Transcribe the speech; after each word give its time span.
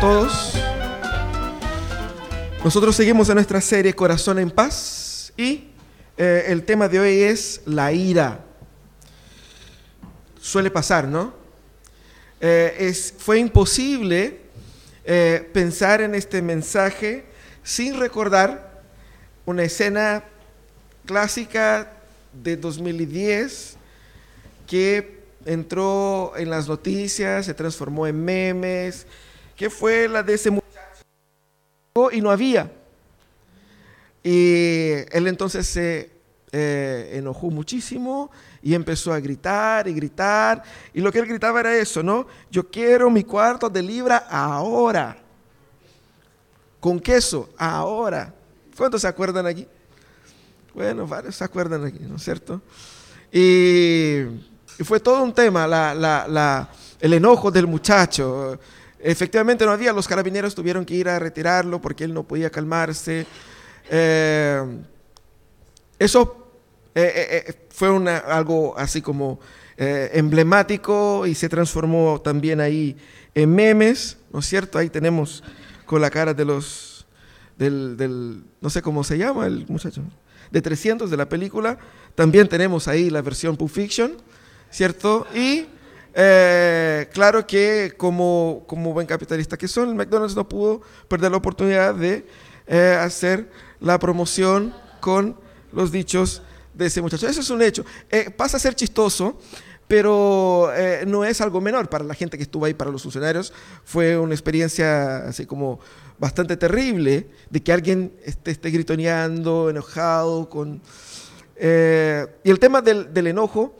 todos. 0.00 0.54
Nosotros 2.64 2.96
seguimos 2.96 3.28
en 3.28 3.34
nuestra 3.34 3.60
serie 3.60 3.94
Corazón 3.94 4.38
en 4.38 4.50
Paz 4.50 5.30
y 5.36 5.68
eh, 6.16 6.44
el 6.48 6.64
tema 6.64 6.88
de 6.88 7.00
hoy 7.00 7.20
es 7.20 7.60
la 7.66 7.92
ira. 7.92 8.42
Suele 10.40 10.70
pasar, 10.70 11.06
¿no? 11.06 11.34
Eh, 12.40 12.76
es, 12.78 13.12
fue 13.18 13.38
imposible 13.40 14.40
eh, 15.04 15.46
pensar 15.52 16.00
en 16.00 16.14
este 16.14 16.40
mensaje 16.40 17.26
sin 17.62 17.98
recordar 17.98 18.82
una 19.44 19.64
escena 19.64 20.24
clásica 21.04 21.92
de 22.32 22.56
2010 22.56 23.76
que 24.66 25.20
entró 25.44 26.32
en 26.36 26.48
las 26.48 26.68
noticias, 26.68 27.44
se 27.44 27.52
transformó 27.52 28.06
en 28.06 28.24
memes, 28.24 29.06
que 29.60 29.68
fue 29.68 30.08
la 30.08 30.22
de 30.22 30.32
ese 30.32 30.50
muchacho 30.50 30.70
y 32.12 32.22
no 32.22 32.30
había. 32.30 32.72
Y 34.24 34.92
él 35.12 35.26
entonces 35.26 35.66
se 35.66 36.10
eh, 36.50 37.10
enojó 37.12 37.50
muchísimo 37.50 38.30
y 38.62 38.72
empezó 38.72 39.12
a 39.12 39.20
gritar 39.20 39.86
y 39.86 39.92
gritar. 39.92 40.62
Y 40.94 41.02
lo 41.02 41.12
que 41.12 41.18
él 41.18 41.26
gritaba 41.26 41.60
era 41.60 41.76
eso, 41.76 42.02
¿no? 42.02 42.26
Yo 42.50 42.70
quiero 42.70 43.10
mi 43.10 43.22
cuarto 43.22 43.68
de 43.68 43.82
libra 43.82 44.26
ahora. 44.30 45.18
Con 46.80 46.98
queso, 46.98 47.50
ahora. 47.58 48.32
¿Cuántos 48.74 49.02
se 49.02 49.08
acuerdan 49.08 49.46
aquí? 49.46 49.68
Bueno, 50.72 51.06
varios 51.06 51.36
se 51.36 51.44
acuerdan 51.44 51.84
aquí, 51.84 52.00
¿no 52.00 52.16
es 52.16 52.24
cierto? 52.24 52.62
Y, 53.30 54.22
fue 54.84 55.00
todo 55.00 55.22
un 55.22 55.34
tema, 55.34 55.66
el 56.98 57.12
enojo 57.12 57.50
del 57.50 57.66
muchacho. 57.66 58.58
Efectivamente 59.02 59.64
no 59.64 59.72
había, 59.72 59.92
los 59.92 60.06
carabineros 60.06 60.54
tuvieron 60.54 60.84
que 60.84 60.94
ir 60.94 61.08
a 61.08 61.18
retirarlo 61.18 61.80
porque 61.80 62.04
él 62.04 62.12
no 62.12 62.24
podía 62.24 62.50
calmarse. 62.50 63.26
Eh, 63.88 64.62
eso 65.98 66.50
eh, 66.94 67.44
eh, 67.48 67.66
fue 67.70 67.90
una, 67.90 68.18
algo 68.18 68.76
así 68.76 69.00
como 69.00 69.40
emblemático 69.82 71.26
y 71.26 71.34
se 71.34 71.48
transformó 71.48 72.20
también 72.20 72.60
ahí 72.60 72.98
en 73.34 73.54
memes, 73.54 74.18
¿no 74.30 74.40
es 74.40 74.46
cierto? 74.46 74.76
Ahí 74.76 74.90
tenemos 74.90 75.42
con 75.86 76.02
la 76.02 76.10
cara 76.10 76.34
de 76.34 76.44
los, 76.44 77.06
del, 77.56 77.96
del 77.96 78.42
no 78.60 78.68
sé 78.68 78.82
cómo 78.82 79.02
se 79.04 79.16
llama 79.16 79.46
el 79.46 79.66
muchacho, 79.68 80.02
de 80.50 80.60
300 80.60 81.10
de 81.10 81.16
la 81.16 81.30
película. 81.30 81.78
También 82.14 82.46
tenemos 82.46 82.88
ahí 82.88 83.08
la 83.08 83.22
versión 83.22 83.56
Pulp 83.56 83.72
Fiction, 83.72 84.18
¿cierto? 84.70 85.26
Y 85.34 85.64
eh, 86.14 87.08
claro 87.12 87.46
que 87.46 87.94
como, 87.96 88.64
como 88.66 88.92
buen 88.92 89.06
capitalista 89.06 89.56
que 89.56 89.68
son, 89.68 89.90
el 89.90 89.94
McDonald's 89.94 90.34
no 90.34 90.48
pudo 90.48 90.82
perder 91.08 91.30
la 91.30 91.36
oportunidad 91.36 91.94
de 91.94 92.26
eh, 92.66 92.98
hacer 93.00 93.50
la 93.80 93.98
promoción 93.98 94.74
con 95.00 95.36
los 95.72 95.92
dichos 95.92 96.42
de 96.74 96.86
ese 96.86 97.00
muchacho. 97.00 97.28
Eso 97.28 97.40
es 97.40 97.50
un 97.50 97.62
hecho. 97.62 97.84
Eh, 98.10 98.30
pasa 98.30 98.56
a 98.56 98.60
ser 98.60 98.74
chistoso, 98.74 99.38
pero 99.86 100.70
no 101.06 101.24
es 101.24 101.40
algo 101.40 101.60
menor 101.60 101.88
para 101.88 102.04
la 102.04 102.14
gente 102.14 102.36
que 102.36 102.44
estuvo 102.44 102.64
ahí, 102.64 102.74
para 102.74 102.92
los 102.92 103.02
funcionarios. 103.02 103.52
Fue 103.84 104.16
una 104.16 104.34
experiencia 104.34 105.26
así 105.26 105.46
como 105.46 105.80
bastante 106.16 106.56
terrible 106.56 107.26
de 107.50 107.60
que 107.60 107.72
alguien 107.72 108.12
esté, 108.24 108.52
esté 108.52 108.70
gritoneando, 108.70 109.68
enojado, 109.68 110.48
con... 110.48 110.80
y 111.60 112.50
el 112.50 112.58
tema 112.60 112.82
del, 112.82 113.12
del 113.12 113.26
enojo 113.26 113.76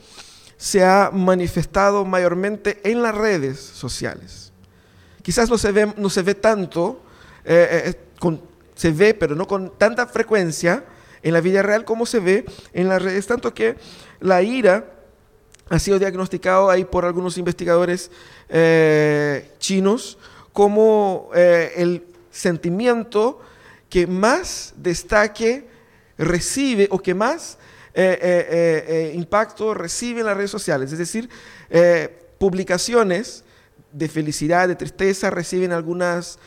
se 0.60 0.84
ha 0.84 1.10
manifestado 1.10 2.04
mayormente 2.04 2.82
en 2.84 3.02
las 3.02 3.14
redes 3.14 3.58
sociales. 3.58 4.52
Quizás 5.22 5.48
no 5.48 5.56
se 5.56 5.72
ve, 5.72 5.90
no 5.96 6.10
se 6.10 6.20
ve 6.20 6.34
tanto, 6.34 7.00
eh, 7.46 7.86
eh, 7.86 7.94
eh, 8.22 8.38
se 8.74 8.90
ve, 8.90 9.14
pero 9.14 9.34
no 9.34 9.46
con 9.46 9.72
tanta 9.78 10.06
frecuencia 10.06 10.84
en 11.22 11.32
la 11.32 11.40
vida 11.40 11.62
real 11.62 11.86
como 11.86 12.04
se 12.04 12.20
ve 12.20 12.44
en 12.74 12.90
las 12.90 13.00
redes, 13.00 13.26
tanto 13.26 13.54
que 13.54 13.76
la 14.20 14.42
ira 14.42 14.84
ha 15.70 15.78
sido 15.78 15.98
diagnosticado 15.98 16.68
ahí 16.68 16.84
por 16.84 17.06
algunos 17.06 17.38
investigadores 17.38 18.10
chinos 19.58 20.18
como 20.52 21.30
el 21.32 22.04
sentimiento 22.30 23.40
que 23.88 24.06
más 24.06 24.74
destaque 24.76 25.68
recibe 26.18 26.86
o 26.90 26.98
que 26.98 27.14
más 27.14 27.56
eh, 27.92 28.18
eh, 28.22 28.84
eh, 28.88 29.12
impacto 29.14 29.74
reciben 29.74 30.26
las 30.26 30.36
redes 30.36 30.50
sociales. 30.50 30.92
Es 30.92 30.98
decir, 30.98 31.28
publicaciones 32.38 33.44
de 33.92 34.08
felicidad, 34.08 34.68
de 34.68 34.76
tristeza, 34.76 35.30
reciben 35.30 35.72
algunas, 35.72 36.38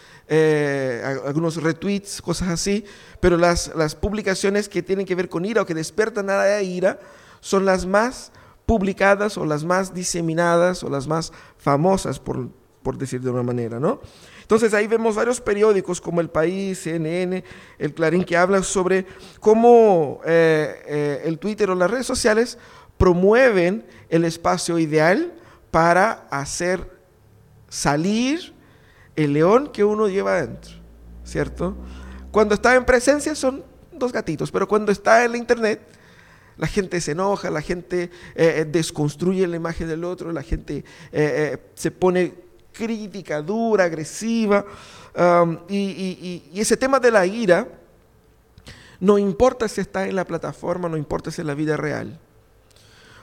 algunos 1.26 1.62
retweets, 1.62 2.22
cosas 2.22 2.50
así, 2.50 2.86
pero 3.20 3.38
las, 3.38 3.72
las 3.76 3.96
publicaciones 3.96 4.70
que 4.70 4.82
tienen 4.82 5.06
que 5.06 5.16
ver 5.16 5.30
con 5.30 5.46
ira 5.46 5.62
o 5.62 5.66
que 5.66 5.74
despertan 5.74 6.30
a 6.30 6.38
la 6.38 6.62
ira 6.62 7.00
son 7.42 7.66
las 7.66 7.86
más 7.86 8.32
publicadas 8.66 9.38
o 9.38 9.46
las 9.46 9.66
más 9.66 9.94
diseminadas 9.94 10.84
o 10.84 10.90
las 10.90 11.08
más 11.08 11.34
famosas, 11.58 12.20
por, 12.20 12.50
por 12.82 12.98
decir 12.98 13.22
de 13.22 13.30
una 13.30 13.44
manera, 13.44 13.80
¿no? 13.80 14.00
Entonces 14.54 14.76
ahí 14.76 14.86
vemos 14.86 15.16
varios 15.16 15.42
periódicos 15.42 16.00
como 16.00 16.22
El 16.22 16.30
País, 16.30 16.78
CNN, 16.84 17.44
El 17.80 17.94
Clarín, 17.96 18.24
que 18.24 18.38
hablan 18.38 18.64
sobre 18.64 19.08
cómo 19.40 20.22
eh, 20.24 20.80
eh, 20.86 21.22
el 21.26 21.40
Twitter 21.40 21.72
o 21.72 21.76
las 21.76 21.90
redes 21.90 22.06
sociales 22.06 22.60
promueven 23.00 23.84
el 24.10 24.26
espacio 24.26 24.78
ideal 24.78 25.34
para 25.72 26.28
hacer 26.30 26.88
salir 27.68 28.54
el 29.16 29.34
león 29.34 29.72
que 29.74 29.84
uno 29.84 30.08
lleva 30.08 30.38
adentro, 30.38 30.74
¿cierto? 31.24 31.76
Cuando 32.30 32.54
está 32.54 32.76
en 32.76 32.86
presencia 32.86 33.34
son 33.34 33.64
dos 33.92 34.14
gatitos, 34.14 34.52
pero 34.52 34.68
cuando 34.68 34.92
está 34.92 35.26
en 35.26 35.32
la 35.32 35.38
internet, 35.40 35.82
la 36.58 36.68
gente 36.68 37.02
se 37.02 37.14
enoja, 37.14 37.50
la 37.50 37.62
gente 37.62 38.12
eh, 38.36 38.68
desconstruye 38.70 39.48
la 39.48 39.56
imagen 39.56 39.88
del 39.88 40.04
otro, 40.04 40.32
la 40.32 40.44
gente 40.44 40.86
se 41.74 41.90
pone 41.90 42.43
crítica, 42.74 43.42
dura, 43.42 43.86
agresiva. 43.86 44.66
y, 45.70 46.42
ese 46.56 46.76
tema 46.76 47.00
de 47.00 47.12
la 47.12 47.26
ira, 47.26 47.68
no 49.00 49.18
importa 49.18 49.68
si 49.68 49.82
está 49.82 50.08
en 50.08 50.16
la 50.16 50.26
plataforma, 50.26 50.90
no 50.90 50.98
importa 50.98 51.30
si 51.32 51.36
es 51.36 51.40
en 51.40 51.48
la 51.48 51.56
vida 51.56 51.78
real. 51.78 52.20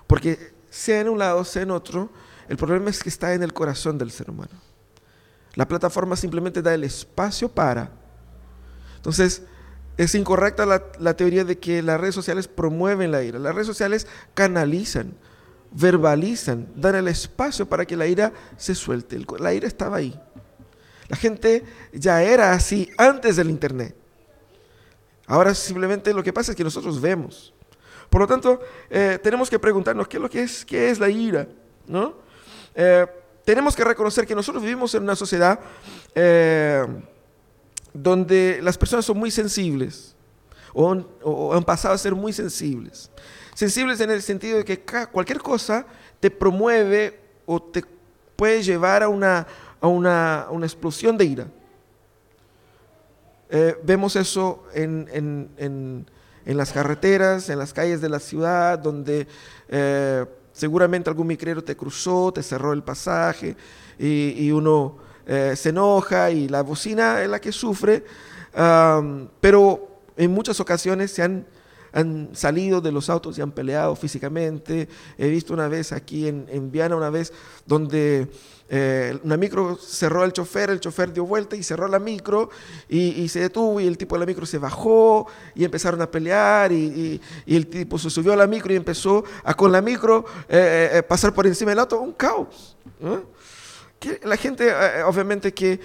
Porque 0.06 0.52
sea 0.70 1.00
en 1.00 1.08
un 1.08 1.18
lado, 1.18 1.44
sea 1.44 1.62
en 1.62 1.70
otro, 1.70 2.10
el 2.48 2.56
problema 2.56 2.90
es 2.90 3.02
que 3.02 3.08
está 3.08 3.34
en 3.34 3.42
el 3.42 3.52
corazón 3.52 3.98
del 3.98 4.10
ser 4.10 4.30
humano. 4.30 4.52
La 5.54 5.66
plataforma 5.66 6.16
simplemente 6.16 6.62
da 6.62 6.74
el 6.74 6.84
espacio 6.84 7.48
para. 7.48 7.90
Entonces, 8.96 9.42
es 9.96 10.14
incorrecta 10.14 10.64
la, 10.66 11.14
teoría 11.14 11.44
de 11.44 11.58
que 11.58 11.82
las 11.82 12.00
redes 12.00 12.14
sociales 12.14 12.48
promueven 12.48 13.12
la 13.12 13.22
ira. 13.22 13.38
Las 13.38 13.54
redes 13.54 13.66
sociales 13.66 14.06
canalizan, 14.34 15.14
verbalizan, 15.72 16.68
dan 16.74 16.96
el 16.96 17.08
espacio 17.08 17.66
para 17.68 17.86
que 17.86 17.96
la 17.96 18.06
ira 18.06 18.32
se 18.56 18.74
suelte. 18.74 19.18
La 19.38 19.54
ira 19.54 19.66
estaba 19.66 19.96
ahí. 19.96 20.18
La 21.08 21.16
gente 21.16 21.64
ya 21.92 22.22
era 22.22 22.52
así 22.52 22.88
antes 22.96 23.36
del 23.36 23.50
Internet. 23.50 23.96
Ahora 25.26 25.54
simplemente 25.54 26.12
lo 26.12 26.22
que 26.22 26.32
pasa 26.32 26.52
es 26.52 26.56
que 26.56 26.64
nosotros 26.64 27.00
vemos. 27.00 27.52
Por 28.08 28.20
lo 28.20 28.26
tanto, 28.26 28.60
eh, 28.88 29.18
tenemos 29.22 29.48
que 29.48 29.58
preguntarnos 29.58 30.08
qué 30.08 30.16
es 30.16 30.22
lo 30.22 30.28
que 30.28 30.42
es, 30.42 30.64
qué 30.64 30.90
es 30.90 30.98
la 30.98 31.08
ira, 31.08 31.46
¿no? 31.86 32.14
Eh, 32.74 33.06
tenemos 33.44 33.76
que 33.76 33.84
reconocer 33.84 34.26
que 34.26 34.34
nosotros 34.34 34.62
vivimos 34.62 34.94
en 34.94 35.04
una 35.04 35.14
sociedad 35.14 35.58
eh, 36.14 36.84
donde 37.92 38.60
las 38.62 38.76
personas 38.76 39.04
son 39.04 39.18
muy 39.18 39.30
sensibles 39.30 40.14
o 40.72 41.52
han 41.52 41.64
pasado 41.64 41.94
a 41.94 41.98
ser 41.98 42.14
muy 42.14 42.32
sensibles. 42.32 43.10
Sensibles 43.60 44.00
en 44.00 44.10
el 44.10 44.22
sentido 44.22 44.56
de 44.56 44.64
que 44.64 44.80
cualquier 45.12 45.38
cosa 45.38 45.84
te 46.18 46.30
promueve 46.30 47.20
o 47.44 47.62
te 47.62 47.84
puede 48.34 48.62
llevar 48.62 49.02
a 49.02 49.08
una, 49.10 49.46
a 49.82 49.86
una, 49.86 50.46
explosión 50.62 51.18
de 51.18 51.26
ira. 51.26 51.46
Eh, 53.50 53.76
vemos 53.82 54.16
eso 54.16 54.64
en, 54.72 56.06
las 56.46 56.72
carreteras, 56.72 57.50
en 57.50 57.58
las 57.58 57.74
calles 57.74 58.00
de 58.00 58.08
la 58.08 58.18
ciudad, 58.18 58.78
donde 58.78 59.28
eh, 59.68 60.24
seguramente 60.54 61.10
algún 61.10 61.26
micrero 61.26 61.62
te 61.62 61.76
cruzó, 61.76 62.32
te 62.32 62.42
cerró 62.42 62.72
el 62.72 62.82
pasaje 62.82 63.54
y, 63.98 64.50
uno 64.52 64.96
eh, 65.26 65.52
se 65.54 65.68
enoja 65.68 66.30
y 66.30 66.48
la 66.48 66.62
bocina 66.62 67.22
es 67.22 67.28
la 67.28 67.38
que 67.38 67.52
sufre, 67.52 68.06
pero 69.38 70.00
en 70.16 70.30
muchas 70.30 70.58
ocasiones 70.60 71.10
se 71.10 71.22
han 71.24 71.59
han 71.92 72.30
salido 72.32 72.80
de 72.80 72.92
los 72.92 73.10
autos 73.10 73.38
y 73.38 73.42
han 73.42 73.52
peleado 73.52 73.96
físicamente. 73.96 74.88
He 75.18 75.28
visto 75.28 75.52
una 75.52 75.68
vez 75.68 75.92
aquí 75.92 76.28
en, 76.28 76.70
Viana, 76.70 76.96
una 76.96 77.10
vez 77.10 77.32
donde 77.66 78.28
eh, 78.68 79.18
una 79.24 79.36
micro 79.36 79.76
cerró 79.76 80.24
el 80.24 80.32
chofer, 80.32 80.70
el 80.70 80.80
chofer 80.80 81.12
dio 81.12 81.24
vuelta 81.24 81.56
y 81.56 81.62
cerró 81.62 81.88
la 81.88 81.98
micro 81.98 82.50
y, 82.88 83.28
se 83.28 83.40
detuvo 83.40 83.80
y 83.80 83.86
el 83.86 83.98
tipo 83.98 84.14
de 84.14 84.20
la 84.20 84.26
micro 84.26 84.46
se 84.46 84.58
bajó 84.58 85.26
y 85.54 85.64
empezaron 85.64 86.00
a 86.02 86.10
pelear 86.10 86.72
y, 86.72 87.20
el 87.46 87.66
tipo 87.66 87.98
se 87.98 88.10
subió 88.10 88.32
a 88.32 88.36
la 88.36 88.46
micro 88.46 88.72
y 88.72 88.76
empezó 88.76 89.24
a 89.44 89.54
con 89.54 89.72
la 89.72 89.82
micro 89.82 90.24
eh, 90.48 90.90
eh, 90.94 91.02
pasar 91.02 91.34
por 91.34 91.46
encima 91.46 91.70
del 91.70 91.80
auto, 91.80 92.00
un 92.00 92.12
caos. 92.12 92.76
la 94.22 94.36
gente, 94.36 94.72
obviamente 95.04 95.52
que 95.52 95.80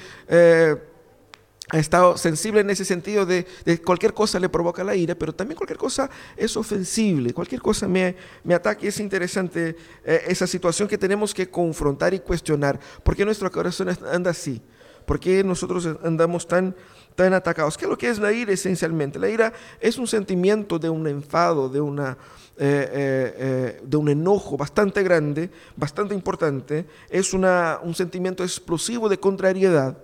ha 1.72 1.80
estado 1.80 2.18
sensible 2.18 2.62
en 2.62 2.70
ese 2.70 2.86
sentido 2.86 3.26
de, 3.26 3.46
cualquier 3.84 4.14
cosa 4.14 4.40
le 4.40 4.50
provoca 4.50 4.84
la 4.84 4.96
ira, 4.96 5.16
pero 5.16 5.34
también 5.34 5.58
cualquier 5.58 5.80
cosa 5.80 6.10
es 6.38 6.56
ofensible, 6.56 7.34
cualquier 7.34 7.62
cosa 7.62 7.88
me, 7.88 8.16
me 8.44 8.54
ataque. 8.54 8.88
Es 8.88 9.00
interesante 9.00 9.76
eh, 10.04 10.24
esa 10.28 10.46
situación 10.46 10.88
que 10.88 10.98
tenemos 10.98 11.34
que 11.34 11.50
confrontar 11.50 12.14
y 12.14 12.20
cuestionar. 12.20 12.80
¿Por 13.04 13.16
qué 13.16 13.26
nuestro 13.26 13.52
corazón 13.52 13.90
anda 14.12 14.32
así? 14.32 14.62
¿Por 15.06 15.20
qué 15.20 15.44
nosotros 15.44 15.88
andamos 16.04 16.48
tan, 16.48 16.76
tan 17.16 17.34
atacados? 17.34 17.78
¿Qué 17.78 17.86
es 17.86 17.90
lo 17.90 17.98
que 17.98 18.10
es 18.10 18.20
la 18.20 18.32
ira 18.32 18.52
esencialmente? 18.52 19.20
La 19.20 19.30
ira 19.30 19.54
es 19.80 19.98
un 19.98 20.08
sentimiento 20.08 20.80
de 20.80 20.90
un 20.90 21.08
enfado, 21.08 21.70
de 21.70 21.82
una 21.82 22.18
eh, 22.58 22.90
eh, 22.90 23.36
eh, 23.38 23.82
de 23.84 23.98
un 23.98 24.08
enojo 24.08 24.56
bastante 24.56 25.04
grande, 25.04 25.50
bastante 25.76 26.16
importante, 26.16 26.86
es 27.10 27.34
una, 27.34 27.80
un 27.84 27.94
sentimiento 27.94 28.46
explosivo 28.46 29.10
de 29.10 29.20
contrariedad, 29.20 29.98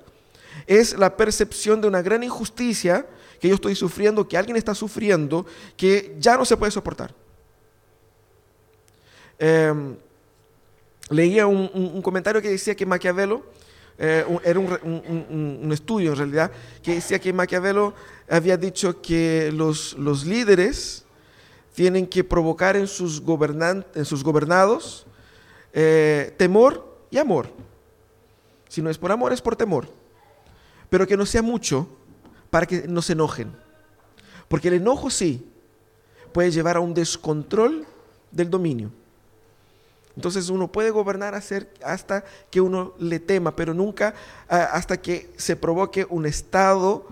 es 0.68 0.98
la 0.98 1.16
percepción 1.18 1.82
de 1.82 1.88
una 1.88 2.02
gran 2.02 2.24
injusticia 2.24 3.06
que 3.40 3.48
yo 3.48 3.56
estoy 3.56 3.76
sufriendo, 3.76 4.28
que 4.28 4.38
alguien 4.38 4.58
está 4.58 4.76
sufriendo, 4.76 5.46
que 5.76 6.16
ya 6.20 6.38
no 6.38 6.46
se 6.46 6.58
puede 6.58 6.72
soportar. 6.72 7.14
Em, 9.40 9.96
leía 11.10 11.48
un, 11.48 12.02
comentario 12.02 12.42
que 12.42 12.50
decía 12.50 12.76
que 12.76 12.86
Maquiavelo, 12.86 13.44
era 13.98 14.60
un, 14.60 15.70
estudio 15.72 16.12
en 16.12 16.18
realidad, 16.18 16.52
que 16.82 16.96
decía 16.96 17.20
que 17.20 17.34
Maquiavelo 17.34 17.94
había 18.30 18.58
dicho 18.58 19.02
que 19.02 19.52
los, 19.52 19.94
los 19.94 20.26
líderes 20.26 21.06
tienen 21.74 22.08
que 22.08 22.24
provocar 22.24 22.76
en 22.76 22.88
sus, 22.88 23.22
en 23.96 24.06
sus 24.06 24.24
gobernados 24.24 25.06
eh, 25.74 26.34
temor 26.38 26.98
y 27.10 27.18
amor. 27.18 27.50
Si 28.68 28.82
no 28.82 28.90
es 28.90 28.98
por 28.98 29.12
amor, 29.12 29.34
es 29.34 29.42
por 29.42 29.56
temor. 29.56 29.88
Pero 30.92 31.08
que 31.08 31.18
no 31.18 31.26
sea 31.26 31.42
mucho 31.42 31.88
para 32.50 32.68
que 32.68 32.88
no 32.88 33.02
se 33.02 33.14
enojen. 33.14 33.52
Porque 34.50 34.68
el 34.68 34.76
enojo 34.76 35.10
sí 35.10 35.50
puede 36.34 36.52
llevar 36.52 36.76
a 36.76 36.82
un 36.82 36.94
descontrol 36.94 37.88
del 38.30 38.50
dominio. 38.50 38.92
Entonces 40.18 40.50
uno 40.50 40.70
puede 40.70 40.90
gobernar 40.90 41.34
hasta 41.34 42.24
que 42.50 42.60
uno 42.60 42.94
le 43.00 43.20
tema, 43.20 43.56
pero 43.56 43.74
nunca 43.74 44.14
hasta 44.50 45.02
que 45.02 45.32
se 45.38 45.56
provoque 45.56 46.06
un 46.10 46.26
estado 46.26 47.08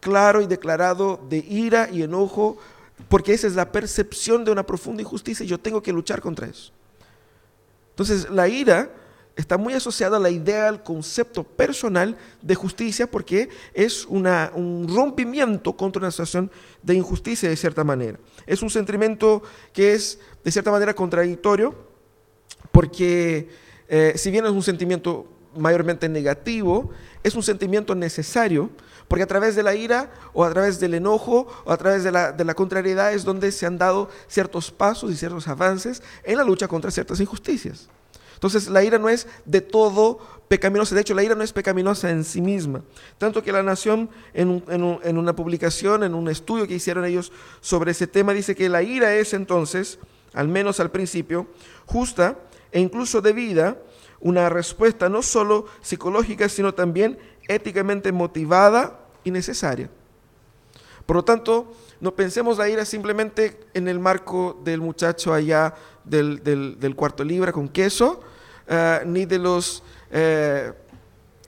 claro 0.00 0.42
y 0.42 0.46
declarado 0.46 1.18
de 1.30 1.38
ira 1.38 1.88
y 1.90 2.02
enojo 2.02 2.58
porque 3.08 3.32
esa 3.32 3.46
es 3.46 3.54
la 3.54 3.72
percepción 3.72 4.44
de 4.44 4.50
una 4.50 4.66
profunda 4.66 5.00
injusticia 5.00 5.44
y 5.44 5.48
yo 5.48 5.58
tengo 5.58 5.82
que 5.82 5.92
luchar 5.92 6.20
contra 6.20 6.46
eso. 6.46 6.72
Entonces, 7.90 8.28
la 8.28 8.46
ira 8.46 8.90
está 9.38 9.56
muy 9.56 9.72
asociada 9.72 10.16
a 10.16 10.20
la 10.20 10.30
idea, 10.30 10.68
al 10.68 10.82
concepto 10.82 11.44
personal 11.44 12.18
de 12.42 12.54
justicia, 12.56 13.08
porque 13.08 13.48
es 13.72 14.04
un 14.04 14.86
rompimiento 14.92 15.74
contra 15.74 16.00
una 16.00 16.10
situación 16.10 16.50
de 16.82 16.96
injusticia 16.96 17.48
de 17.48 17.56
cierta 17.56 17.84
manera. 17.84 18.18
Es 18.46 18.62
un 18.62 18.68
sentimiento 18.68 19.42
que 19.72 19.94
es 19.94 20.18
de 20.44 20.50
cierta 20.50 20.72
manera 20.72 20.92
contradictorio, 20.92 21.74
porque 22.72 23.48
eh, 23.88 24.12
si 24.16 24.32
bien 24.32 24.44
es 24.44 24.50
un 24.50 24.62
sentimiento 24.62 25.26
mayormente 25.56 26.08
negativo, 26.08 26.90
es 27.22 27.36
un 27.36 27.42
sentimiento 27.44 27.94
necesario 27.94 28.70
porque 29.06 29.22
a 29.22 29.26
través 29.26 29.54
de 29.56 29.62
la 29.62 29.74
ira 29.74 30.10
o 30.32 30.44
a 30.44 30.50
través 30.50 30.80
del 30.80 30.94
enojo 30.94 31.46
o 31.64 31.72
a 31.72 31.76
través 31.76 32.04
de 32.04 32.10
la, 32.12 32.54
contrariedad 32.54 33.12
es 33.12 33.24
donde 33.24 33.52
se 33.52 33.66
han 33.66 33.78
dado 33.78 34.10
ciertos 34.26 34.70
pasos 34.70 35.12
y 35.12 35.16
ciertos 35.16 35.48
avances 35.48 36.02
en 36.24 36.36
la 36.36 36.44
lucha 36.44 36.68
contra 36.68 36.90
ciertas 36.90 37.20
injusticias. 37.20 37.88
Entonces 38.38 38.68
la 38.68 38.84
ira 38.84 38.98
no 38.98 39.08
es 39.08 39.26
de 39.46 39.60
todo 39.60 40.20
pecaminosa, 40.46 40.94
de 40.94 41.00
hecho 41.00 41.12
la 41.12 41.24
ira 41.24 41.34
no 41.34 41.42
es 41.42 41.52
pecaminosa 41.52 42.08
en 42.08 42.22
sí 42.22 42.40
misma. 42.40 42.84
Tanto 43.18 43.42
que 43.42 43.50
la 43.50 43.64
Nación 43.64 44.10
en, 44.32 44.62
una 45.18 45.34
publicación, 45.34 46.04
en 46.04 46.14
un 46.14 46.28
estudio 46.28 46.68
que 46.68 46.76
hicieron 46.76 47.04
ellos 47.04 47.32
sobre 47.60 47.90
ese 47.90 48.06
tema, 48.06 48.32
dice 48.32 48.54
que 48.54 48.68
la 48.68 48.84
ira 48.84 49.12
es 49.16 49.34
entonces, 49.34 49.98
al 50.34 50.46
menos 50.46 50.78
al 50.78 50.92
principio, 50.92 51.48
justa 51.84 52.38
e 52.70 52.78
incluso 52.78 53.20
debida, 53.20 53.76
una 54.20 54.48
respuesta 54.48 55.08
no 55.08 55.22
solo 55.22 55.66
psicológica, 55.80 56.48
sino 56.48 56.74
también 56.74 57.18
éticamente 57.48 58.12
motivada 58.12 59.00
y 59.24 59.32
necesaria. 59.32 59.90
Por 61.06 61.16
lo 61.16 61.24
tanto, 61.24 61.72
no 62.00 62.14
pensemos 62.14 62.58
la 62.58 62.68
ira 62.68 62.84
simplemente 62.84 63.58
en 63.74 63.88
el 63.88 63.98
marco 63.98 64.60
del 64.64 64.80
muchacho 64.80 65.34
allá 65.34 65.74
del, 66.04 66.94
cuarto 66.96 67.24
libra 67.24 67.52
con 67.52 67.68
queso, 67.68 68.20
eh, 68.68 69.00
ni 69.04 69.26
de 69.26 69.38
los, 69.38 69.82
eh, 70.10 70.72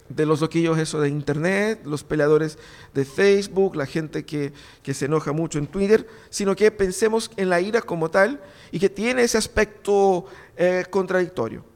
de 0.08 0.26
los 0.26 0.40
loquillos 0.40 0.78
eso 0.78 1.00
de 1.00 1.08
internet, 1.08 1.82
los 1.84 2.02
peleadores 2.02 2.58
de 2.92 3.04
Facebook, 3.04 3.76
la 3.76 3.86
gente 3.86 4.24
que, 4.24 4.52
se 4.92 5.04
enoja 5.04 5.32
mucho 5.32 5.58
en 5.58 5.68
Twitter, 5.68 6.06
sino 6.30 6.56
que 6.56 6.70
pensemos 6.72 7.30
en 7.36 7.48
la 7.48 7.60
ira 7.60 7.80
como 7.80 8.10
tal 8.10 8.40
y 8.72 8.80
que 8.80 8.88
tiene 8.88 9.22
ese 9.22 9.38
aspecto 9.38 10.26
eh, 10.56 10.84
contradictorio. 10.90 11.69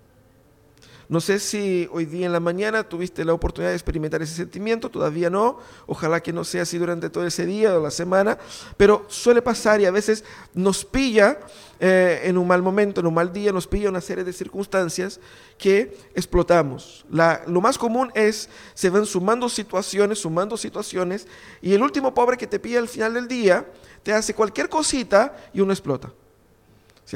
No 1.08 1.20
sé 1.20 1.38
si 1.38 1.88
hoy 1.92 2.06
día 2.06 2.26
en 2.26 2.32
la 2.32 2.40
mañana 2.40 2.88
tuviste 2.88 3.24
la 3.24 3.34
oportunidad 3.34 3.70
de 3.70 3.76
experimentar 3.76 4.22
ese 4.22 4.34
sentimiento, 4.34 4.90
todavía 4.90 5.28
no, 5.28 5.58
ojalá 5.86 6.22
que 6.22 6.32
no 6.32 6.44
sea 6.44 6.62
así 6.62 6.78
durante 6.78 7.10
todo 7.10 7.26
ese 7.26 7.44
día 7.44 7.76
o 7.76 7.82
la 7.82 7.90
semana, 7.90 8.38
pero 8.76 9.04
suele 9.08 9.42
pasar 9.42 9.80
y 9.80 9.86
a 9.86 9.90
veces 9.90 10.24
nos 10.54 10.84
pilla 10.84 11.38
eh, 11.78 12.22
en 12.24 12.38
un 12.38 12.46
mal 12.46 12.62
momento, 12.62 13.00
en 13.00 13.06
un 13.06 13.14
mal 13.14 13.32
día, 13.32 13.52
nos 13.52 13.66
pilla 13.66 13.90
una 13.90 14.00
serie 14.00 14.24
de 14.24 14.32
circunstancias 14.32 15.20
que 15.58 15.96
explotamos. 16.14 17.04
lo 17.10 17.60
más 17.60 17.76
común 17.76 18.10
es, 18.14 18.48
se 18.72 18.88
van 18.88 19.04
sumando 19.04 19.48
situaciones, 19.48 20.20
sumando 20.20 20.56
situaciones, 20.56 21.26
y 21.60 21.74
el 21.74 21.82
último 21.82 22.14
pobre 22.14 22.38
que 22.38 22.46
te 22.46 22.58
pilla 22.58 22.78
al 22.78 22.88
final 22.88 23.14
del 23.14 23.28
día, 23.28 23.66
te 24.02 24.12
hace 24.12 24.34
cualquier 24.34 24.68
cosita 24.68 25.36
y 25.52 25.60
uno 25.60 25.72
explota 25.72 26.12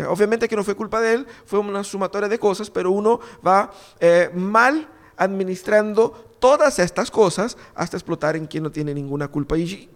obviamente 0.09 0.49
que 0.49 0.57
no 0.57 0.65
fue 0.65 0.75
culpa 0.75 1.01
de 1.01 1.15
él, 1.15 1.27
fue 1.45 1.59
una 1.59 1.83
sumatoria 1.83 2.29
de 2.29 2.39
cosas, 2.39 2.71
pero 2.71 2.91
uno 2.91 3.21
va 3.47 3.71
eh, 4.01 4.31
mal 4.35 4.89
administrando 5.17 6.37
todas 6.39 6.79
estas 6.79 7.11
cosas 7.11 7.57
hasta 7.75 7.97
explotar 7.97 8.37
en 8.37 8.47
quien 8.47 8.63
no 8.63 8.71
tiene 8.71 8.95
ninguna 8.95 9.29
culpa. 9.29 9.59
Y 9.59 9.89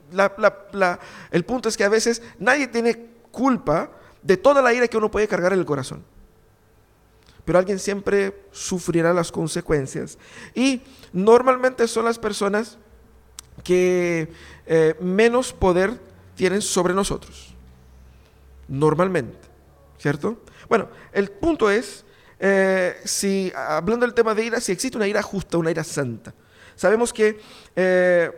el 1.30 1.44
punto 1.44 1.68
es 1.68 1.76
que 1.76 1.84
a 1.84 1.88
veces 1.88 2.22
nadie 2.38 2.66
tiene 2.66 3.06
culpa 3.30 3.90
de 4.22 4.36
toda 4.36 4.62
la 4.62 4.72
ira 4.74 4.88
que 4.88 4.96
uno 4.96 5.10
puede 5.10 5.28
cargar 5.28 5.52
en 5.52 5.60
el 5.60 5.66
corazón. 5.66 6.04
Pero 7.44 7.58
alguien 7.58 7.78
siempre 7.78 8.46
sufrirá 8.52 9.12
las 9.12 9.32
consecuencias. 9.32 10.18
Y 10.54 10.82
normalmente 11.12 11.88
son 11.88 12.04
las 12.04 12.18
personas 12.18 12.78
que 13.64 14.32
eh, 14.66 14.96
menos 15.00 15.52
poder 15.52 15.98
tienen 16.34 16.62
sobre 16.62 16.94
nosotros. 16.94 17.54
Normalmente. 18.68 19.51
¿Cierto? 20.02 20.42
Bueno, 20.68 20.88
el 21.12 21.30
punto 21.30 21.70
es, 21.70 22.04
eh, 22.40 22.96
si, 23.04 23.52
hablando 23.54 24.04
del 24.04 24.14
tema 24.14 24.34
de 24.34 24.44
ira, 24.44 24.60
si 24.60 24.72
existe 24.72 24.96
una 24.96 25.06
ira 25.06 25.22
justa, 25.22 25.58
una 25.58 25.70
ira 25.70 25.84
santa. 25.84 26.34
Sabemos 26.74 27.12
que 27.12 27.38
eh, 27.76 28.32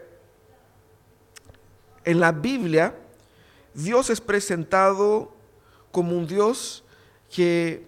en 2.04 2.21
la 2.21 2.33
Biblia 2.33 2.94
Dios 3.73 4.11
es 4.11 4.21
presentado 4.21 5.35
como 5.90 6.14
un 6.14 6.26
Dios 6.26 6.85
que 7.35 7.87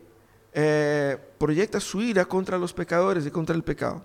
eh, 0.54 1.18
proyecta 1.36 1.78
su 1.78 2.00
ira 2.00 2.24
contra 2.24 2.56
los 2.56 2.72
pecadores 2.72 3.26
y 3.26 3.30
contra 3.30 3.54
el 3.54 3.62
pecado. 3.62 4.02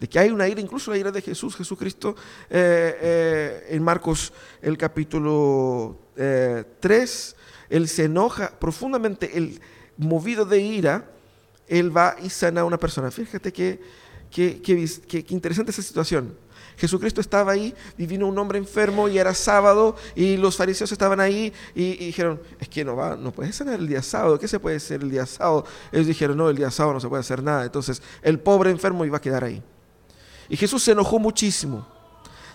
De 0.00 0.08
que 0.08 0.18
hay 0.18 0.30
una 0.30 0.48
ira, 0.48 0.62
incluso 0.62 0.90
la 0.90 0.96
ira 0.96 1.10
de 1.10 1.20
Jesús, 1.20 1.56
Jesucristo, 1.56 2.16
en 2.48 3.82
Marcos 3.82 4.32
el 4.62 4.78
capítulo 4.78 5.98
3, 6.14 7.36
él 7.68 7.88
se 7.88 8.04
enoja 8.04 8.58
profundamente, 8.58 9.36
el 9.38 9.60
movido 9.96 10.44
de 10.44 10.60
ira, 10.60 11.10
él 11.68 11.96
va 11.96 12.16
y 12.22 12.30
sana 12.30 12.62
a 12.62 12.64
una 12.64 12.78
persona. 12.78 13.10
Fíjate 13.10 13.52
qué 13.52 13.80
que, 14.30 15.24
interesante 15.28 15.70
esa 15.70 15.82
situación. 15.82 16.36
Jesucristo 16.76 17.22
estaba 17.22 17.52
ahí 17.52 17.74
y 17.96 18.06
vino 18.06 18.26
un 18.26 18.38
hombre 18.38 18.58
enfermo 18.58 19.08
y 19.08 19.16
era 19.16 19.32
sábado 19.32 19.96
y 20.14 20.36
los 20.36 20.56
fariseos 20.56 20.92
estaban 20.92 21.20
ahí 21.20 21.50
y, 21.74 21.96
dijeron, 21.96 22.40
es 22.60 22.68
que 22.68 22.84
no 22.84 22.94
va, 22.94 23.16
no 23.16 23.32
puede 23.32 23.50
sanar 23.52 23.80
el 23.80 23.88
día 23.88 24.02
sábado, 24.02 24.38
¿qué 24.38 24.46
se 24.46 24.60
puede 24.60 24.76
hacer 24.76 25.00
el 25.00 25.10
día 25.10 25.24
sábado? 25.24 25.64
Ellos 25.90 26.06
dijeron, 26.06 26.36
no, 26.36 26.50
el 26.50 26.56
día 26.56 26.70
sábado 26.70 26.94
no 26.94 27.00
se 27.00 27.08
puede 27.08 27.20
hacer 27.20 27.42
nada. 27.42 27.64
Entonces 27.64 28.02
el 28.20 28.38
pobre 28.40 28.70
enfermo 28.70 29.06
iba 29.06 29.16
a 29.16 29.20
quedar 29.20 29.44
ahí. 29.44 29.62
Y 30.50 30.56
Jesús 30.56 30.82
se 30.82 30.92
enojó 30.92 31.18
muchísimo. 31.18 31.88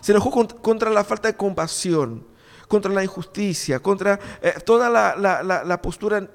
Se 0.01 0.11
enojó 0.11 0.47
contra 0.61 0.91
la 0.91 1.03
falta 1.03 1.27
de 1.27 1.35
compasión 1.35 2.23
contra 2.71 2.93
la 2.93 3.03
injusticia, 3.03 3.81
contra 3.81 4.17
eh, 4.41 4.53
toda 4.63 4.89
la, 4.89 5.81
postura 5.81 6.25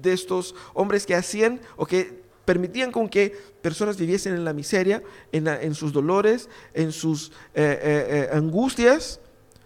de 0.00 0.12
estos 0.14 0.54
hombres 0.72 1.04
que 1.04 1.14
hacían 1.14 1.60
o 1.76 1.84
que 1.84 2.22
permitían 2.46 2.90
con 2.90 3.10
que 3.10 3.36
personas 3.60 3.98
viviesen 3.98 4.32
en 4.32 4.42
la 4.42 4.54
miseria, 4.54 5.02
en, 5.32 5.74
sus 5.74 5.92
dolores, 5.92 6.48
en 6.72 6.92
sus 6.92 7.30
eh, 7.52 7.78
eh, 7.84 8.30
angustias, 8.32 9.20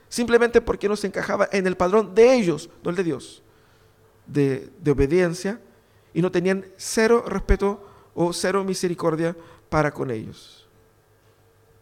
simplemente 0.08 0.60
porque 0.60 0.88
no 0.88 0.96
se 0.96 1.06
encajaba 1.06 1.48
en 1.52 1.64
el 1.68 1.76
padrón 1.76 2.12
de 2.12 2.34
ellos, 2.34 2.70
no 2.82 2.90
el 2.90 2.96
de 2.96 3.04
Dios, 3.04 3.44
de, 4.26 4.68
de 4.80 4.90
obediencia, 4.90 5.60
y 6.12 6.22
no 6.22 6.32
tenían 6.32 6.66
cero 6.76 7.22
respeto 7.24 7.88
o 8.16 8.32
cero 8.32 8.64
misericordia 8.64 9.36
para 9.68 9.92
con 9.92 10.10
ellos. 10.10 10.55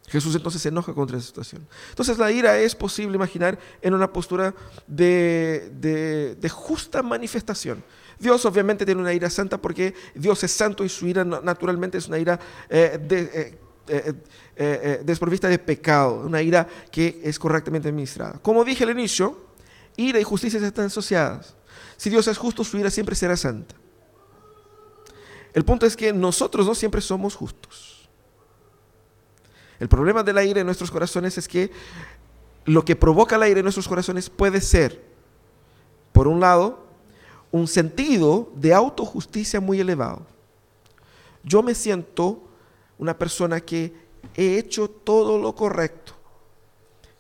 Jesús 0.07 0.35
entonces 0.35 0.61
se 0.61 0.69
enoja 0.69 0.93
contra 0.93 1.17
esa 1.17 1.27
situación. 1.27 1.67
Entonces 1.89 2.19
la 2.19 2.31
ira 2.31 2.59
es 2.59 2.75
posible 2.75 3.17
imaginar 3.17 3.59
en 3.81 3.95
una 3.95 4.13
postura 4.13 4.55
de, 4.87 6.37
justa 6.53 7.03
manifestación. 7.03 7.83
Dios 8.19 8.45
obviamente 8.45 8.85
tiene 8.85 9.01
una 9.01 9.13
ira 9.13 9.31
santa 9.31 9.59
porque 9.59 9.95
Dios 10.15 10.43
es 10.45 10.53
santo 10.53 10.85
y 10.85 10.89
su 10.89 11.07
ira 11.07 11.25
naturalmente 11.25 11.99
es 11.99 12.07
una 12.07 12.19
ira 12.19 12.39
eh, 12.69 13.57
eh, 13.87 14.15
eh, 14.57 15.01
desprovista 15.05 15.49
de 15.49 15.59
pecado, 15.59 16.21
una 16.21 16.41
ira 16.41 16.67
que 16.91 17.21
es 17.25 17.39
correctamente 17.39 17.89
administrada. 17.89 18.39
Como 18.41 18.65
dije 18.65 18.85
al 18.85 18.91
inicio, 18.91 19.47
ira 19.97 20.21
y 20.21 20.25
justicia 20.25 20.65
están 20.65 20.87
asociadas. 20.87 21.57
Si 21.97 22.11
Dios 22.11 22.29
es 22.29 22.37
justo, 22.37 22.63
su 22.63 22.79
ira 22.79 22.91
siempre 22.91 23.15
será 23.15 23.37
santa. 23.37 23.75
El 25.55 25.65
punto 25.65 25.87
es 25.87 25.97
que 25.97 26.13
nosotros 26.13 26.67
no 26.67 26.75
siempre 26.75 27.01
somos 27.01 27.35
justos. 27.35 28.04
El 29.85 29.89
problema 29.91 30.23
de 30.23 30.33
la 30.33 30.43
ira 30.43 30.61
en 30.61 30.67
nuestros 30.67 30.91
corazones 30.91 31.37
es 31.37 31.47
que 31.47 31.71
lo 32.65 32.87
que 32.87 32.97
provoca 32.97 33.37
la 33.37 33.51
ira 33.51 33.61
en 33.61 33.65
nuestros 33.65 33.87
corazones 33.87 34.31
puede 34.31 34.63
ser, 34.63 35.05
por 36.11 36.27
un 36.27 36.41
lado, 36.41 36.87
un 37.53 37.69
sentido 37.69 38.51
de 38.55 38.73
autojusticia 38.73 39.61
muy 39.61 39.81
elevado. 39.81 40.23
Yo 41.43 41.63
me 41.63 41.75
siento 41.75 42.41
una 42.97 43.19
persona 43.19 43.61
que 43.61 43.93
he 44.35 44.57
hecho 44.57 44.89
todo 44.89 45.37
lo 45.37 45.55
correcto. 45.55 46.15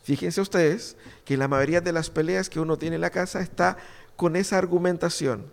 Fíjense 0.02 0.40
ustedes 0.40 0.96
que 1.26 1.36
la 1.36 1.48
mayoría 1.48 1.82
de 1.82 1.92
las 1.92 2.08
peleas 2.08 2.48
que 2.48 2.60
uno 2.60 2.78
tiene 2.78 2.94
en 2.94 3.02
la 3.02 3.10
casa 3.10 3.42
está 3.42 3.76
con 4.16 4.36
esa 4.36 4.56
argumentación 4.56 5.52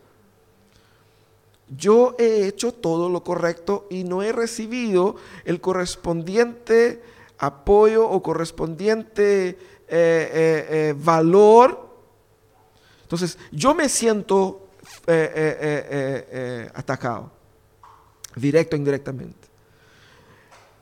yo 1.77 2.15
he 2.19 2.47
hecho 2.47 2.73
todo 2.73 3.09
lo 3.09 3.23
correcto 3.23 3.87
y 3.89 4.03
no 4.03 4.21
he 4.23 4.31
recibido 4.33 5.15
el 5.45 5.61
correspondiente 5.61 7.01
apoyo 7.37 8.07
o 8.07 8.21
correspondiente 8.21 9.49
eh, 9.49 9.57
eh, 9.87 10.67
eh, 10.69 10.95
valor. 10.97 11.89
Entonces, 13.03 13.37
yo 13.51 13.73
me 13.73 13.87
siento 13.87 14.67
atacado, 16.73 17.31
directo 18.35 18.75
o 18.75 18.79
indirectamente. 18.79 19.47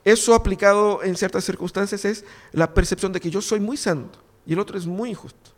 Eso 0.03 0.33
aplicado 0.33 1.03
en 1.03 1.15
ciertas 1.15 1.43
circunstancias 1.43 2.03
es 2.05 2.25
la 2.51 2.73
percepción 2.73 3.13
de 3.13 3.19
que 3.19 3.29
yo 3.29 3.41
soy 3.41 3.59
muy 3.59 3.77
santo 3.77 4.17
y 4.45 4.53
el 4.53 4.59
otro 4.59 4.77
es 4.77 4.87
muy 4.87 5.11
injusto. 5.11 5.51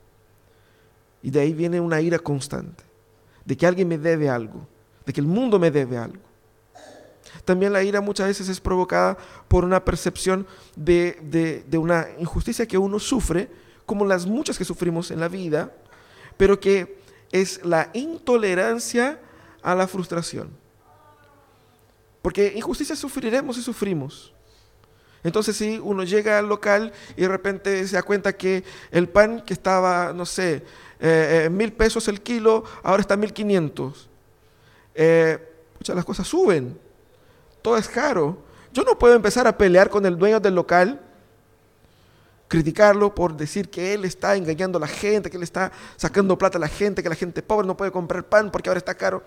Y 1.23 1.29
de 1.29 1.39
ahí 1.39 1.53
viene 1.53 1.79
una 1.79 2.01
ira 2.01 2.19
constante, 2.19 2.83
de 3.45 3.55
que 3.55 3.65
alguien 3.65 3.87
me 3.87 3.97
debe 3.97 4.29
algo 4.29 4.67
de 5.11 5.13
que 5.13 5.19
el 5.19 5.27
mundo 5.27 5.59
me 5.59 5.71
debe 5.71 5.97
algo. 5.97 6.21
También 7.43 7.73
la 7.73 7.83
ira 7.83 7.99
muchas 7.99 8.27
veces 8.27 8.47
es 8.47 8.61
provocada 8.61 9.17
por 9.49 9.65
una 9.65 9.83
percepción 9.83 10.47
de, 10.77 11.65
una 11.73 12.07
injusticia 12.17 12.65
que 12.65 12.77
uno 12.77 12.97
sufre, 12.97 13.49
como 13.85 14.05
las 14.05 14.25
muchas 14.25 14.57
que 14.57 14.63
sufrimos 14.63 15.11
en 15.11 15.19
la 15.19 15.27
vida, 15.27 15.73
pero 16.37 16.59
que 16.61 17.01
es 17.33 17.63
la 17.65 17.89
intolerancia 17.93 19.19
a 19.61 19.75
la 19.75 19.85
frustración. 19.85 20.49
Porque 22.21 22.53
injusticia 22.55 22.95
sufriremos 22.95 23.57
y 23.57 23.63
sufrimos. 23.63 24.33
Entonces 25.23 25.57
si 25.57 25.77
uno 25.77 26.03
llega 26.03 26.39
al 26.39 26.47
local 26.47 26.93
y 27.17 27.21
de 27.23 27.27
repente 27.27 27.85
se 27.85 27.97
da 27.97 28.03
cuenta 28.03 28.31
que 28.31 28.63
el 28.91 29.09
pan 29.09 29.41
que 29.41 29.53
estaba, 29.53 30.13
no 30.13 30.25
sé, 30.25 30.63
eh, 31.01 31.43
eh, 31.45 31.49
mil 31.49 31.73
pesos 31.73 32.07
el 32.07 32.21
kilo, 32.21 32.63
ahora 32.81 33.01
está 33.01 33.17
mil 33.17 33.33
quinientos 33.33 34.10
eh, 34.95 35.39
las 35.87 36.05
cosas 36.05 36.27
suben, 36.27 36.77
todo 37.61 37.77
es 37.77 37.87
caro. 37.87 38.37
Yo 38.73 38.83
no 38.83 38.97
puedo 38.97 39.15
empezar 39.15 39.47
a 39.47 39.57
pelear 39.57 39.89
con 39.89 40.05
el 40.05 40.17
dueño 40.17 40.39
del 40.39 40.55
local, 40.55 41.01
criticarlo 42.47 43.13
por 43.15 43.35
decir 43.35 43.69
que 43.69 43.93
él 43.93 44.05
está 44.05 44.35
engañando 44.35 44.77
a 44.77 44.81
la 44.81 44.87
gente, 44.87 45.29
que 45.29 45.37
él 45.37 45.43
está 45.43 45.71
sacando 45.95 46.37
plata 46.37 46.57
a 46.57 46.61
la 46.61 46.67
gente, 46.67 47.01
que 47.01 47.09
la 47.09 47.15
gente 47.15 47.41
pobre 47.41 47.67
no 47.67 47.77
puede 47.77 47.91
comprar 47.91 48.23
pan 48.23 48.51
porque 48.51 48.69
ahora 48.69 48.79
está 48.79 48.95
caro. 48.95 49.23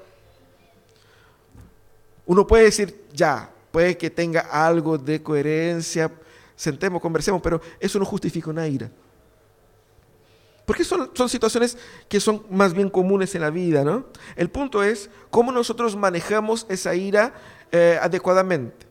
Uno 2.27 2.47
puede 2.47 2.65
decir, 2.65 3.05
ya, 3.13 3.51
puede 3.71 3.97
que 3.99 4.11
tenga 4.11 4.41
algo 4.41 4.97
de 4.97 5.23
coherencia, 5.23 6.11
sentemos, 6.57 7.03
conversemos, 7.03 7.43
pero 7.43 7.61
eso 7.81 7.99
no 7.99 8.05
justifica 8.05 8.51
una 8.51 8.67
ira. 8.67 8.91
Porque 10.67 10.85
son, 10.85 11.11
son 11.15 11.29
situaciones 11.29 11.77
que 12.09 12.21
son 12.21 12.45
más 12.51 12.73
bien 12.73 12.89
comunes 12.89 13.35
en 13.35 13.43
la 13.43 13.51
vida, 13.51 13.85
¿no? 13.85 14.07
El 14.35 14.49
punto 14.49 14.83
es 14.83 15.11
cómo 15.31 15.53
nosotros 15.53 15.95
manejamos 15.95 16.67
esa 16.71 16.95
ira 16.95 17.35
eh, 17.71 17.99
adecuadamente, 18.01 18.87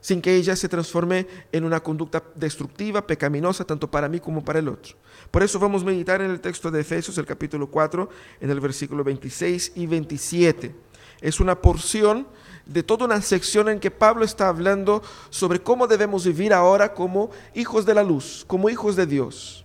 sin 0.00 0.22
que 0.22 0.36
ella 0.36 0.54
se 0.54 0.68
transforme 0.68 1.26
en 1.50 1.64
una 1.64 1.80
conducta 1.80 2.22
destructiva, 2.36 3.04
pecaminosa, 3.04 3.64
tanto 3.64 3.90
para 3.90 4.08
mí 4.08 4.20
como 4.20 4.44
para 4.44 4.60
el 4.60 4.68
otro. 4.68 4.94
Por 5.32 5.42
eso 5.42 5.58
vamos 5.58 5.82
a 5.82 5.86
meditar 5.86 6.22
en 6.22 6.30
el 6.30 6.40
texto 6.40 6.70
de 6.70 6.80
Efesios, 6.80 7.18
el 7.18 7.26
capítulo 7.26 7.68
4, 7.68 8.08
en 8.40 8.50
el 8.50 8.60
versículo 8.60 9.02
26 9.02 9.72
y 9.74 9.86
27. 9.86 10.74
Es 11.20 11.40
una 11.40 11.60
porción 11.60 12.28
de 12.64 12.84
toda 12.84 13.06
una 13.06 13.20
sección 13.22 13.68
en 13.68 13.80
que 13.80 13.90
Pablo 13.90 14.24
está 14.24 14.46
hablando 14.46 15.02
sobre 15.30 15.60
cómo 15.60 15.88
debemos 15.88 16.24
vivir 16.24 16.52
ahora 16.52 16.94
como 16.94 17.30
hijos 17.54 17.84
de 17.86 17.94
la 17.94 18.04
luz, 18.04 18.44
como 18.46 18.70
hijos 18.70 18.94
de 18.94 19.06
Dios 19.06 19.64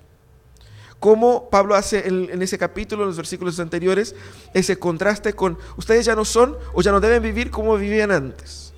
cómo 1.04 1.50
Pablo 1.50 1.76
hace 1.76 2.08
en, 2.08 2.42
ese 2.42 2.58
capítulo, 2.58 3.04
en 3.04 3.10
los 3.10 3.18
versículos 3.18 3.60
anteriores, 3.60 4.16
ese 4.54 4.80
contraste 4.80 5.34
con 5.34 5.58
ustedes 5.76 6.06
ya 6.06 6.16
no 6.16 6.24
son 6.24 6.56
o 6.72 6.82
ya 6.82 6.94
no 6.94 7.02
deben 7.02 7.22
vivir 7.22 7.52
como 7.52 7.76
vivían 7.76 8.10
antes. 8.10 8.72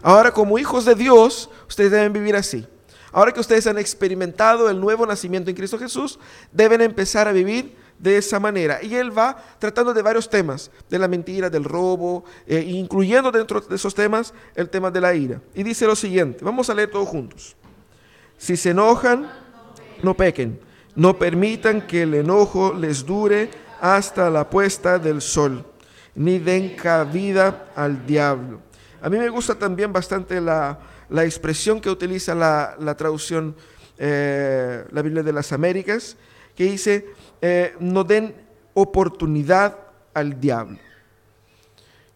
Ahora 0.00 0.30
como 0.30 0.56
hijos 0.56 0.84
de 0.84 0.94
Dios, 0.94 1.50
ustedes 1.66 1.90
deben 1.90 2.12
vivir 2.12 2.36
así. 2.36 2.64
Ahora 3.10 3.32
que 3.32 3.40
ustedes 3.40 3.66
han 3.66 3.76
experimentado 3.76 4.70
el 4.70 4.78
nuevo 4.78 5.04
nacimiento 5.04 5.50
en 5.50 5.56
Cristo 5.56 5.76
Jesús, 5.76 6.20
deben 6.52 6.80
empezar 6.80 7.26
a 7.26 7.32
vivir 7.32 7.74
de 7.98 8.18
esa 8.18 8.38
manera. 8.38 8.80
Y 8.80 8.94
él 8.94 9.10
va 9.10 9.36
tratando 9.58 9.92
de 9.92 10.00
varios 10.00 10.30
temas, 10.30 10.70
de 10.88 11.00
la 11.00 11.08
mentira, 11.08 11.50
del 11.50 11.64
robo, 11.64 12.24
eh, 12.46 12.64
incluyendo 12.68 13.32
dentro 13.32 13.60
de 13.60 13.74
esos 13.74 13.96
temas 13.96 14.32
el 14.54 14.70
tema 14.70 14.92
de 14.92 15.00
la 15.00 15.12
ira. 15.12 15.40
Y 15.52 15.64
dice 15.64 15.86
lo 15.86 15.96
siguiente, 15.96 16.44
vamos 16.44 16.70
a 16.70 16.74
leer 16.74 16.92
todos 16.92 17.08
juntos. 17.08 17.56
Si 18.38 18.56
se 18.56 18.70
enojan, 18.70 19.28
no 20.04 20.14
pequen. 20.14 20.60
No 20.96 21.18
permitan 21.18 21.86
que 21.86 22.02
el 22.02 22.14
enojo 22.14 22.72
les 22.72 23.04
dure 23.04 23.50
hasta 23.80 24.30
la 24.30 24.48
puesta 24.48 24.98
del 24.98 25.20
sol, 25.20 25.64
ni 26.14 26.38
den 26.38 26.76
cabida 26.76 27.66
al 27.74 28.06
diablo. 28.06 28.60
A 29.02 29.10
mí 29.10 29.18
me 29.18 29.28
gusta 29.28 29.54
también 29.54 29.92
bastante 29.92 30.40
la, 30.40 30.78
expresión 31.24 31.80
que 31.80 31.90
utiliza 31.90 32.34
la, 32.34 32.94
traducción, 32.96 33.54
eh, 33.98 34.84
la 34.90 35.02
Biblia 35.02 35.22
de 35.22 35.32
las 35.32 35.52
Américas, 35.52 36.16
que 36.54 36.64
dice, 36.64 37.06
eh, 37.42 37.74
no 37.80 38.04
den 38.04 38.34
oportunidad 38.74 39.76
al 40.14 40.40
diablo 40.40 40.78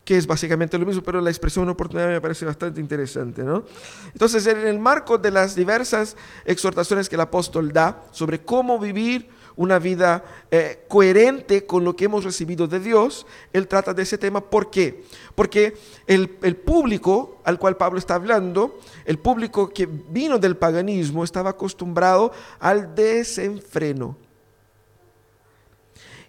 que 0.09 0.17
es 0.17 0.27
básicamente 0.27 0.79
lo 0.79 0.87
mismo, 0.87 1.03
pero 1.03 1.21
la 1.21 1.29
expresión 1.29 1.69
oportunidad 1.69 2.09
me 2.09 2.19
parece 2.19 2.47
bastante 2.47 2.81
interesante. 2.81 3.43
¿no? 3.43 3.65
Entonces, 4.11 4.47
en 4.47 4.67
el 4.67 4.79
marco 4.79 5.19
de 5.19 5.31
las 5.31 5.55
diversas 5.55 6.17
exhortaciones 6.47 7.11
que 7.11 7.17
el 7.17 7.21
apóstol 7.21 7.75
da 7.75 8.05
sobre 8.11 8.41
cómo 8.41 8.79
vivir 8.79 9.29
una 9.57 9.79
vida 9.79 10.25
eh, 10.51 10.87
coherente 10.89 11.67
con 11.67 11.85
lo 11.85 11.95
que 11.95 12.07
hemos 12.07 12.25
recibido 12.25 12.67
de 12.67 12.81
Dios, 12.81 13.27
él 13.53 13.69
trata 13.69 13.93
de 13.93 14.03
ese 14.03 14.17
tema. 14.17 14.41
¿Por 14.41 14.71
qué? 14.71 15.05
Porque 15.35 15.77
el, 16.07 16.39
el 16.41 16.57
público 16.57 17.43
al 17.45 17.59
cual 17.59 17.77
Pablo 17.77 17.99
está 17.99 18.15
hablando, 18.15 18.81
el 19.05 19.19
público 19.19 19.69
que 19.69 19.85
vino 19.85 20.39
del 20.39 20.57
paganismo, 20.57 21.23
estaba 21.23 21.51
acostumbrado 21.51 22.33
al 22.61 22.95
desenfreno. 22.95 24.17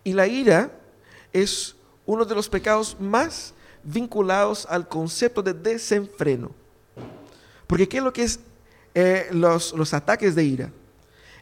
Y 0.03 0.11
la 0.11 0.27
ira 0.27 0.69
es 1.31 1.77
uno 2.05 2.25
de 2.25 2.35
los 2.35 2.49
pecados 2.49 2.97
más 2.99 3.53
vinculados 3.83 4.65
al 4.69 4.87
concepto 4.87 5.41
de 5.41 5.53
desenfreno. 5.53 6.51
Porque 7.67 7.87
¿qué 7.87 7.97
es 7.97 8.03
lo 8.03 8.13
que 8.13 8.23
es 8.23 8.39
eh, 8.93 9.27
los, 9.31 9.73
los 9.73 9.93
ataques 9.93 10.35
de 10.35 10.43
ira? 10.43 10.71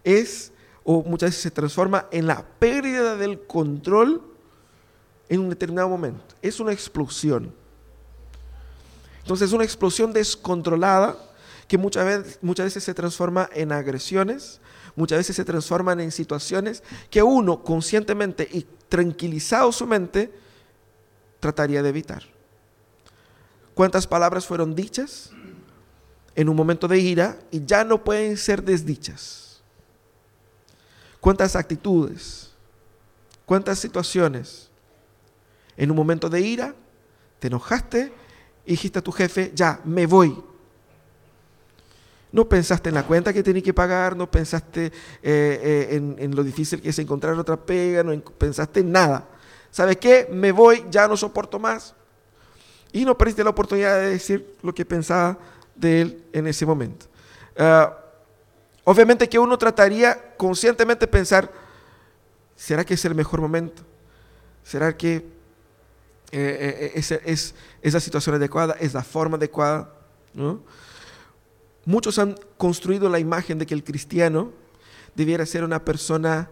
Es, 0.03 0.51
o 0.84 1.03
muchas 1.03 1.29
veces 1.29 1.41
se 1.41 1.51
transforma 1.51 2.08
en 2.12 2.27
la 2.27 2.46
pérdida 2.60 3.15
del 3.15 3.41
control 3.41 4.22
en 5.29 5.41
un 5.41 5.50
determinado 5.50 5.89
momento. 5.89 6.36
Es 6.41 6.60
una 6.60 6.72
explosión. 6.72 7.53
Entonces 9.22 9.50
es 9.50 9.53
una 9.53 9.63
explosión 9.63 10.13
descontrolada 10.13 11.17
que 11.67 11.77
muchas 11.77 12.06
veces, 12.06 12.39
muchas 12.41 12.67
veces 12.67 12.84
se 12.84 12.94
transforma 12.94 13.50
en 13.53 13.74
agresiones, 13.74 14.62
muchas 14.96 15.20
veces 15.20 15.36
se 15.36 15.44
transforman 15.44 16.00
en 16.00 16.12
situaciones 16.12 16.82
que 17.10 17.22
uno 17.22 17.62
conscientemente 17.63 18.48
y 18.51 18.65
tranquilizado 18.88 19.72
su 19.72 19.86
mente 19.86 20.32
trataría 21.39 21.82
de 21.84 21.89
evitar. 21.89 22.24
¿Cuántas 23.74 24.08
palabras 24.08 24.46
fueron 24.46 24.74
dichas 24.74 25.32
en 26.36 26.50
un 26.50 26.56
momento 26.56 26.88
de 26.88 27.00
ira 27.00 27.38
y 27.51 27.63
ya 27.63 27.84
no 27.84 28.03
pueden 28.03 28.36
ser 28.38 28.63
desdichas? 28.63 29.62
¿Cuántas 31.20 31.56
actitudes? 31.56 32.51
¿Cuántas 33.46 33.79
situaciones? 33.79 34.70
En 35.75 35.91
un 35.91 35.98
momento 35.98 36.27
de 36.29 36.41
ira 36.41 36.74
te 37.39 37.48
enojaste 37.48 38.12
y 38.65 38.72
dijiste 38.72 39.00
a 39.00 39.03
tu 39.03 39.12
jefe, 39.12 39.51
ya, 39.53 39.79
me 39.86 40.06
voy. 40.08 40.36
No 42.32 42.50
pensaste 42.50 42.89
en 42.89 42.96
la 42.96 43.03
cuenta 43.06 43.32
que 43.32 43.44
tenías 43.44 43.63
que 43.63 43.74
pagar, 43.74 44.17
no 44.17 44.29
pensaste 44.29 44.88
eh, 44.88 44.91
eh, 45.22 45.88
en, 45.91 46.15
en, 46.17 46.36
lo 46.36 46.44
difícil 46.44 46.82
que 46.82 46.89
es 46.89 47.00
encontrar 47.00 47.38
otra 47.38 47.58
pega, 47.58 48.03
no 48.03 48.20
pensaste 48.22 48.82
en 48.82 48.91
nada. 48.91 49.27
¿Sabes 49.77 49.98
qué? 49.98 50.27
Me 50.31 50.51
voy, 50.51 50.84
ya 50.89 51.07
no 51.07 51.15
soporto 51.15 51.60
más. 51.60 51.93
Y 52.91 53.05
no 53.05 53.15
perdiste 53.15 53.43
la 53.43 53.51
oportunidad 53.51 54.00
de 54.00 54.10
decir 54.10 54.55
lo 54.63 54.74
que 54.74 54.84
pensaba 54.84 55.38
de 55.75 56.01
él 56.01 56.24
en 56.34 56.48
ese 56.48 56.65
momento. 56.65 57.05
Uh, 57.55 57.93
obviamente 58.86 59.29
que 59.29 59.38
uno 59.38 59.55
trataría 59.55 60.36
conscientemente 60.36 61.05
pensar, 61.05 61.51
¿será 62.55 62.84
que 62.84 62.96
es 62.96 63.05
el 63.05 63.13
mejor 63.13 63.39
momento? 63.39 63.84
¿Será 64.63 64.98
que 64.98 65.17
eh, 66.31 66.91
eh, 66.96 67.19
es, 67.25 67.53
la 67.84 68.00
situación 68.00 68.34
adecuada? 68.34 68.75
¿Es 68.79 68.96
la 68.96 69.03
forma 69.03 69.38
adecuada? 69.38 69.93
Muchos 71.86 72.17
han 72.17 72.36
construido 72.57 73.10
la 73.10 73.19
imagen 73.19 73.60
de 73.60 73.67
que 73.67 73.75
el 73.75 73.84
cristiano 73.84 74.51
debiera 75.13 75.46
ser 75.46 75.63
una 75.63 75.86
persona 75.86 76.50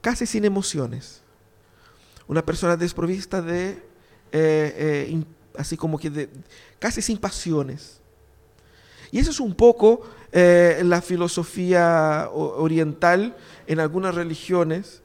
casi 0.00 0.26
sin 0.26 0.44
emociones, 0.44 1.21
una 2.32 2.44
persona 2.44 2.78
desprovista 2.78 3.42
de, 3.42 3.72
eh, 3.72 3.76
eh, 4.32 5.24
así 5.54 5.76
como 5.76 5.98
que 5.98 6.08
de, 6.08 6.30
casi 6.78 7.02
sin 7.02 7.18
pasiones. 7.18 8.00
Y 9.10 9.18
eso 9.18 9.30
es 9.30 9.38
un 9.38 9.54
poco 9.54 10.00
eh, 10.32 10.80
la 10.82 11.02
filosofía 11.02 12.30
oriental 12.32 13.36
en 13.66 13.80
algunas 13.80 14.14
religiones, 14.14 15.02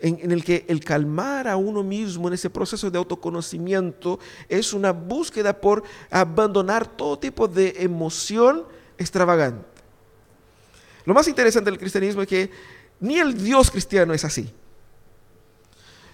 en, 0.00 0.18
en, 0.22 0.32
el 0.32 0.42
que 0.42 0.64
el 0.68 0.82
calmar 0.82 1.48
a 1.48 1.58
uno 1.58 1.82
mismo 1.82 2.28
en 2.28 2.34
ese 2.34 2.48
proceso 2.48 2.90
de 2.90 2.96
autoconocimiento 2.96 4.18
es 4.48 4.72
una 4.72 4.92
búsqueda 4.92 5.60
por 5.60 5.82
abandonar 6.10 6.86
todo 6.86 7.18
tipo 7.18 7.46
de 7.46 7.74
emoción 7.78 8.64
extravagante. 8.96 9.66
Lo 11.04 11.12
más 11.12 11.28
interesante 11.28 11.70
del 11.70 11.78
cristianismo 11.78 12.22
es 12.22 12.28
que 12.28 12.50
ni 13.00 13.18
el 13.18 13.36
Dios 13.36 13.70
cristiano 13.70 14.14
es 14.14 14.24
así. 14.24 14.50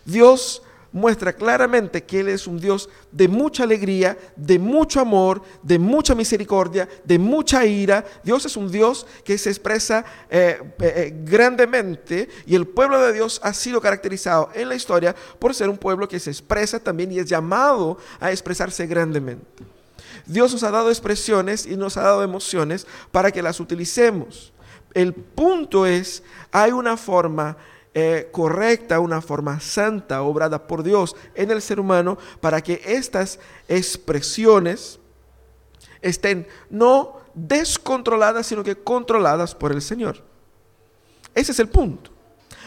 Dios 0.05 0.63
muestra 0.95 1.33
claramente 1.33 2.05
que 2.05 2.21
Él 2.21 2.29
es 2.29 2.47
un 2.47 2.59
Dios 2.59 2.89
de 3.11 3.27
mucha 3.27 3.65
alegría, 3.65 4.17
de 4.37 4.61
mucho 4.61 5.01
amor, 5.01 5.43
de 5.61 5.77
mucha 5.77 6.15
misericordia, 6.15 6.89
de 7.03 7.19
mucha 7.19 7.67
ira. 7.67 8.05
Dios 8.23 8.47
es 8.47 8.57
un 8.57 8.71
Dios 8.71 9.05
que 9.25 9.37
se 9.37 9.51
expresa 9.51 10.05
eh, 10.31 10.63
eh, 10.79 11.13
grandemente 11.25 12.29
y 12.47 12.55
el 12.55 12.69
pueblo 12.69 13.01
de 13.01 13.13
Dios 13.13 13.41
ha 13.43 13.53
sido 13.53 13.81
caracterizado 13.81 14.51
en 14.55 14.69
la 14.69 14.77
historia 14.77 15.17
por 15.41 15.53
ser 15.53 15.69
un 15.69 15.79
pueblo 15.79 16.09
que 16.09 16.21
se 16.21 16.31
expresa 16.31 16.79
también 16.79 17.11
y 17.11 17.19
es 17.19 17.27
llamado 17.27 17.99
a 18.21 18.31
expresarse 18.31 18.87
grandemente. 18.87 19.65
Dios 20.27 20.53
nos 20.53 20.63
ha 20.63 20.71
dado 20.71 20.91
expresiones 20.91 21.67
y 21.67 21.77
nos 21.77 21.97
ha 21.97 22.03
dado 22.03 22.23
emociones 22.23 22.87
para 23.11 23.33
que 23.33 23.43
las 23.43 23.59
utilicemos. 23.59 24.53
El 24.95 25.13
punto 25.13 25.87
es, 25.87 26.23
hay 26.53 26.71
una 26.71 26.97
forma 26.97 27.57
eh, 27.95 28.29
correcta, 28.33 28.99
una 28.99 29.23
forma 29.23 29.61
santa, 29.61 30.23
obrada 30.23 30.67
por 30.67 30.83
Dios 30.83 31.15
en 31.35 31.53
el 31.53 31.63
ser 31.63 31.79
humano, 31.79 32.19
para 32.41 32.61
que 32.61 32.83
estas 32.85 33.39
expresiones 33.69 34.99
estén 36.03 36.47
no 36.69 37.21
descontroladas, 37.35 38.47
sino 38.47 38.65
que 38.65 38.77
controladas 38.77 39.55
por 39.55 39.71
el 39.71 39.81
Señor. 39.81 40.23
Ese 41.35 41.53
es 41.53 41.59
el 41.61 41.69
punto. 41.69 42.11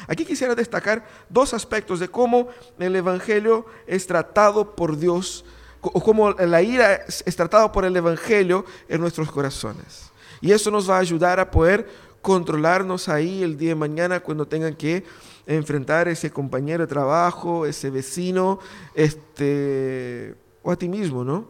Aquí 0.07 0.25
quisiera 0.25 0.55
destacar 0.55 1.05
dos 1.27 1.53
aspectos 1.53 1.99
de 1.99 2.07
cómo 2.07 2.47
el 2.79 2.95
Evangelio 2.95 3.65
es 3.85 4.07
tratado 4.07 4.75
por 4.75 4.97
Dios 4.97 5.43
o 5.81 6.01
cómo 6.01 6.31
la 6.31 6.61
ira 6.61 7.05
es 7.25 7.35
tratada 7.35 7.71
por 7.71 7.83
el 7.83 7.95
Evangelio 7.95 8.65
en 8.87 9.01
nuestros 9.01 9.29
corazones. 9.29 10.11
Y 10.39 10.51
eso 10.51 10.71
nos 10.71 10.89
va 10.89 10.97
a 10.97 10.99
ayudar 10.99 11.39
a 11.39 11.49
poder 11.49 11.87
controlarnos 12.27 13.07
ahí 13.07 13.41
el 13.41 13.57
día 13.57 13.69
de 13.69 13.75
mañana 13.75 14.19
cuando 14.19 14.45
tengan 14.45 14.75
que 14.75 15.05
enfrentar 15.45 16.09
ese 16.09 16.29
compañero 16.29 16.83
de 16.83 16.87
trabajo, 16.87 17.65
ese 17.65 17.89
vecino, 17.89 18.59
este, 18.93 20.35
o 20.61 20.69
a 20.69 20.75
ti 20.75 20.89
mismo, 20.89 21.23
¿no? 21.23 21.47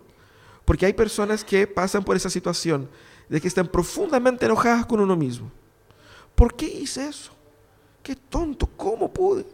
Porque 0.65 0.85
hay 0.85 0.93
personas 0.93 1.43
que 1.43 1.65
pasan 1.65 2.03
por 2.03 2.15
esa 2.15 2.29
situación 2.29 2.87
de 3.27 3.41
que 3.41 3.47
están 3.47 3.67
profundamente 3.67 4.45
enojadas 4.45 4.85
con 4.85 4.99
uno 4.99 5.15
mismo. 5.15 5.51
¿Por 6.35 6.53
qué 6.55 6.67
hice 6.67 7.07
eso? 7.07 7.31
Qué 8.03 8.15
tonto, 8.15 8.69
¿cómo 8.77 9.11
pude? 9.11 9.47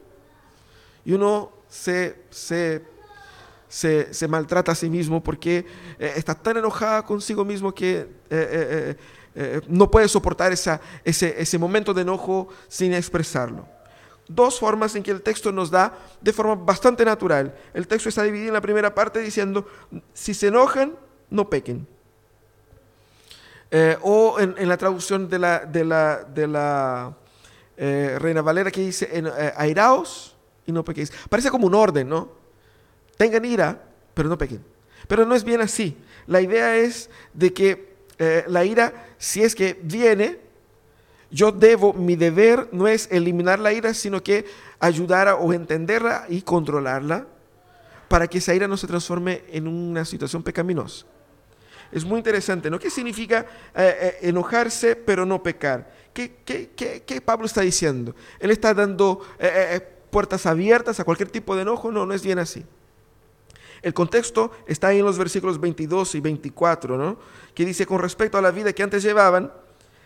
Y 1.06 1.14
uno 1.14 1.54
se, 1.70 2.24
se 2.32 2.84
se, 3.70 4.14
se, 4.14 4.28
maltrata 4.28 4.74
a 4.74 4.76
sí 4.76 4.88
mismo 4.88 5.24
porque 5.24 5.66
eh, 5.98 6.14
está 6.16 6.36
tan 6.36 6.58
enojada 6.58 7.02
consigo 7.02 7.44
mismo 7.44 7.74
que 7.74 8.02
eh, 8.02 8.08
eh, 8.30 8.96
eh, 9.36 9.62
no 9.68 9.90
puede 9.90 10.08
soportar 10.08 10.52
esa, 10.52 10.80
ese, 11.04 11.42
ese 11.42 11.58
momento 11.58 11.94
de 11.94 12.02
enojo 12.02 12.50
sin 12.68 12.94
expresarlo. 12.94 13.68
Dos 14.28 14.60
formas 14.60 14.96
en 14.96 15.04
que 15.04 15.12
el 15.12 15.22
texto 15.22 15.52
nos 15.52 15.70
da 15.70 15.98
de 16.22 16.32
forma 16.32 16.56
bastante 16.56 17.04
natural. 17.04 17.54
El 17.74 17.88
texto 17.88 18.10
está 18.10 18.24
dividido 18.24 18.50
en 18.50 18.54
la 18.54 18.62
primera 18.62 18.94
parte 18.94 19.20
diciendo, 19.20 19.68
si 20.14 20.34
se 20.34 20.48
enojan, 20.48 20.96
no 21.30 21.50
pequen. 21.50 21.88
Eh, 23.72 23.98
o 24.02 24.40
en, 24.40 24.54
en, 24.58 24.70
la 24.70 24.78
traducción 24.78 25.28
de 25.28 25.40
la, 25.40 25.60
de 25.66 25.84
la, 25.84 26.24
de 26.24 26.48
la 26.48 27.18
eh, 27.76 28.18
Reina 28.20 28.44
Valera 28.44 28.70
que 28.70 28.82
dice, 28.82 29.24
airaos 29.58 30.36
y 30.66 30.72
no 30.72 30.86
pequéis. 30.86 31.12
Parece 31.28 31.50
como 31.50 31.66
un 31.66 31.74
orden, 31.74 32.08
¿no? 32.08 32.30
Tengan 33.18 33.44
ira, 33.44 33.82
pero 34.14 34.30
no 34.30 34.38
pequen. 34.38 34.64
Pero 35.08 35.26
no 35.26 35.34
es 35.34 35.44
bien 35.44 35.60
así. 35.60 35.98
La 36.28 36.40
idea 36.40 36.78
es 36.78 37.10
de 37.34 37.52
que 37.52 37.93
eh, 38.24 38.44
la 38.48 38.64
ira, 38.64 38.94
si 39.18 39.44
es 39.44 39.54
que 39.54 39.78
viene, 39.82 40.40
yo 41.30 41.52
debo, 41.52 41.94
mi 41.94 42.16
deber 42.16 42.70
no 42.72 42.88
es 42.88 43.10
eliminar 43.12 43.60
la 43.60 43.74
ira, 43.74 43.94
sino 43.94 44.24
que 44.24 44.46
ayudar 44.80 45.28
a, 45.28 45.36
o 45.36 45.52
entenderla 45.52 46.26
y 46.30 46.42
controlarla 46.42 47.28
para 48.08 48.28
que 48.28 48.38
esa 48.38 48.54
ira 48.54 48.68
no 48.68 48.78
se 48.78 48.88
transforme 48.88 49.44
en 49.50 49.68
una 49.68 50.06
situación 50.06 50.44
pecaminosa. 50.44 51.06
Es 51.92 52.06
muy 52.06 52.18
interesante, 52.18 52.70
¿no? 52.70 52.80
¿Qué 52.80 52.90
significa 52.90 53.46
eh, 53.76 53.98
eh, 54.02 54.18
enojarse 54.30 54.96
pero 54.96 55.26
no 55.26 55.44
pecar? 55.44 55.92
¿Qué, 56.14 56.38
qué, 56.46 56.72
qué, 56.76 57.04
¿Qué, 57.06 57.22
Pablo 57.22 57.46
está 57.46 57.62
diciendo? 57.62 58.16
Él 58.40 58.52
está 58.52 58.74
dando 58.74 59.22
puertas 60.10 60.46
abiertas 60.46 61.00
a 61.00 61.04
cualquier 61.04 61.30
tipo 61.30 61.56
de 61.56 61.64
enojo, 61.64 61.92
no, 61.92 62.06
no 62.06 62.14
es 62.14 62.24
bien 62.24 62.40
así. 62.40 62.66
El 63.84 63.94
contexto 63.94 64.52
está 64.66 64.88
ahí 64.88 65.00
en 65.00 65.06
los 65.06 65.18
versículos 65.18 65.60
22 65.60 66.16
y 66.16 66.22
24, 66.22 66.98
¿no? 66.98 67.18
que 67.54 67.66
dice, 67.66 67.86
con 67.86 68.00
respecto 68.00 68.38
a 68.38 68.42
la 68.42 68.50
vida 68.50 68.72
que 68.72 68.82
antes 68.82 69.04
llevaban, 69.04 69.52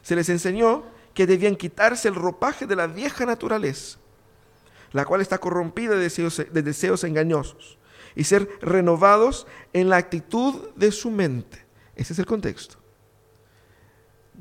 se 0.01 0.15
les 0.15 0.27
enseñó 0.29 0.83
que 1.13 1.27
debían 1.27 1.55
quitarse 1.55 2.07
el 2.07 2.15
ropaje 2.15 2.65
de 2.65 2.75
la 2.75 2.87
vieja 2.87 3.25
naturaleza, 3.27 3.99
la 4.93 5.05
cual 5.05 5.21
está 5.21 5.37
corrompida 5.37 5.91
de 5.91 5.99
deseos, 5.99 6.37
de 6.37 6.63
deseos 6.63 7.03
engañosos, 7.03 7.77
y 8.15 8.23
ser 8.23 8.49
renovados 8.61 9.45
en 9.73 9.89
la 9.89 9.97
actitud 9.97 10.69
de 10.75 10.91
su 10.91 11.11
mente. 11.11 11.63
Ese 11.95 12.13
es 12.13 12.19
el 12.19 12.25
contexto. 12.25 12.77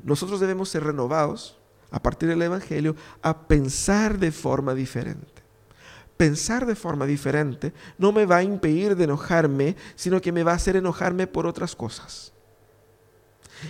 Nosotros 0.03 0.39
debemos 0.39 0.69
ser 0.69 0.83
renovados 0.83 1.59
a 1.91 2.01
partir 2.01 2.27
del 2.27 2.41
Evangelio 2.41 2.95
a 3.21 3.47
pensar 3.47 4.17
de 4.17 4.31
forma 4.31 4.73
diferente 4.73 5.36
pensar 6.17 6.65
de 6.65 6.75
forma 6.75 7.05
diferente 7.05 7.73
no 7.97 8.11
me 8.11 8.25
va 8.25 8.37
a 8.37 8.43
impedir 8.43 8.95
de 8.95 9.05
enojarme, 9.05 9.75
sino 9.95 10.19
que 10.19 10.31
me 10.31 10.43
va 10.43 10.51
a 10.51 10.55
hacer 10.55 10.75
enojarme 10.75 11.27
por 11.27 11.47
otras 11.47 11.75
cosas. 11.75 12.33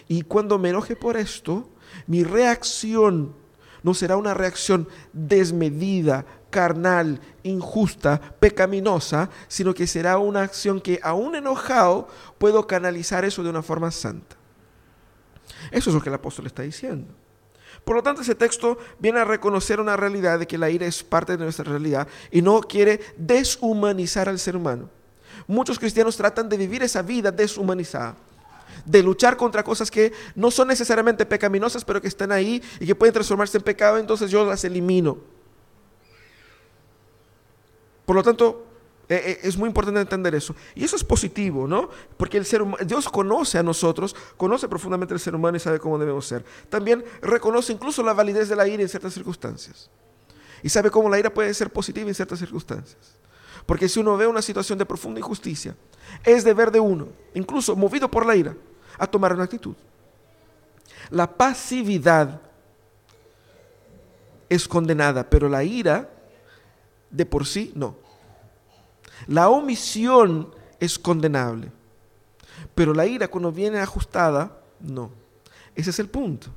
Y 0.08 0.24
cuando 0.24 0.58
me 0.58 0.70
enoje 0.70 0.96
por 0.96 1.18
esto, 1.18 1.70
mi 2.08 2.24
reacción 2.24 3.36
no 3.84 3.94
será 3.94 4.18
una 4.18 4.34
reacción 4.34 4.88
desmedida, 5.14 6.26
carnal, 6.50 7.22
injusta, 7.44 8.20
pecaminosa, 8.40 9.30
sino 9.48 9.74
que 9.74 9.88
será 9.88 10.18
una 10.18 10.42
acción 10.42 10.82
que 10.82 11.00
aún 11.04 11.36
enojado 11.36 12.08
puedo 12.38 12.68
canalizar 12.68 13.24
eso 13.26 13.44
de 13.44 13.50
una 13.50 13.62
forma 13.62 13.92
santa. 13.92 14.36
Eso 15.72 15.90
es 15.90 15.94
lo 15.94 16.02
que 16.02 16.10
el 16.10 16.16
apóstol 16.16 16.48
está 16.48 16.64
diciendo. 16.64 17.14
Por 17.88 17.96
lo 17.96 18.04
tanto, 18.04 18.22
ese 18.22 18.36
texto 18.36 18.78
viene 19.00 19.22
a 19.22 19.24
reconocer 19.24 19.80
una 19.80 19.96
realidad 19.96 20.40
de 20.40 20.46
que 20.46 20.58
la 20.58 20.70
ira 20.70 20.86
es 20.86 21.06
parte 21.06 21.38
de 21.38 21.44
nuestra 21.46 21.64
realidad 21.64 22.06
y 22.30 22.42
no 22.42 22.60
quiere 22.60 23.00
deshumanizar 23.16 24.28
al 24.28 24.40
ser 24.40 24.58
humano. 24.58 24.90
Muchos 25.48 25.80
cristianos 25.80 26.18
tratan 26.18 26.50
de 26.50 26.58
vivir 26.58 26.84
esa 26.84 27.02
vida 27.02 27.32
deshumanizada, 27.32 28.18
de 28.84 29.02
luchar 29.02 29.38
contra 29.38 29.64
cosas 29.64 29.90
que 29.90 30.12
no 30.36 30.52
son 30.52 30.68
necesariamente 30.68 31.26
pecaminosas, 31.26 31.86
pero 31.86 32.02
que 32.02 32.10
están 32.10 32.34
ahí 32.34 32.62
y 32.82 32.86
que 32.86 32.94
pueden 32.94 33.14
transformarse 33.14 33.58
en 33.58 33.64
pecado, 33.64 33.98
entonces 33.98 34.30
yo 34.30 34.44
las 34.44 34.66
elimino. 34.66 35.20
Por 38.06 38.18
lo 38.18 38.22
tanto, 38.22 38.67
eh, 39.10 39.22
eh, 39.26 39.40
es 39.44 39.58
muy 39.58 39.68
importante 39.68 40.02
entender 40.02 40.36
eso. 40.36 40.56
Y 40.76 40.84
eso 40.84 40.96
es 40.96 41.04
positivo, 41.04 41.68
¿no? 41.68 41.90
Porque 42.18 42.38
el 42.38 42.46
ser 42.46 42.64
Dios 42.86 43.08
conoce 43.08 43.58
a 43.58 43.64
nosotros, 43.64 44.16
conoce 44.36 44.68
profundamente 44.68 45.14
al 45.14 45.20
ser 45.20 45.34
humano 45.34 45.56
y 45.58 45.60
sabe 45.60 45.80
cómo 45.80 45.98
debemos 45.98 46.26
ser. 46.26 46.44
También 46.70 47.04
reconoce 47.22 47.72
incluso 47.72 48.04
la 48.04 48.14
validez 48.14 48.50
de 48.50 48.56
la 48.56 48.68
ira 48.68 48.84
en 48.84 48.90
ciertas 48.90 49.14
circunstancias. 49.14 49.90
Y 50.62 50.70
sabe 50.70 50.92
cómo 50.92 51.10
la 51.10 51.20
ira 51.20 51.34
puede 51.34 51.54
ser 51.54 51.70
positiva 51.70 52.08
en 52.08 52.16
ciertas 52.16 52.40
circunstancias. 52.40 53.18
Porque 53.66 53.88
si 53.88 54.00
uno 54.00 54.18
ve 54.18 54.28
una 54.28 54.42
situación 54.42 54.78
de 54.78 54.86
profunda 54.86 55.20
injusticia, 55.20 55.76
es 56.24 56.44
deber 56.44 56.72
de 56.72 56.80
uno, 56.80 57.08
incluso 57.34 57.76
movido 57.76 58.10
por 58.10 58.26
la 58.26 58.36
ira, 58.36 58.56
a 58.98 59.08
tomar 59.08 59.34
una 59.34 59.44
actitud. 59.44 59.76
La 61.10 61.32
pasividad 61.32 62.42
es 64.50 64.68
condenada, 64.68 65.30
pero 65.30 65.48
la 65.48 65.64
ira 65.64 66.10
de 67.10 67.26
por 67.26 67.46
sí 67.46 67.72
no. 67.76 68.07
La 69.26 69.50
omisión 69.50 70.54
es 70.80 71.00
condenable, 71.00 71.72
pero 72.76 72.94
la 72.94 73.06
ira 73.06 73.28
cuando 73.28 73.52
viene 73.52 73.80
ajustada, 73.80 74.62
no. 74.80 75.10
Ese 75.76 75.90
es 75.90 76.00
el 76.00 76.10
punto. 76.10 76.50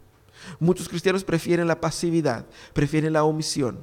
Muchos 0.59 0.89
cristianos 0.89 1.25
prefieren 1.25 1.67
la 1.67 1.81
pasividad, 1.81 2.47
prefieren 2.73 3.13
la 3.13 3.25
omisión 3.25 3.79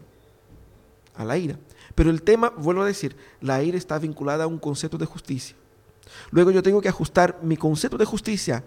a 1.16 1.24
la 1.24 1.38
ira. 1.38 1.58
Pero 1.96 2.10
el 2.10 2.22
tema, 2.22 2.52
vuelvo 2.56 2.84
a 2.84 2.86
decir, 2.86 3.16
la 3.42 3.62
ira 3.64 3.78
está 3.78 3.98
vinculada 3.98 4.44
a 4.44 4.48
un 4.48 4.60
concepto 4.60 4.98
de 4.98 5.06
justicia. 5.06 5.56
Luego 6.32 6.52
yo 6.52 6.64
tengo 6.64 6.82
que 6.82 6.90
ajustar 6.90 7.40
mi 7.42 7.58
concepto 7.58 7.98
de 7.98 8.06
justicia 8.06 8.64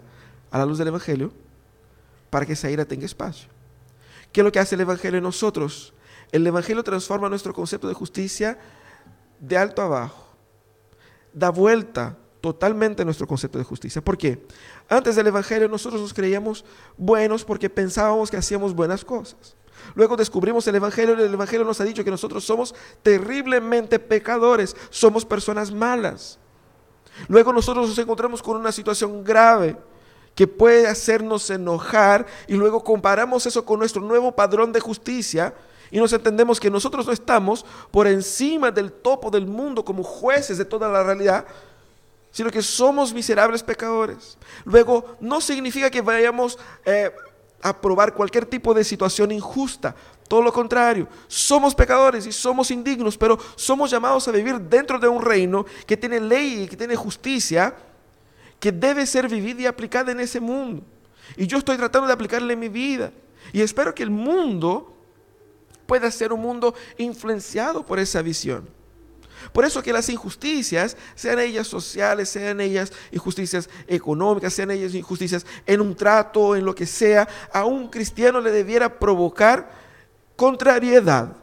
a 0.51 0.57
la 0.57 0.65
luz 0.65 0.77
del 0.77 0.89
Evangelio 0.89 1.31
para 2.29 2.45
que 2.45 2.53
esa 2.53 2.69
ira 2.69 2.85
tenga 2.85 3.05
espacio. 3.05 3.49
¿Qué 4.31 4.41
es 4.41 4.45
lo 4.45 4.51
que 4.51 4.59
hace 4.59 4.75
el 4.75 4.81
Evangelio 4.81 5.17
en 5.17 5.23
nosotros? 5.23 5.93
El 6.31 6.45
Evangelio 6.47 6.83
transforma 6.83 7.29
nuestro 7.29 7.53
concepto 7.53 7.87
de 7.87 7.93
justicia 7.93 8.57
de 9.41 9.57
alto 9.57 9.81
a 9.81 9.85
abajo. 9.85 10.23
Da 11.33 11.49
vuelta 11.49 12.15
totalmente 12.39 13.03
nuestro 13.03 13.27
concepto 13.27 13.57
de 13.57 13.65
justicia. 13.65 14.01
¿Por 14.01 14.17
qué? 14.17 14.45
Antes 14.87 15.15
del 15.15 15.27
Evangelio 15.27 15.67
nosotros 15.67 16.01
nos 16.01 16.13
creíamos 16.13 16.63
buenos 16.97 17.43
porque 17.43 17.69
pensábamos 17.69 18.31
que 18.31 18.37
hacíamos 18.37 18.73
buenas 18.73 19.03
cosas. 19.03 19.55
Luego 19.95 20.15
descubrimos 20.15 20.67
el 20.67 20.75
Evangelio 20.75 21.15
y 21.17 21.23
el 21.23 21.33
Evangelio 21.33 21.65
nos 21.65 21.81
ha 21.81 21.83
dicho 21.83 22.03
que 22.03 22.11
nosotros 22.11 22.43
somos 22.43 22.75
terriblemente 23.01 23.99
pecadores, 23.99 24.75
somos 24.89 25.25
personas 25.25 25.71
malas. 25.71 26.37
Luego 27.27 27.51
nosotros 27.51 27.89
nos 27.89 27.97
encontramos 27.97 28.41
con 28.41 28.57
una 28.57 28.71
situación 28.71 29.23
grave 29.23 29.75
que 30.35 30.47
puede 30.47 30.87
hacernos 30.87 31.49
enojar 31.49 32.25
y 32.47 32.53
luego 32.55 32.83
comparamos 32.83 33.45
eso 33.45 33.65
con 33.65 33.79
nuestro 33.79 34.01
nuevo 34.01 34.33
padrón 34.33 34.71
de 34.71 34.79
justicia 34.79 35.53
y 35.91 35.99
nos 35.99 36.13
entendemos 36.13 36.59
que 36.59 36.71
nosotros 36.71 37.05
no 37.05 37.11
estamos 37.11 37.65
por 37.91 38.07
encima 38.07 38.71
del 38.71 38.91
topo 38.91 39.29
del 39.29 39.45
mundo 39.45 39.83
como 39.83 40.03
jueces 40.03 40.57
de 40.57 40.63
toda 40.63 40.87
la 40.87 41.03
realidad, 41.03 41.45
sino 42.31 42.49
que 42.49 42.61
somos 42.61 43.13
miserables 43.13 43.61
pecadores. 43.61 44.37
Luego, 44.63 45.17
no 45.19 45.41
significa 45.41 45.89
que 45.89 46.01
vayamos 46.01 46.57
eh, 46.85 47.11
a 47.61 47.79
probar 47.79 48.13
cualquier 48.13 48.45
tipo 48.45 48.73
de 48.73 48.85
situación 48.85 49.33
injusta. 49.33 49.93
Todo 50.29 50.41
lo 50.41 50.53
contrario, 50.53 51.09
somos 51.27 51.75
pecadores 51.75 52.25
y 52.25 52.31
somos 52.31 52.71
indignos, 52.71 53.17
pero 53.17 53.37
somos 53.55 53.91
llamados 53.91 54.25
a 54.29 54.31
vivir 54.31 54.61
dentro 54.61 54.97
de 54.97 55.09
un 55.09 55.21
reino 55.21 55.65
que 55.85 55.97
tiene 55.97 56.21
ley 56.21 56.63
y 56.63 56.67
que 56.69 56.77
tiene 56.77 56.95
justicia, 56.95 57.75
que 58.61 58.71
debe 58.71 59.05
ser 59.05 59.27
vivida 59.27 59.63
y 59.63 59.65
aplicada 59.65 60.13
en 60.13 60.21
ese 60.21 60.39
mundo. 60.39 60.83
Y 61.35 61.47
yo 61.47 61.57
estoy 61.57 61.75
tratando 61.75 62.07
de 62.07 62.13
aplicarle 62.13 62.53
en 62.53 62.59
mi 62.59 62.69
vida. 62.69 63.11
Y 63.51 63.59
espero 63.59 63.93
que 63.93 64.03
el 64.03 64.09
mundo 64.09 65.00
pueda 65.91 66.09
ser 66.09 66.31
un 66.31 66.39
mundo 66.39 66.73
influenciado 66.97 67.85
por 67.85 67.99
esa 67.99 68.21
visión. 68.21 68.65
Por 69.51 69.65
eso 69.65 69.83
que 69.83 69.91
las 69.91 70.07
injusticias, 70.07 70.95
sean 71.15 71.37
ellas 71.39 71.67
sociales, 71.67 72.29
sean 72.29 72.61
ellas 72.61 72.93
injusticias 73.11 73.69
económicas, 73.89 74.53
sean 74.53 74.71
ellas 74.71 74.95
injusticias 74.95 75.45
en 75.65 75.81
un 75.81 75.93
trato, 75.93 76.55
en 76.55 76.63
lo 76.63 76.73
que 76.73 76.85
sea, 76.85 77.27
a 77.51 77.65
un 77.65 77.89
cristiano 77.89 78.39
le 78.39 78.51
debiera 78.51 78.99
provocar 78.99 79.69
contrariedad. 80.37 81.35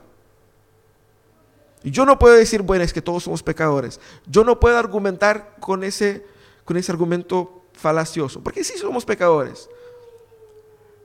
Yo 1.84 2.06
no 2.06 2.18
puedo 2.18 2.34
decir, 2.34 2.62
bueno, 2.62 2.84
es 2.84 2.94
que 2.94 3.02
todos 3.02 3.24
somos 3.24 3.42
pecadores. 3.42 4.00
Yo 4.26 4.44
no 4.44 4.58
puedo 4.58 4.78
argumentar 4.78 5.56
con 5.60 5.84
ese, 5.84 6.24
con 6.64 6.78
ese 6.78 6.90
argumento 6.90 7.64
falacioso, 7.74 8.42
porque 8.42 8.64
sí 8.64 8.78
somos 8.78 9.04
pecadores. 9.04 9.68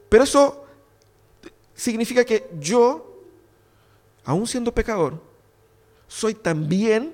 Pero 0.08 0.24
eso 0.24 0.64
significa 1.74 2.24
que 2.24 2.50
yo, 2.60 3.13
aún 4.24 4.48
siendo 4.48 4.74
pecador, 4.74 5.22
soy 6.08 6.34
también 6.34 7.14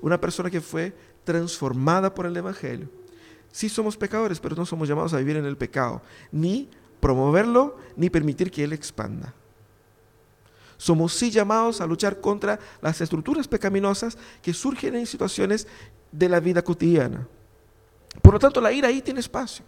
una 0.00 0.20
persona 0.20 0.50
que 0.50 0.60
fue 0.60 0.94
transformada 1.24 2.14
por 2.14 2.26
el 2.26 2.36
Evangelio. 2.36 2.88
Sí 3.52 3.68
somos 3.68 3.96
pecadores, 3.96 4.40
pero 4.40 4.56
no 4.56 4.64
somos 4.64 4.88
llamados 4.88 5.14
a 5.14 5.18
vivir 5.18 5.36
en 5.36 5.44
el 5.44 5.56
pecado, 5.56 6.02
ni 6.32 6.68
promoverlo, 7.00 7.76
ni 7.96 8.10
permitir 8.10 8.50
que 8.50 8.64
Él 8.64 8.72
expanda. 8.72 9.34
Somos 10.76 11.12
sí 11.12 11.30
llamados 11.30 11.80
a 11.80 11.86
luchar 11.86 12.20
contra 12.20 12.58
las 12.80 13.00
estructuras 13.00 13.48
pecaminosas 13.48 14.16
que 14.40 14.54
surgen 14.54 14.94
en 14.94 15.06
situaciones 15.06 15.66
de 16.12 16.28
la 16.28 16.40
vida 16.40 16.62
cotidiana. 16.62 17.26
Por 18.22 18.34
lo 18.34 18.38
tanto, 18.38 18.60
la 18.60 18.72
ira 18.72 18.88
ahí 18.88 19.02
tiene 19.02 19.20
espacio. 19.20 19.64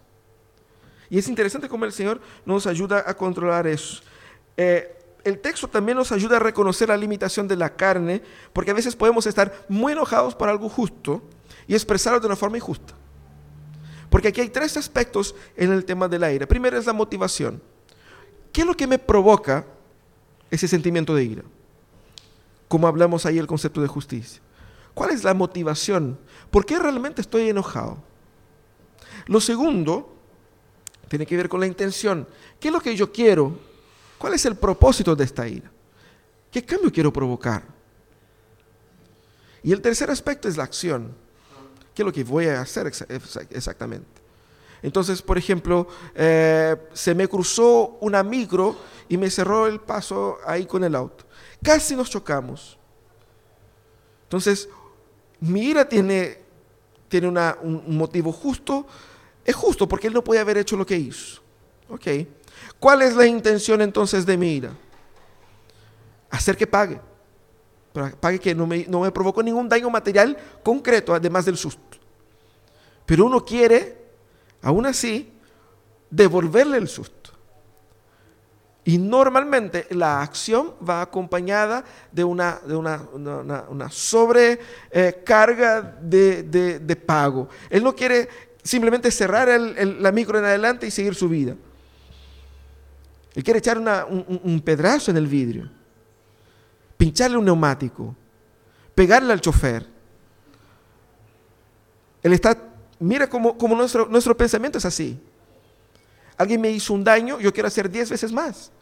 Y 1.08 1.18
es 1.18 1.28
interesante 1.28 1.68
cómo 1.68 1.84
el 1.84 1.92
Señor 1.92 2.20
nos 2.46 2.66
ayuda 2.66 3.02
a 3.04 3.14
controlar 3.14 3.66
eso. 3.66 4.02
Eh, 4.56 4.96
el 5.24 5.38
texto 5.38 5.68
también 5.68 5.98
nos 5.98 6.12
ayuda 6.12 6.36
a 6.36 6.40
reconocer 6.40 6.88
la 6.88 6.96
limitación 6.96 7.46
de 7.48 7.56
la 7.56 7.74
carne, 7.74 8.22
porque 8.52 8.70
a 8.70 8.74
veces 8.74 8.96
podemos 8.96 9.26
estar 9.26 9.66
muy 9.68 9.92
enojados 9.92 10.34
por 10.34 10.48
algo 10.48 10.68
justo 10.68 11.22
y 11.66 11.74
expresarlo 11.74 12.20
de 12.20 12.26
una 12.26 12.36
forma 12.36 12.56
injusta. 12.56 12.94
Porque 14.08 14.28
aquí 14.28 14.40
hay 14.40 14.48
tres 14.48 14.76
aspectos 14.76 15.34
en 15.56 15.72
el 15.72 15.84
tema 15.84 16.08
de 16.08 16.18
la 16.18 16.32
ira. 16.32 16.46
Primero 16.46 16.78
es 16.78 16.86
la 16.86 16.92
motivación. 16.92 17.62
¿Qué 18.52 18.62
es 18.62 18.66
lo 18.66 18.76
que 18.76 18.86
me 18.86 18.98
provoca 18.98 19.64
ese 20.50 20.66
sentimiento 20.66 21.14
de 21.14 21.24
ira? 21.24 21.42
Como 22.66 22.88
hablamos 22.88 23.26
ahí 23.26 23.38
el 23.38 23.46
concepto 23.46 23.80
de 23.80 23.88
justicia. 23.88 24.42
¿Cuál 24.94 25.10
es 25.10 25.22
la 25.22 25.34
motivación? 25.34 26.18
¿Por 26.50 26.66
qué 26.66 26.78
realmente 26.78 27.20
estoy 27.20 27.48
enojado? 27.48 28.02
Lo 29.26 29.40
segundo 29.40 30.12
tiene 31.08 31.26
que 31.26 31.36
ver 31.36 31.48
con 31.48 31.60
la 31.60 31.66
intención. 31.66 32.26
¿Qué 32.58 32.68
es 32.68 32.74
lo 32.74 32.80
que 32.80 32.96
yo 32.96 33.12
quiero 33.12 33.69
¿Cuál 34.20 34.34
es 34.34 34.44
el 34.44 34.54
propósito 34.54 35.16
de 35.16 35.24
esta 35.24 35.48
ira? 35.48 35.72
¿Qué 36.52 36.62
cambio 36.62 36.92
quiero 36.92 37.10
provocar? 37.10 37.62
Y 39.62 39.72
el 39.72 39.80
tercer 39.80 40.10
aspecto 40.10 40.46
es 40.46 40.58
la 40.58 40.64
acción. 40.64 41.14
¿Qué 41.94 42.02
es 42.02 42.06
lo 42.06 42.12
que 42.12 42.22
voy 42.22 42.44
a 42.44 42.60
hacer 42.60 42.86
exactamente? 42.86 44.20
Entonces, 44.82 45.22
por 45.22 45.38
ejemplo, 45.38 45.88
eh, 46.14 46.76
se 46.92 47.14
me 47.14 47.28
cruzó 47.28 47.96
una 48.02 48.22
micro 48.22 48.76
y 49.08 49.16
me 49.16 49.30
cerró 49.30 49.66
el 49.66 49.80
paso 49.80 50.36
ahí 50.46 50.66
con 50.66 50.84
el 50.84 50.94
auto. 50.94 51.24
Casi 51.62 51.96
nos 51.96 52.10
chocamos. 52.10 52.78
Entonces, 54.24 54.68
mi 55.40 55.62
ira 55.62 55.88
tiene, 55.88 56.40
tiene 57.08 57.28
un 57.28 57.96
motivo 57.96 58.32
justo. 58.32 58.86
Es 59.46 59.56
justo 59.56 59.88
porque 59.88 60.08
él 60.08 60.12
no 60.12 60.22
puede 60.22 60.40
haber 60.40 60.58
hecho 60.58 60.76
lo 60.76 60.84
que 60.84 60.96
hizo. 60.96 61.40
Ok. 61.88 62.06
¿Cuál 62.80 63.02
es 63.02 63.14
la 63.14 63.26
intención 63.26 63.82
entonces 63.82 64.24
de 64.24 64.38
mi 64.38 64.54
ira? 64.54 64.70
Hacer 66.30 66.56
que 66.56 66.66
pague. 66.66 66.98
Pague 68.18 68.38
que 68.38 68.54
no 68.54 68.66
me, 68.66 68.86
no 68.88 69.00
me 69.00 69.12
provocó 69.12 69.42
ningún 69.42 69.68
daño 69.68 69.90
material 69.90 70.34
concreto, 70.62 71.14
además 71.14 71.44
del 71.44 71.58
susto. 71.58 71.98
Pero 73.04 73.26
uno 73.26 73.44
quiere, 73.44 73.98
aún 74.62 74.86
así, 74.86 75.30
devolverle 76.08 76.78
el 76.78 76.88
susto. 76.88 77.32
Y 78.84 78.96
normalmente 78.96 79.86
la 79.90 80.22
acción 80.22 80.72
va 80.88 81.02
acompañada 81.02 81.84
de 82.10 82.24
una, 82.24 82.60
de 82.66 82.74
una, 82.74 83.02
una, 83.12 83.90
sobrecarga 83.90 85.98
eh, 86.10 86.80
de, 86.80 86.96
pago. 86.96 87.50
Él 87.68 87.84
no 87.84 87.94
quiere 87.94 88.26
simplemente 88.62 89.10
cerrar 89.10 89.50
la 89.50 90.12
micro 90.12 90.38
en 90.38 90.46
adelante 90.46 90.86
y 90.86 90.90
seguir 90.90 91.14
su 91.14 91.28
vida. 91.28 91.56
Él 93.34 93.44
quiere 93.44 93.58
echar 93.58 93.78
un, 93.78 94.60
pedazo 94.64 95.10
en 95.10 95.16
el 95.16 95.26
vidrio, 95.26 95.70
pincharle 96.96 97.36
un 97.36 97.44
neumático, 97.44 98.14
pegarle 98.94 99.32
al 99.32 99.40
chofer. 99.40 99.86
Él 102.22 102.32
está, 102.32 102.56
mira 102.98 103.28
cómo, 103.28 103.56
nuestro, 103.76 104.06
nuestro 104.06 104.36
pensamiento 104.36 104.78
es 104.78 104.84
así. 104.84 105.18
Alguien 106.36 106.60
me 106.60 106.70
hizo 106.70 106.92
un 106.92 107.04
daño, 107.04 107.38
yo 107.38 107.52
quiero 107.52 107.68
hacer 107.68 107.90
diez 107.90 108.10
veces 108.10 108.32
más. 108.32 108.72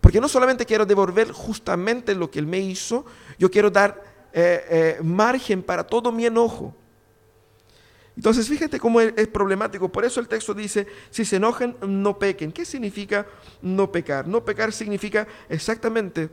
Porque 0.00 0.20
no 0.20 0.28
solamente 0.28 0.64
quiero 0.64 0.86
devolver 0.86 1.30
justamente 1.30 2.14
lo 2.14 2.30
que 2.30 2.38
él 2.38 2.46
me 2.46 2.58
hizo, 2.58 3.04
yo 3.38 3.50
quiero 3.50 3.70
dar 3.70 4.02
eh, 4.32 4.64
eh, 4.68 4.98
margen 5.02 5.62
para 5.62 5.84
todo 5.84 6.12
mi 6.12 6.26
enojo. 6.26 6.74
Entonces, 8.16 8.48
fíjate 8.48 8.80
cómo 8.80 9.00
es, 9.00 9.28
problemático. 9.28 9.90
Por 9.90 10.04
eso 10.04 10.20
el 10.20 10.28
texto 10.28 10.54
dice, 10.54 10.86
si 11.10 11.24
se 11.24 11.36
enojan, 11.36 11.76
no 11.86 12.18
pequen. 12.18 12.50
¿Qué 12.50 12.64
significa 12.64 13.26
no 13.60 13.92
pecar? 13.92 14.26
No 14.26 14.44
pecar 14.44 14.72
significa 14.72 15.26
exactamente 15.48 16.30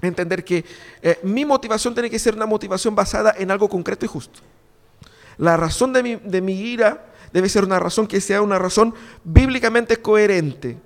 entender 0.00 0.44
que 0.44 0.64
eh, 1.02 1.18
mi 1.24 1.44
motivación 1.44 1.94
tiene 1.94 2.08
que 2.08 2.18
ser 2.18 2.34
una 2.34 2.46
motivación 2.46 2.94
basada 2.94 3.34
en 3.36 3.50
algo 3.50 3.68
concreto 3.68 4.04
y 4.04 4.08
justo. 4.08 4.40
La 5.36 5.56
razón 5.56 5.92
de 5.92 6.02
mi, 6.02 6.16
de 6.16 6.52
ira 6.52 7.06
debe 7.32 7.48
ser 7.48 7.64
una 7.64 7.80
razón 7.80 8.06
que 8.06 8.20
sea 8.20 8.40
una 8.40 8.58
razón 8.58 8.94
bíblicamente 9.24 9.96
coherente. 9.96 10.78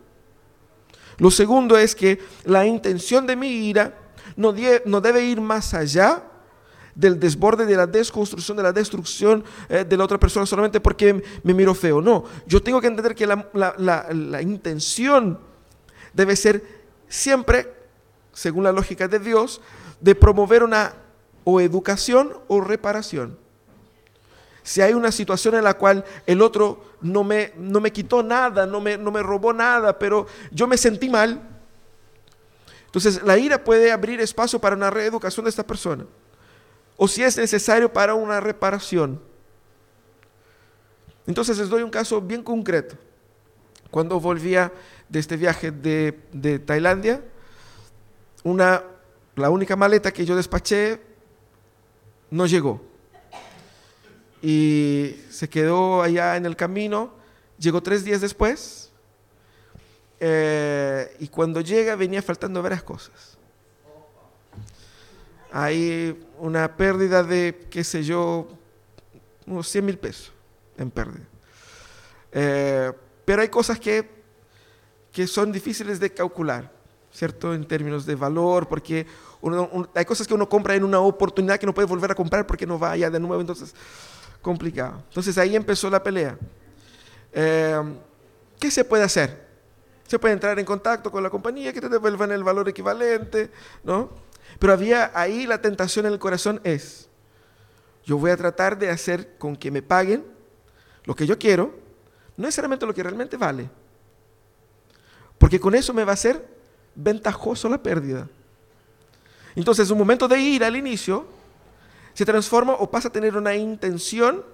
Lo 1.18 1.30
segundo 1.30 1.76
es 1.76 1.94
que 1.94 2.18
la 2.44 2.66
intención 2.66 3.26
de 3.26 3.36
mi 3.36 3.68
ira 3.68 3.94
no, 4.36 4.54
no 4.86 5.00
debe 5.00 5.24
ir 5.24 5.40
más 5.40 5.74
allá 5.74 6.24
del 6.94 7.18
desborde, 7.18 7.66
de 7.66 7.76
la 7.76 7.86
desconstrucción, 7.86 8.56
de 8.56 8.62
la 8.62 8.72
destrucción 8.72 9.44
eh, 9.68 9.84
de 9.84 9.96
la 9.96 10.04
otra 10.04 10.18
persona 10.18 10.46
solamente 10.46 10.80
porque 10.80 11.22
me 11.42 11.54
miro 11.54 11.74
feo. 11.74 12.00
No, 12.00 12.24
yo 12.46 12.62
tengo 12.62 12.80
que 12.80 12.86
entender 12.86 13.14
que 13.14 13.26
la, 13.26 14.42
intención 14.42 15.38
debe 16.12 16.36
ser 16.36 16.62
siempre, 17.08 17.72
según 18.32 18.64
la 18.64 18.72
lógica 18.72 19.08
de 19.08 19.18
Dios, 19.18 19.60
de 20.00 20.14
promover 20.14 20.62
una 20.62 20.94
o 21.44 21.60
educación 21.60 22.32
o 22.48 22.60
reparación. 22.60 23.38
Si 24.62 24.80
hay 24.80 24.94
una 24.94 25.12
situación 25.12 25.56
en 25.56 25.64
la 25.64 25.74
cual 25.74 26.04
el 26.26 26.40
otro 26.40 26.82
no 27.02 27.22
me, 27.22 27.52
no 27.58 27.80
me 27.80 27.92
quitó 27.92 28.22
nada, 28.22 28.66
no 28.66 28.80
me, 28.80 28.96
no 28.96 29.10
me 29.10 29.22
robó 29.22 29.52
nada, 29.52 29.98
pero 29.98 30.26
yo 30.50 30.66
me 30.66 30.78
sentí 30.78 31.10
mal, 31.10 31.42
entonces 32.86 33.22
la 33.24 33.36
ira 33.36 33.62
puede 33.62 33.92
abrir 33.92 34.20
espacio 34.20 34.58
para 34.58 34.74
una 34.76 34.88
reeducación 34.88 35.44
de 35.44 35.50
esta 35.50 35.66
persona 35.66 36.06
o 36.96 37.08
si 37.08 37.22
es 37.22 37.36
necesario 37.36 37.92
para 37.92 38.14
una 38.14 38.40
reparación. 38.40 39.20
Entonces 41.26 41.58
les 41.58 41.68
doy 41.68 41.82
un 41.82 41.90
caso 41.90 42.20
bien 42.20 42.42
concreto. 42.42 42.96
Cuando 43.90 44.20
volvía 44.20 44.72
de 45.08 45.18
este 45.18 45.36
viaje 45.36 45.70
de, 45.70 46.58
Tailandia, 46.64 47.22
una, 48.42 48.82
la 49.36 49.50
única 49.50 49.76
maleta 49.76 50.12
que 50.12 50.24
yo 50.24 50.36
despaché 50.36 51.00
no 52.30 52.46
llegó. 52.46 52.82
Y 54.42 55.16
se 55.30 55.48
quedó 55.48 56.02
allá 56.02 56.36
en 56.36 56.44
el 56.44 56.56
camino, 56.56 57.14
llegó 57.58 57.82
tres 57.82 58.04
días 58.04 58.20
después, 58.20 58.90
eh, 60.20 61.16
y 61.18 61.28
cuando 61.28 61.60
llega 61.60 61.96
venía 61.96 62.22
faltando 62.22 62.62
varias 62.62 62.82
cosas 62.82 63.38
hay 65.56 66.20
una 66.40 66.76
pérdida 66.76 67.22
de, 67.22 67.68
qué 67.70 67.84
sé 67.84 68.02
yo, 68.02 68.48
unos 69.46 69.68
100 69.68 69.86
mil 69.86 69.96
pesos 69.96 70.32
en 70.76 70.90
pérdida. 70.90 71.22
Eh, 72.32 72.92
pero 73.24 73.40
hay 73.40 73.48
cosas 73.48 73.78
que, 73.78 74.10
que 75.12 75.28
son 75.28 75.52
difíciles 75.52 76.00
de 76.00 76.12
calcular, 76.12 76.72
¿cierto? 77.12 77.54
En 77.54 77.64
términos 77.68 78.04
de 78.04 78.16
valor, 78.16 78.66
porque 78.66 79.06
hay 79.94 80.04
cosas 80.04 80.26
que 80.26 80.34
uno 80.34 80.48
compra 80.48 80.74
en 80.74 80.82
una 80.82 80.98
oportunidad 80.98 81.60
que 81.60 81.66
no 81.66 81.72
puede 81.72 81.86
volver 81.86 82.10
a 82.10 82.16
comprar 82.16 82.48
porque 82.48 82.66
no 82.66 82.76
va 82.76 82.90
allá 82.90 83.08
de 83.08 83.20
nuevo, 83.20 83.40
entonces 83.40 83.76
complicado. 84.42 85.04
Entonces 85.06 85.38
ahí 85.38 85.54
empezó 85.54 85.88
la 85.88 86.02
pelea. 86.02 86.36
Eh, 87.32 87.80
¿Qué 88.58 88.72
se 88.72 88.84
puede 88.84 89.04
hacer? 89.04 89.46
Se 90.08 90.18
puede 90.18 90.34
entrar 90.34 90.58
en 90.58 90.64
contacto 90.64 91.12
con 91.12 91.22
la 91.22 91.30
compañía 91.30 91.72
que 91.72 91.80
te 91.80 91.88
devuelvan 91.88 92.32
el 92.32 92.42
valor 92.42 92.68
equivalente, 92.68 93.52
¿no? 93.84 94.23
Pero 94.58 94.72
había 94.72 95.10
ahí 95.14 95.46
la 95.46 95.60
tentación 95.60 96.06
en 96.06 96.12
el 96.12 96.18
corazón 96.18 96.60
es, 96.64 97.08
yo 98.04 98.18
voy 98.18 98.30
a 98.30 98.36
tratar 98.36 98.78
de 98.78 98.90
hacer 98.90 99.36
con 99.38 99.56
que 99.56 99.70
me 99.70 99.82
paguen 99.82 100.24
lo 101.04 101.14
que 101.14 101.26
yo 101.26 101.38
quiero, 101.38 101.74
no 102.36 102.46
necesariamente 102.46 102.86
lo 102.86 102.94
que 102.94 103.02
realmente 103.02 103.36
vale. 103.36 103.68
Porque 105.38 105.60
con 105.60 105.74
eso 105.74 105.92
me 105.92 106.04
va 106.04 106.12
a 106.12 106.16
ser 106.16 106.46
ventajoso 106.94 107.68
la 107.68 107.82
pérdida. 107.82 108.28
Entonces, 109.54 109.90
un 109.90 109.98
momento 109.98 110.26
de 110.28 110.38
ira 110.38 110.66
al 110.66 110.76
inicio 110.76 111.26
se 112.12 112.24
transforma 112.24 112.74
o 112.74 112.90
pasa 112.90 113.08
a 113.08 113.12
tener 113.12 113.36
una 113.36 113.54
intención, 113.54 114.44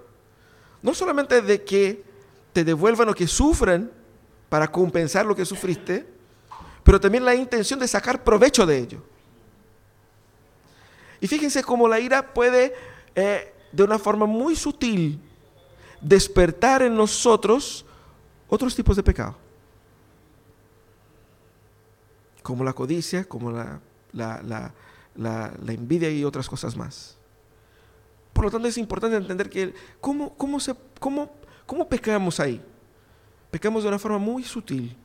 no 0.81 0.93
solamente 0.93 1.41
de 1.41 1.63
que 1.63 2.03
te 2.53 2.63
devuelvan 2.63 3.07
lo 3.07 3.13
que 3.13 3.27
sufren 3.27 3.91
para 4.49 4.69
compensar 4.69 5.25
lo 5.25 5.35
que 5.35 5.45
sufriste, 5.45 6.05
pero 6.83 6.99
también 6.99 7.23
la 7.23 7.35
intención 7.35 7.79
de 7.79 7.87
sacar 7.87 8.23
provecho 8.23 8.65
de 8.65 8.77
ello. 8.77 9.03
Y 11.21 11.27
fíjense 11.27 11.63
cómo 11.63 11.87
la 11.87 11.99
ira 11.99 12.33
puede, 12.33 12.73
eh, 13.13 13.53
de 13.71 13.83
una 13.83 13.99
forma 13.99 14.25
muy 14.25 14.55
sutil, 14.55 15.21
despertar 16.01 16.81
en 16.81 16.95
nosotros 16.95 17.85
otros 18.49 18.75
tipos 18.75 18.95
de 18.95 19.03
pecado. 19.03 19.37
Como 22.41 22.63
la 22.63 22.73
codicia, 22.73 23.23
como 23.23 23.51
la, 23.51 23.79
la, 24.11 24.73
envidia 25.67 26.09
y 26.09 26.25
otras 26.25 26.49
cosas 26.49 26.75
más. 26.75 27.17
Por 28.33 28.45
lo 28.45 28.51
tanto, 28.51 28.67
es 28.67 28.77
importante 28.79 29.15
entender 29.15 29.47
que 29.47 29.75
cómo, 29.99 30.33
cómo, 30.35 30.59
se, 30.59 30.73
cómo, 30.99 31.31
cómo 31.67 31.87
pecamos 31.87 32.39
ahí. 32.39 32.59
Pecamos 33.51 33.83
de 33.83 33.89
una 33.89 33.99
forma 33.99 34.17
muy 34.17 34.43
sutil. 34.43 34.97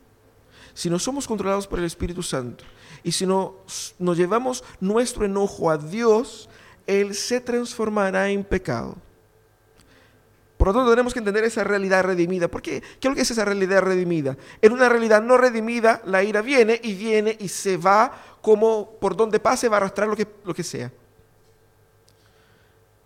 Si 0.77 0.91
no 0.91 0.99
somos 0.99 1.27
controlados 1.27 1.67
por 1.67 1.79
el 1.79 1.87
Espíritu 1.87 2.23
Santo 2.23 2.63
y 3.03 3.11
si 3.11 3.25
no 3.25 3.55
nos 3.99 4.19
llevamos 4.19 4.63
nuestro 4.79 5.25
enojo 5.25 5.71
a 5.71 5.79
Dios, 5.79 6.51
Él 6.87 7.15
se 7.15 7.41
transformará 7.41 8.29
en 8.29 8.45
pecado. 8.45 8.95
Por 10.59 10.69
lo 10.69 10.75
tanto, 10.75 10.91
tenemos 10.91 11.15
que 11.15 11.21
entender 11.21 11.45
esa 11.45 11.65
realidad 11.65 12.05
redimida. 12.05 12.49
¿Por 12.49 12.61
qué? 12.61 12.83
¿Qué 13.01 13.09
es 13.09 13.31
esa 13.31 13.47
realidad 13.47 13.81
redimida? 13.81 14.37
En 14.61 14.73
una 14.73 14.91
realidad 14.91 15.23
no 15.23 15.39
redimida, 15.39 16.03
la 16.05 16.23
ira 16.23 16.43
viene 16.43 16.79
y 16.83 16.93
viene 16.93 17.39
y 17.41 17.49
se 17.49 17.79
va 17.79 18.13
como 18.43 18.91
por 19.01 19.17
donde 19.17 19.41
pase 19.41 19.71
va 19.71 19.77
a 19.77 19.79
arrastrar 19.79 20.09
lo 20.09 20.15
que, 20.15 20.29
lo 20.45 20.53
que 20.53 20.63
sea. 20.63 20.93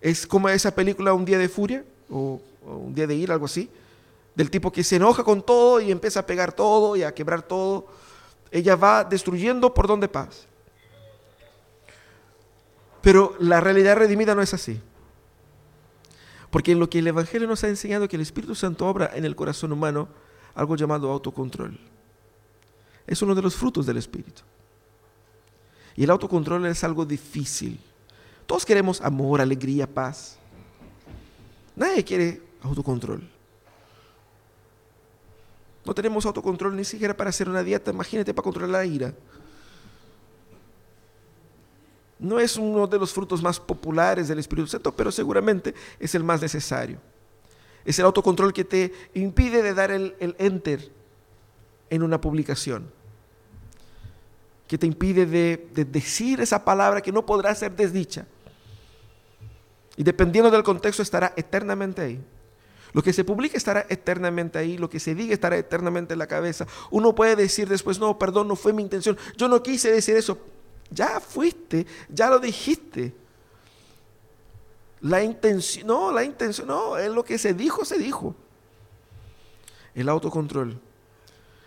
Es 0.00 0.26
como 0.26 0.48
esa 0.48 0.74
película 0.74 1.12
Un 1.12 1.24
día 1.24 1.38
de 1.38 1.48
furia 1.48 1.84
o, 2.10 2.40
o 2.66 2.76
Un 2.78 2.96
día 2.96 3.06
de 3.06 3.14
ira, 3.14 3.34
algo 3.34 3.46
así. 3.46 3.70
Del 4.34 4.50
tipo 4.50 4.70
que 4.72 4.84
se 4.84 4.96
enoja 4.96 5.24
con 5.24 5.42
todo 5.42 5.80
y 5.80 5.90
empieza 5.90 6.20
a 6.20 6.26
pegar 6.26 6.52
todo 6.52 6.96
y 6.96 7.02
a 7.02 7.14
quebrar 7.14 7.42
todo 7.42 7.86
ella 8.50 8.76
va 8.76 9.04
destruyendo 9.04 9.72
por 9.72 9.86
donde 9.86 10.08
pasa. 10.08 10.46
Pero 13.00 13.34
la 13.38 13.60
realidad 13.60 13.96
redimida 13.96 14.34
no 14.34 14.42
es 14.42 14.52
así. 14.52 14.80
Porque 16.50 16.72
en 16.72 16.80
lo 16.80 16.90
que 16.90 16.98
el 16.98 17.06
Evangelio 17.06 17.46
nos 17.46 17.62
ha 17.64 17.68
enseñado 17.68 18.08
que 18.08 18.16
el 18.16 18.22
Espíritu 18.22 18.54
Santo 18.54 18.86
obra 18.86 19.12
en 19.14 19.24
el 19.24 19.36
corazón 19.36 19.72
humano 19.72 20.08
algo 20.54 20.76
llamado 20.76 21.10
autocontrol. 21.10 21.78
Es 23.06 23.22
uno 23.22 23.34
de 23.34 23.42
los 23.42 23.54
frutos 23.54 23.86
del 23.86 23.96
Espíritu. 23.96 24.42
Y 25.96 26.04
el 26.04 26.10
autocontrol 26.10 26.66
es 26.66 26.82
algo 26.82 27.04
difícil. 27.04 27.80
Todos 28.46 28.66
queremos 28.66 29.00
amor, 29.00 29.40
alegría, 29.40 29.86
paz. 29.86 30.38
Nadie 31.76 32.04
quiere 32.04 32.42
autocontrol. 32.62 33.39
No 35.84 35.94
tenemos 35.94 36.26
autocontrol 36.26 36.76
ni 36.76 36.84
siquiera 36.84 37.16
para 37.16 37.30
hacer 37.30 37.48
una 37.48 37.62
dieta, 37.62 37.90
imagínate 37.90 38.34
para 38.34 38.44
controlar 38.44 38.70
la 38.70 38.84
ira. 38.84 39.14
No 42.18 42.38
es 42.38 42.56
uno 42.56 42.86
de 42.86 42.98
los 42.98 43.12
frutos 43.12 43.42
más 43.42 43.58
populares 43.58 44.28
del 44.28 44.38
Espíritu 44.38 44.68
Santo, 44.68 44.94
pero 44.94 45.10
seguramente 45.10 45.74
es 45.98 46.14
el 46.14 46.22
más 46.22 46.42
necesario. 46.42 46.98
Es 47.82 47.98
el 47.98 48.04
autocontrol 48.04 48.52
que 48.52 48.64
te 48.64 48.92
impide 49.14 49.62
de 49.62 49.72
dar 49.72 49.90
el, 49.90 50.14
enter 50.38 50.90
en 51.88 52.02
una 52.02 52.20
publicación. 52.20 52.92
Que 54.68 54.76
te 54.76 54.86
impide 54.86 55.24
de, 55.24 55.66
de 55.72 55.86
decir 55.86 56.42
esa 56.42 56.62
palabra 56.62 57.00
que 57.00 57.10
no 57.10 57.24
podrá 57.24 57.54
ser 57.54 57.74
desdicha. 57.74 58.26
Y 59.96 60.04
dependiendo 60.04 60.50
del 60.50 60.62
contexto 60.62 61.02
estará 61.02 61.32
eternamente 61.36 62.02
ahí. 62.02 62.20
Lo 62.92 63.02
que 63.02 63.12
se 63.12 63.24
publique 63.24 63.56
estará 63.56 63.86
eternamente 63.88 64.58
ahí, 64.58 64.76
lo 64.76 64.90
que 64.90 65.00
se 65.00 65.14
diga 65.14 65.32
estará 65.32 65.56
eternamente 65.56 66.12
en 66.12 66.18
la 66.18 66.26
cabeza. 66.26 66.66
Uno 66.90 67.14
puede 67.14 67.36
decir 67.36 67.68
después, 67.68 67.98
no, 67.98 68.18
perdón, 68.18 68.48
no 68.48 68.56
fue 68.56 68.72
mi 68.72 68.82
intención, 68.82 69.16
yo 69.36 69.48
no 69.48 69.62
quise 69.62 69.92
decir 69.92 70.16
eso. 70.16 70.38
Ya 70.90 71.20
fuiste, 71.20 71.86
ya 72.08 72.28
lo 72.28 72.40
dijiste. 72.40 73.14
La 75.02 75.22
intención, 75.22 75.86
no, 75.86 76.12
la 76.12 76.24
intención, 76.24 76.66
no, 76.66 76.98
es 76.98 77.10
lo 77.10 77.24
que 77.24 77.38
se 77.38 77.54
dijo, 77.54 77.84
se 77.84 77.98
dijo. 77.98 78.34
El 79.94 80.08
autocontrol. 80.08 80.78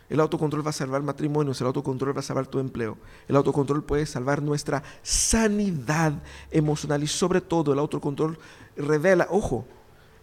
El 0.10 0.20
autocontrol 0.20 0.66
va 0.66 0.70
a 0.70 0.74
salvar 0.74 1.02
matrimonios, 1.02 1.60
el 1.62 1.68
autocontrol 1.68 2.16
va 2.16 2.20
a 2.20 2.24
salvar 2.24 2.46
tu 2.46 2.60
empleo. 2.60 2.98
El 3.28 3.36
autocontrol 3.36 3.84
puede 3.84 4.06
salvar 4.06 4.42
nuestra 4.42 4.84
sanidad 5.02 6.14
emocional 6.52 7.02
y 7.02 7.08
sobre 7.08 7.42
todo 7.42 7.74
el 7.74 7.80
autocontrol 7.80 8.38
revela, 8.76 9.28
ojo, 9.32 9.66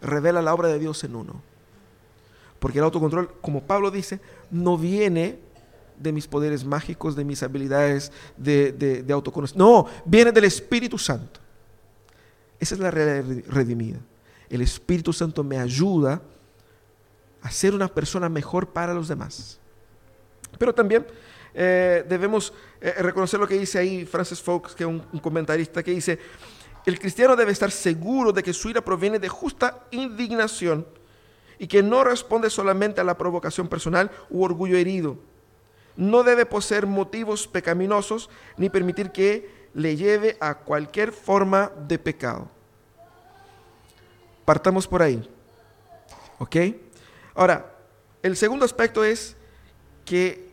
revela 0.00 0.42
la 0.42 0.54
obra 0.54 0.68
de 0.68 0.78
Dios 0.78 1.02
en 1.04 1.16
uno. 1.16 1.42
Porque 2.58 2.78
el 2.78 2.84
autocontrol, 2.84 3.32
como 3.40 3.62
Pablo 3.62 3.90
dice, 3.90 4.20
no 4.50 4.76
viene 4.76 5.38
de 5.98 6.12
mis 6.12 6.26
poderes 6.26 6.64
mágicos, 6.64 7.16
de 7.16 7.24
mis 7.24 7.42
habilidades 7.42 8.12
de, 8.36 8.72
de, 8.72 9.12
autoconocimiento. 9.12 9.64
No, 9.64 9.86
viene 10.04 10.32
del 10.32 10.44
Espíritu 10.44 10.98
Santo. 10.98 11.40
Esa 12.58 12.74
es 12.74 12.80
la 12.80 12.90
realidad 12.90 13.44
redimida. 13.48 13.98
El 14.48 14.62
Espíritu 14.62 15.12
Santo 15.12 15.44
me 15.44 15.58
ayuda 15.58 16.22
a 17.42 17.50
ser 17.50 17.74
una 17.74 17.88
persona 17.88 18.28
mejor 18.28 18.68
para 18.68 18.92
los 18.92 19.08
demás. 19.08 19.58
Pero 20.58 20.74
también 20.74 21.06
eh, 21.54 22.04
debemos 22.08 22.52
eh, 22.80 22.94
reconocer 22.98 23.40
lo 23.40 23.46
que 23.46 23.58
dice 23.58 23.78
ahí 23.78 24.04
Francis 24.04 24.42
Fox, 24.42 24.74
que 24.74 24.84
es 24.84 24.88
un 24.88 25.20
comentarista, 25.20 25.82
que 25.82 25.92
dice, 25.92 26.18
el 26.86 26.98
cristiano 26.98 27.36
debe 27.36 27.52
estar 27.52 27.70
seguro 27.70 28.32
de 28.32 28.42
que 28.42 28.52
su 28.52 28.70
ira 28.70 28.80
proviene 28.80 29.18
de 29.18 29.28
justa 29.28 29.84
indignación 29.90 30.86
y 31.58 31.66
que 31.66 31.82
no 31.82 32.04
responde 32.04 32.48
solamente 32.48 33.00
a 33.00 33.04
la 33.04 33.18
provocación 33.18 33.68
personal 33.68 34.10
u 34.30 34.42
orgullo 34.42 34.76
herido. 34.76 35.18
No 35.96 36.22
debe 36.22 36.46
poseer 36.46 36.86
motivos 36.86 37.46
pecaminosos 37.46 38.30
ni 38.56 38.70
permitir 38.70 39.10
que 39.10 39.68
le 39.74 39.96
lleve 39.96 40.36
a 40.40 40.54
cualquier 40.54 41.12
forma 41.12 41.70
de 41.86 41.98
pecado. 41.98 42.48
Partamos 44.44 44.86
por 44.86 45.02
ahí. 45.02 45.28
¿Ok? 46.38 46.56
Ahora, 47.34 47.76
el 48.22 48.36
segundo 48.36 48.64
aspecto 48.64 49.04
es 49.04 49.36
que 50.04 50.50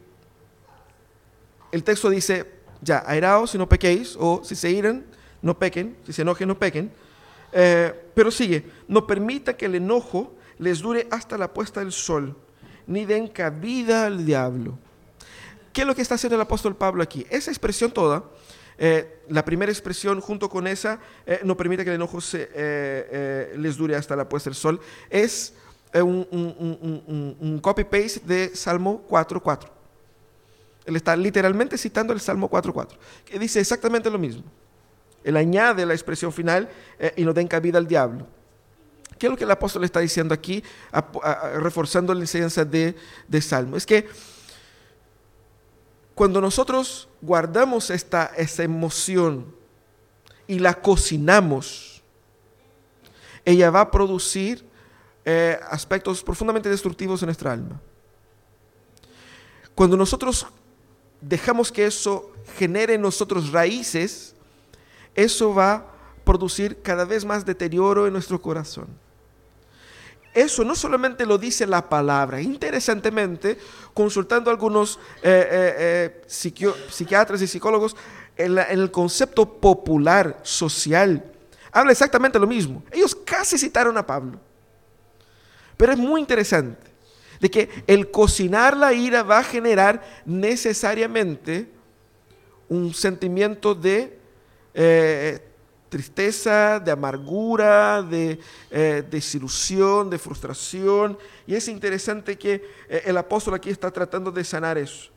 el 1.72 1.84
texto 1.84 2.10
dice, 2.10 2.52
ya, 2.82 3.04
airaos 3.08 3.56
y 3.56 3.58
no 3.58 3.68
pequéis, 3.68 4.16
o 4.20 4.42
si 4.44 4.56
se 4.56 4.70
iran, 4.70 5.06
no 5.42 5.58
pequen, 5.58 5.96
si 6.06 6.14
se 6.14 6.22
enojen, 6.22 6.48
no 6.48 6.58
pequen. 6.58 6.92
Eh, 7.52 7.94
pero 8.14 8.32
sigue, 8.32 8.66
no 8.88 9.08
permita 9.08 9.56
que 9.56 9.66
el 9.66 9.76
enojo 9.76 10.36
les 10.58 10.80
dure 10.80 11.08
hasta 11.12 11.38
la 11.38 11.54
puesta 11.54 11.80
del 11.80 11.92
sol, 11.92 12.36
ni 12.86 13.06
den 13.06 13.28
cabida 13.28 14.06
al 14.06 14.26
diablo. 14.26 14.78
¿Qué 15.72 15.82
es 15.82 15.88
lo 15.88 15.96
que 15.96 16.02
está 16.02 16.16
haciendo 16.16 16.36
el 16.36 16.42
apóstol 16.42 16.76
Pablo 16.76 17.04
aquí? 17.04 17.26
Esa 17.30 17.52
expresión 17.52 17.92
toda, 17.92 18.24
eh, 18.80 19.22
la 19.30 19.46
primera 19.46 19.72
expresión 19.72 20.20
junto 20.20 20.50
con 20.50 20.68
esa, 20.68 21.00
eh, 21.26 21.40
no 21.44 21.56
permita 21.56 21.84
que 21.84 21.92
el 21.92 21.96
enojo 21.96 22.20
se, 22.20 22.50
les 23.56 23.78
dure 23.78 23.96
hasta 23.96 24.16
la 24.16 24.28
puesta 24.28 24.50
del 24.50 24.56
sol, 24.56 24.80
es 25.10 25.54
un, 25.94 26.28
un 27.40 27.60
copy-paste 27.60 28.22
de 28.26 28.56
Salmo 28.56 29.06
4.4. 29.10 29.70
Él 30.86 30.96
está 30.96 31.16
literalmente 31.16 31.78
citando 31.78 32.14
el 32.14 32.20
Salmo 32.20 32.50
4.4, 32.50 32.98
que 33.26 33.38
dice 33.38 33.60
exactamente 33.60 34.10
lo 34.10 34.18
mismo. 34.18 34.44
Él 35.28 35.36
añade 35.36 35.86
la 35.86 35.94
expresión 35.94 36.32
final 36.32 36.70
eh, 36.98 37.12
y 37.18 37.26
no 37.26 37.34
den 37.34 37.50
cabida 37.50 37.78
al 37.78 37.86
diablo. 37.86 38.26
¿Qué 39.20 39.26
es 39.26 39.30
lo 39.30 39.36
que 39.36 39.44
el 39.44 39.52
apóstol 39.52 39.84
está 39.84 40.00
diciendo 40.00 40.34
aquí, 40.34 40.64
reforzando 41.56 42.14
la 42.14 42.22
enseñanza 42.22 42.64
de, 42.64 42.96
Salmo? 43.42 43.76
Es 43.76 43.86
que 43.86 44.08
cuando 46.16 46.40
nosotros 46.40 47.10
guardamos 47.22 47.90
esta, 47.90 48.32
emoción 48.60 49.54
y 50.48 50.60
la 50.60 50.76
cocinamos, 50.76 52.02
ella 53.44 53.70
va 53.70 53.82
a 53.82 53.92
producir 53.92 54.66
eh, 55.26 55.60
aspectos 55.70 56.24
profundamente 56.24 56.70
destructivos 56.70 57.22
en 57.22 57.26
nuestra 57.26 57.52
alma. 57.52 57.82
Cuando 59.76 59.98
nosotros 59.98 60.48
dejamos 61.20 61.70
que 61.70 61.86
eso 61.86 62.32
genere 62.58 62.94
en 62.94 63.02
nosotros 63.02 63.52
raíces, 63.52 64.37
eso 65.18 65.54
va 65.54 65.74
a 65.74 65.86
producir 66.24 66.82
cada 66.84 67.04
vez 67.04 67.26
más 67.26 67.44
deterioro 67.44 68.06
en 68.06 68.14
nuestro 68.14 68.40
corazón. 68.40 68.88
Eso 70.34 70.64
no 70.64 70.76
solamente 70.76 71.26
lo 71.26 71.40
dice 71.40 71.66
la 71.66 71.90
palabra, 71.90 72.40
interesantemente, 72.40 73.58
consultando 73.96 74.52
a 74.52 74.54
algunos 74.54 75.00
eh, 75.24 75.48
eh, 75.52 76.22
eh, 76.30 76.72
psiquiatras 76.92 77.42
y 77.42 77.48
psicólogos, 77.48 77.96
en, 78.38 78.60
en 78.60 78.80
el 78.80 78.92
concepto 78.92 79.52
popular, 79.60 80.40
social, 80.44 81.34
habla 81.72 81.92
exactamente 81.92 82.38
lo 82.38 82.46
mismo. 82.46 82.84
Ellos 82.92 83.16
casi 83.16 83.58
citaron 83.58 83.98
a 83.98 84.06
Pablo. 84.06 84.40
Pero 85.76 85.94
es 85.94 85.98
muy 85.98 86.22
interesante 86.22 86.92
de 87.40 87.50
que 87.50 87.84
el 87.88 88.12
cocinar 88.12 88.78
la 88.78 88.94
ira 88.94 89.24
va 89.24 89.40
a 89.40 89.44
generar 89.44 90.04
necesariamente 90.26 91.72
un 92.70 92.94
sentimiento 92.94 93.74
de 93.74 94.17
eh, 94.80 95.40
tristeza, 95.90 96.80
de 96.80 96.92
amargura, 96.92 98.04
de 98.04 98.40
eh, 98.70 99.04
desilusión, 99.10 100.08
de 100.08 100.20
frustración. 100.20 101.18
Y 101.48 101.56
es 101.56 101.68
interesante 101.68 102.38
que 102.38 102.64
eh, 102.88 103.02
el 103.06 103.18
apóstol 103.18 103.56
aquí 103.56 103.72
está 103.72 103.90
tratando 103.90 104.32
de 104.32 104.44
sanar 104.44 104.78
eso. 104.78 105.10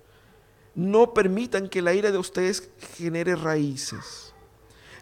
No 0.75 1.13
permitan 1.13 1.69
que 1.69 1.83
la 1.83 1.93
ira 1.93 2.11
de 2.11 2.17
ustedes 2.17 2.71
genere 2.97 3.37
raíces. 3.37 4.33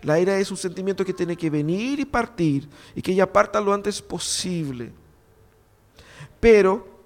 La 0.02 0.18
ira 0.18 0.36
es 0.38 0.50
un 0.50 0.56
sentimiento 0.56 1.04
que 1.04 1.12
tiene 1.12 1.36
que 1.36 1.50
venir 1.50 2.00
y 2.00 2.04
partir 2.04 2.68
y 2.96 3.02
que 3.02 3.12
ella 3.12 3.32
parta 3.32 3.60
lo 3.60 3.72
antes 3.72 4.02
posible. 4.02 4.90
Pero 6.40 6.97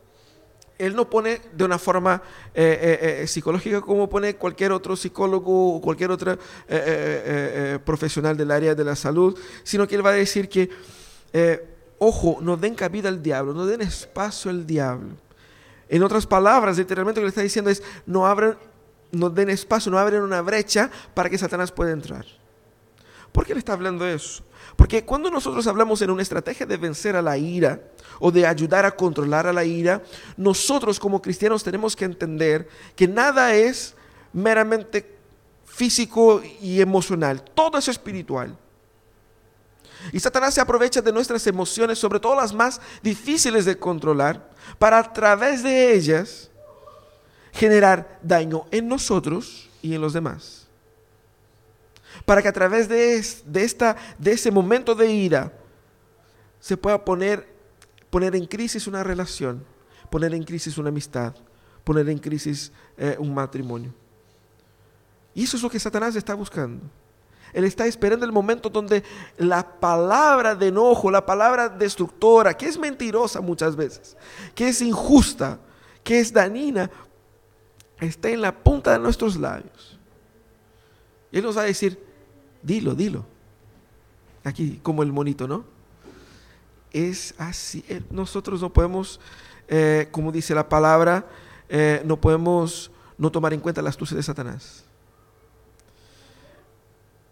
él 0.83 0.97
no 0.97 1.09
pone 1.09 1.41
de 1.53 1.65
una 1.65 1.79
forma 1.79 2.21
eh, 2.53 2.99
eh, 3.01 3.23
eh, 3.23 3.27
psicológica 3.29 3.81
como 3.81 4.09
pone 4.09 4.35
cualquier 4.35 4.73
otro 4.73 4.97
psicólogo 4.97 5.77
o 5.77 5.81
cualquier 5.81 6.11
otro 6.11 6.37
profesional 7.85 8.37
del 8.37 8.51
área 8.51 8.75
de 8.75 8.85
la 8.85 8.97
salud, 8.97 9.39
sino 9.63 9.87
que 9.87 9.95
él 9.95 10.05
va 10.05 10.11
a 10.11 10.15
decir 10.15 10.49
que, 10.49 10.69
ojo, 11.99 12.39
no 12.41 12.57
den 12.57 12.75
cabida 12.75 13.09
al 13.09 13.23
diablo, 13.23 13.55
no 13.55 13.65
den 13.65 13.83
espacio 13.83 14.51
al 14.51 14.67
diablo. 14.67 15.11
En 15.89 16.03
otras 16.03 16.27
palabras, 16.27 16.79
literalmente 16.79 17.21
lo 17.21 17.25
que 17.25 17.27
le 17.27 17.31
está 17.31 17.43
diciendo 17.43 17.71
es, 17.71 17.83
no, 18.05 18.27
abran, 18.27 18.59
no 19.13 19.31
den 19.31 19.51
espacio, 19.51 19.93
no 19.93 19.99
abren 19.99 20.23
una 20.23 20.43
brecha 20.43 20.91
para 21.15 21.31
que 21.31 21.39
Satanás 21.39 21.71
pueda 21.71 21.93
entrar. 21.93 22.27
¿Por 23.31 23.47
qué 23.47 23.55
le 23.55 23.61
está 23.61 23.75
hablando 23.75 24.07
eso? 24.07 24.43
Porque 24.77 25.05
cuando 25.05 25.31
nosotros 25.31 25.67
hablamos 25.67 26.01
en 26.03 26.11
una 26.11 26.23
estrategia 26.23 26.67
de 26.67 26.77
vencer 26.77 27.17
a 27.17 27.23
la 27.23 27.37
ira 27.37 27.81
o 28.19 28.31
de 28.31 28.47
ayudar 28.47 28.85
a 28.85 28.95
controlar 28.95 29.47
a 29.47 29.53
la 29.53 29.65
ira, 29.65 30.03
nosotros 30.37 30.99
como 30.99 31.21
cristianos 31.21 31.63
tenemos 31.63 31.95
que 31.95 32.05
entender 32.05 32.69
que 32.97 33.07
nada 33.07 33.55
es 33.55 33.95
meramente 34.33 35.19
físico 35.65 36.43
y 36.61 36.81
emocional, 36.81 37.43
todo 37.55 37.79
es 37.79 37.89
espiritual. 37.89 38.57
Y 40.13 40.19
Satanás 40.19 40.55
se 40.55 40.61
aprovecha 40.61 41.01
de 41.01 41.13
nuestras 41.13 41.47
emociones, 41.47 41.99
sobre 41.99 42.19
todo 42.19 42.35
las 42.35 42.53
más 42.53 42.81
difíciles 43.03 43.65
de 43.65 43.79
controlar, 43.79 44.51
para 44.79 44.99
a 44.99 45.13
través 45.13 45.63
de 45.63 45.95
ellas 45.95 46.51
generar 47.53 48.19
daño 48.23 48.65
en 48.71 48.89
nosotros 48.89 49.69
y 49.81 49.95
en 49.95 50.01
los 50.01 50.13
demás 50.13 50.62
para 52.33 52.41
que 52.41 52.49
a 52.49 52.53
través 52.55 52.89
de, 52.89 53.19
esta, 53.63 53.95
de 54.17 54.33
ese 54.33 54.51
momento 54.51 54.95
de 54.95 55.07
ira 55.07 55.53
se 56.59 56.79
pueda 56.79 57.05
poner, 57.05 57.47
poner 58.09 58.35
en 58.35 58.47
crisis 58.47 58.87
una 58.87 59.05
relación, 59.05 59.63
poner 60.09 60.33
en 60.33 60.43
crisis 60.43 60.79
una 60.79 60.89
amistad, 60.89 61.35
poner 61.85 62.09
en 62.09 62.17
crisis 62.17 62.73
eh, 62.97 63.17
un 63.19 63.35
matrimonio. 63.35 63.93
Y 65.35 65.45
eso 65.45 65.59
es 65.59 65.63
lo 65.63 65.69
que 65.69 65.79
Satanás 65.79 66.17
está 66.17 66.33
buscando. 66.33 66.83
Él 67.53 67.65
está 67.65 67.85
esperando 67.85 68.25
el 68.25 68.33
momento 68.33 68.71
donde 68.71 69.05
la 69.37 69.79
palabra 69.79 70.55
de 70.55 70.69
enojo, 70.69 71.11
la 71.11 71.27
palabra 71.27 71.69
destructora, 71.69 72.57
que 72.57 72.65
es 72.65 72.79
mentirosa 72.79 73.43
muchas 73.43 73.77
veces, 73.77 74.17
que 74.55 74.71
es 74.71 74.81
injusta, 74.81 75.59
que 76.03 76.19
es 76.19 76.33
danina, 76.33 76.91
esté 78.01 78.33
en 78.33 78.41
la 78.41 78.55
punta 78.55 78.93
de 78.93 79.01
nuestros 79.01 79.37
labios. 79.37 79.99
Y 81.31 81.37
Él 81.37 81.45
nos 81.45 81.59
va 81.59 81.61
a 81.61 81.67
decir, 81.67 82.11
Dilo, 82.63 82.95
dilo. 82.95 83.27
Aquí 84.45 84.81
como 84.83 85.03
el 85.03 85.13
monito, 85.13 85.49
¿no? 85.49 85.65
Es 86.93 87.35
así. 87.39 87.85
Eh, 87.89 88.03
nosotros 88.11 88.61
no 88.61 88.73
podemos, 88.73 89.21
eh, 89.69 90.09
como 90.11 90.31
dice 90.31 90.55
la 90.55 90.69
palabra, 90.69 91.27
eh, 91.69 92.03
no 92.05 92.21
podemos 92.21 92.91
no 93.19 93.31
tomar 93.31 93.53
en 93.53 93.61
cuenta 93.61 93.83
la 93.83 93.91
astucia 93.91 94.17
de 94.17 94.23
Satanás. 94.23 94.85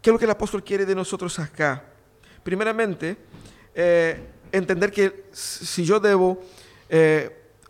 ¿Qué 0.00 0.10
es 0.10 0.12
lo 0.12 0.18
que 0.18 0.24
el 0.24 0.30
apóstol 0.30 0.64
quiere 0.64 0.86
de 0.86 0.94
nosotros 0.94 1.38
acá? 1.38 1.84
Primeramente, 2.42 3.18
entender 4.50 4.90
que 4.90 5.26
si 5.30 5.84
yo 5.84 6.00
debo 6.00 6.42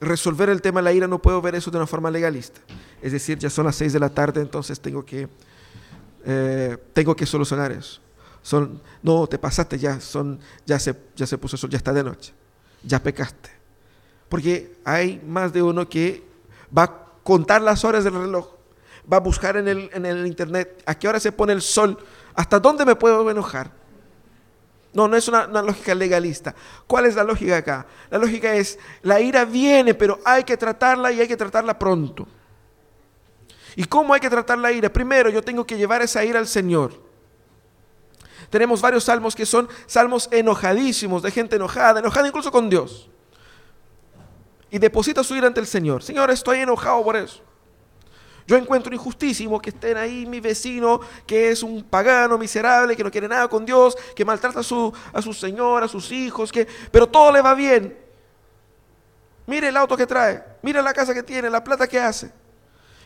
resolver 0.01 0.49
el 0.49 0.63
tema 0.63 0.79
de 0.81 0.85
la 0.85 0.93
ira, 0.93 1.09
no 1.09 1.21
puedo 1.21 1.43
ver 1.43 1.57
eso 1.57 1.73
de 1.73 1.79
una 1.79 1.89
forma 1.89 2.09
legalista. 2.09 2.61
Es 3.03 3.11
decir, 3.11 3.37
ya 3.37 3.51
son 3.51 3.67
las 3.67 3.75
seis 3.75 3.93
de 3.93 3.99
la 3.99 4.11
tarde, 4.11 4.41
entonces 4.41 4.79
tengo 4.79 5.05
que 5.05 5.29
eh, 6.25 6.77
tengo 6.93 7.15
que 7.15 7.27
solucionar 7.27 7.73
eso. 7.73 8.01
No, 9.03 9.27
te 9.27 9.39
pasaste 9.39 9.79
ya, 9.79 9.99
ya, 10.67 10.79
se, 10.79 10.97
ya 11.15 11.27
se 11.27 11.39
puso 11.39 11.57
eso, 11.57 11.69
ya 11.69 11.77
está 11.77 11.93
de 11.93 12.03
noche, 12.03 12.33
ya 12.83 13.03
pecaste. 13.03 13.51
Porque 14.29 14.79
hay 14.85 15.21
más 15.27 15.53
de 15.53 15.63
uno 15.63 15.89
que 15.89 16.25
va 16.77 16.85
a 16.85 17.07
contar 17.23 17.61
las 17.63 17.85
horas 17.85 18.05
del 18.05 18.15
reloj, 18.15 18.49
va 19.11 19.19
a 19.19 19.21
buscar 19.21 19.57
en 19.57 19.69
el, 19.69 19.91
en 19.93 20.07
el 20.07 20.27
internet 20.27 20.83
a 20.87 20.95
qué 20.95 21.09
hora 21.09 21.21
se 21.21 21.33
pone 21.33 21.53
el 21.53 21.63
sol, 21.63 21.99
hasta 22.35 22.59
dónde 22.59 22.85
me 22.85 22.97
puedo 22.97 23.29
enojar. 23.31 23.73
No, 24.93 25.07
no 25.07 25.17
es 25.17 25.29
una, 25.29 25.47
una, 25.47 25.63
lógica 25.63 25.95
legalista. 25.95 26.55
¿Cuál 26.87 27.07
es 27.07 27.15
la 27.15 27.23
lógica 27.23 27.59
acá? 27.59 27.87
La 28.11 28.19
lógica 28.19 28.55
es, 28.55 28.77
la 29.03 29.21
ira 29.21 29.45
viene, 29.45 29.95
pero 29.95 30.19
hay 30.25 30.43
que 30.43 30.57
tratarla 30.57 31.13
y 31.13 31.21
hay 31.21 31.29
que 31.29 31.37
tratarla 31.37 31.79
pronto. 31.79 32.27
¿Y 33.81 33.85
cómo 33.85 34.13
hay 34.13 34.21
que 34.21 34.29
tratar 34.29 34.59
la 34.59 34.71
ira? 34.71 34.93
Primero, 34.93 35.31
yo 35.31 35.41
tengo 35.41 35.67
que 35.67 35.79
llevar 35.79 36.03
esa 36.03 36.23
ira 36.23 36.39
al 36.39 36.47
Señor. 36.47 36.93
Tenemos 38.51 38.83
varios 38.83 39.05
salmos 39.05 39.35
que 39.35 39.47
son 39.47 39.71
salmos 39.87 40.29
enojadísimos, 40.31 41.23
de 41.23 41.31
gente 41.31 41.57
enojada, 41.57 42.01
enojada 42.01 42.29
incluso 42.29 42.53
con 42.53 42.69
Dios. 42.69 43.09
Y 44.71 44.79
deposita 44.79 45.25
su 45.25 45.35
ira 45.35 45.47
ante 45.47 45.61
el 45.61 45.67
Señor. 45.67 46.03
Señor, 46.03 46.31
estoy 46.31 46.59
enojado 46.59 47.03
por 47.03 47.17
eso. 47.17 47.41
Yo 48.47 48.59
encuentro 48.59 48.95
injustísimo 48.95 49.59
que 49.63 49.71
estén 49.71 49.97
ahí 49.97 50.27
mi 50.27 50.41
vecino, 50.41 51.01
que 51.27 51.49
es 51.49 51.63
un 51.63 51.83
pagano 51.83 52.37
miserable, 52.37 52.95
que 52.95 53.03
no 53.03 53.11
quiere 53.11 53.29
nada 53.29 53.49
con 53.49 53.65
Dios, 53.65 53.97
que 54.15 54.27
maltrata 54.27 54.61
a 54.61 54.63
su, 54.63 54.93
a 55.11 55.23
su 55.23 55.33
señor, 55.33 55.85
a 55.85 55.89
sus 55.89 56.13
hijos, 56.13 56.53
que, 56.53 56.69
pero 56.93 57.09
todo 57.09 57.33
le 57.33 57.41
va 57.41 57.55
bien. 57.55 57.99
Mire 59.47 59.69
el 59.69 59.77
auto 59.79 59.97
que 59.97 60.07
trae, 60.07 60.45
mire 60.61 60.83
la 60.83 60.93
casa 60.93 61.15
que 61.15 61.23
tiene, 61.23 61.49
la 61.49 61.65
plata 61.65 61.89
que 61.89 61.99
hace. 61.99 62.41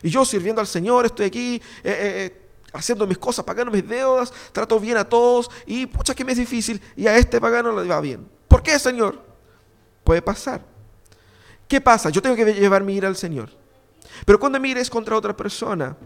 Y 0.05 0.11
yo 0.11 0.23
sirviendo 0.23 0.61
al 0.61 0.67
Señor, 0.67 1.07
estoy 1.07 1.25
aquí 1.25 1.55
eh, 1.55 1.61
eh, 1.83 1.91
eh, 2.25 2.41
haciendo 2.73 3.07
mis 3.07 3.17
cosas, 3.17 3.43
pagando 3.43 3.71
mis 3.71 3.87
deudas, 3.89 4.31
trato 4.51 4.79
bien 4.79 4.97
a 4.97 5.03
todos 5.03 5.49
y 5.65 5.87
pucha 5.87 6.13
que 6.13 6.23
me 6.23 6.33
es 6.33 6.37
difícil 6.37 6.79
y 6.95 7.07
a 7.07 7.17
este 7.17 7.41
pagano 7.41 7.71
le 7.81 7.87
va 7.89 7.99
bien. 8.01 8.29
¿Por 8.47 8.61
qué, 8.61 8.77
Señor? 8.77 9.19
Puede 10.03 10.21
pasar. 10.21 10.63
¿Qué 11.67 11.81
pasa? 11.81 12.11
Yo 12.11 12.21
tengo 12.21 12.35
que 12.35 12.45
llevar 12.53 12.83
mi 12.83 12.93
ira 12.93 13.07
al 13.07 13.15
Señor. 13.15 13.49
Pero 14.27 14.39
cuando 14.39 14.59
mi 14.59 14.69
ira 14.69 14.79
es 14.79 14.91
contra 14.91 15.17
otra 15.17 15.35
persona, 15.35 15.97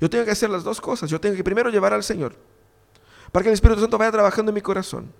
yo 0.00 0.08
tengo 0.08 0.24
que 0.24 0.30
hacer 0.30 0.48
las 0.48 0.64
dos 0.64 0.80
cosas. 0.80 1.10
Yo 1.10 1.20
tengo 1.20 1.36
que 1.36 1.44
primero 1.44 1.68
llevar 1.68 1.92
al 1.92 2.02
Señor, 2.02 2.36
para 3.30 3.42
que 3.42 3.50
el 3.50 3.54
Espíritu 3.54 3.82
Santo 3.82 3.98
vaya 3.98 4.12
trabajando 4.12 4.48
en 4.48 4.54
mi 4.54 4.62
corazón. 4.62 5.12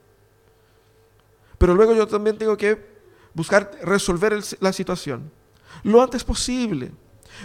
Pero 1.58 1.74
luego 1.74 1.92
yo 1.92 2.06
también 2.06 2.38
tengo 2.38 2.56
que 2.56 2.82
buscar 3.34 3.70
resolver 3.82 4.42
la 4.60 4.72
situación 4.72 5.30
lo 5.82 6.02
antes 6.02 6.24
posible. 6.24 6.92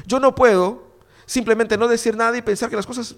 Yo 0.06 0.20
no 0.20 0.36
puedo 0.36 0.84
simplemente 1.26 1.78
no 1.78 1.88
decir 1.88 2.16
nada 2.16 2.38
y 2.38 2.41
pensar 2.41 2.70
que 2.70 2.76
las 2.76 2.86
cosas 2.86 3.16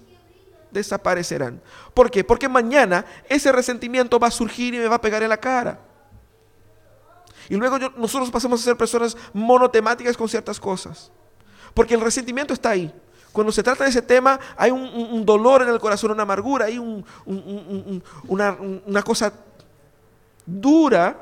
desaparecerán. 0.70 1.60
¿Por 1.94 2.10
qué? 2.10 2.24
Porque 2.24 2.48
mañana 2.48 3.04
ese 3.28 3.52
resentimiento 3.52 4.18
va 4.18 4.28
a 4.28 4.30
surgir 4.30 4.74
y 4.74 4.78
me 4.78 4.88
va 4.88 4.96
a 4.96 5.00
pegar 5.00 5.22
en 5.22 5.28
la 5.28 5.36
cara. 5.38 5.80
Y 7.48 7.56
luego 7.56 7.78
nosotros 7.96 8.30
pasamos 8.30 8.60
a 8.60 8.64
ser 8.64 8.76
personas 8.76 9.16
monotemáticas 9.32 10.16
con 10.16 10.28
ciertas 10.28 10.58
cosas. 10.58 11.10
Porque 11.74 11.94
el 11.94 12.00
resentimiento 12.00 12.52
está 12.54 12.70
ahí. 12.70 12.92
Cuando 13.32 13.52
se 13.52 13.62
trata 13.62 13.84
de 13.84 13.90
ese 13.90 14.02
tema, 14.02 14.40
hay 14.56 14.70
un, 14.70 15.24
dolor 15.26 15.62
en 15.62 15.68
el 15.68 15.78
corazón, 15.78 16.10
una 16.10 16.22
amargura, 16.22 16.64
hay 16.64 16.78
una, 18.26 19.02
cosa 19.02 19.32
dura 20.46 21.20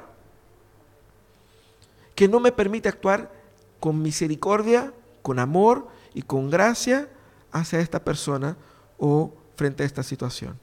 que 2.14 2.28
no 2.28 2.38
me 2.38 2.52
permite 2.52 2.88
actuar 2.88 3.32
con 3.80 4.00
misericordia, 4.00 4.92
con 5.24 5.38
amor 5.38 5.88
y 6.12 6.20
con 6.20 6.50
gracia 6.50 7.08
hacia 7.50 7.80
esta 7.80 8.04
persona 8.04 8.58
o 8.98 9.32
frente 9.56 9.82
a 9.82 9.86
esta 9.86 10.02
situación. 10.02 10.58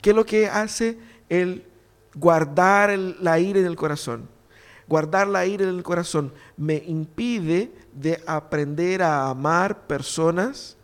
¿Qué 0.00 0.10
es 0.10 0.16
lo 0.16 0.24
que 0.24 0.48
hace 0.48 0.98
el 1.28 1.66
guardar 2.14 2.98
la 2.98 3.38
ira 3.38 3.60
en 3.60 3.66
el 3.66 3.76
corazón? 3.76 4.30
Guardar 4.88 5.28
la 5.28 5.44
ira 5.44 5.64
en 5.64 5.74
el 5.74 5.82
corazón 5.82 6.32
me 6.56 6.76
impide 6.86 7.70
de 7.92 8.22
aprender 8.26 9.02
a 9.02 9.28
amar 9.28 9.86
personas 9.86 10.78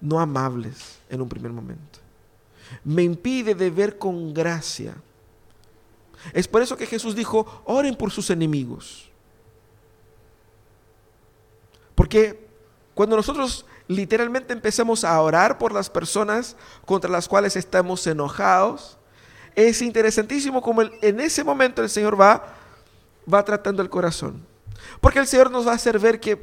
no 0.00 0.18
amables 0.18 0.98
en 1.08 1.20
un 1.20 1.28
primer 1.28 1.52
momento. 1.52 2.00
Me 2.82 3.04
impide 3.04 3.54
de 3.54 3.70
ver 3.70 3.96
con 3.96 4.34
gracia. 4.34 4.96
Es 6.32 6.48
por 6.48 6.62
eso 6.62 6.76
que 6.76 6.86
Jesús 6.86 7.14
dijo, 7.14 7.62
oren 7.64 7.94
por 7.94 8.10
sus 8.10 8.28
enemigos. 8.30 9.05
Porque 11.96 12.46
cuando 12.94 13.16
nosotros 13.16 13.66
literalmente 13.88 14.52
empezamos 14.52 15.02
a 15.02 15.20
orar 15.20 15.58
por 15.58 15.72
las 15.72 15.90
personas 15.90 16.56
contra 16.84 17.10
las 17.10 17.26
cuales 17.26 17.56
estamos 17.56 18.06
enojados, 18.06 18.96
es 19.56 19.82
interesantísimo 19.82 20.62
como 20.62 20.82
en 20.82 21.18
ese 21.18 21.42
momento 21.42 21.82
el 21.82 21.88
Señor 21.88 22.20
va, 22.20 22.54
va 23.32 23.44
tratando 23.44 23.82
el 23.82 23.90
corazón. 23.90 24.46
Porque 25.00 25.18
el 25.18 25.26
Señor 25.26 25.50
nos 25.50 25.66
va 25.66 25.72
a 25.72 25.76
hacer 25.76 25.98
ver 25.98 26.20
que 26.20 26.38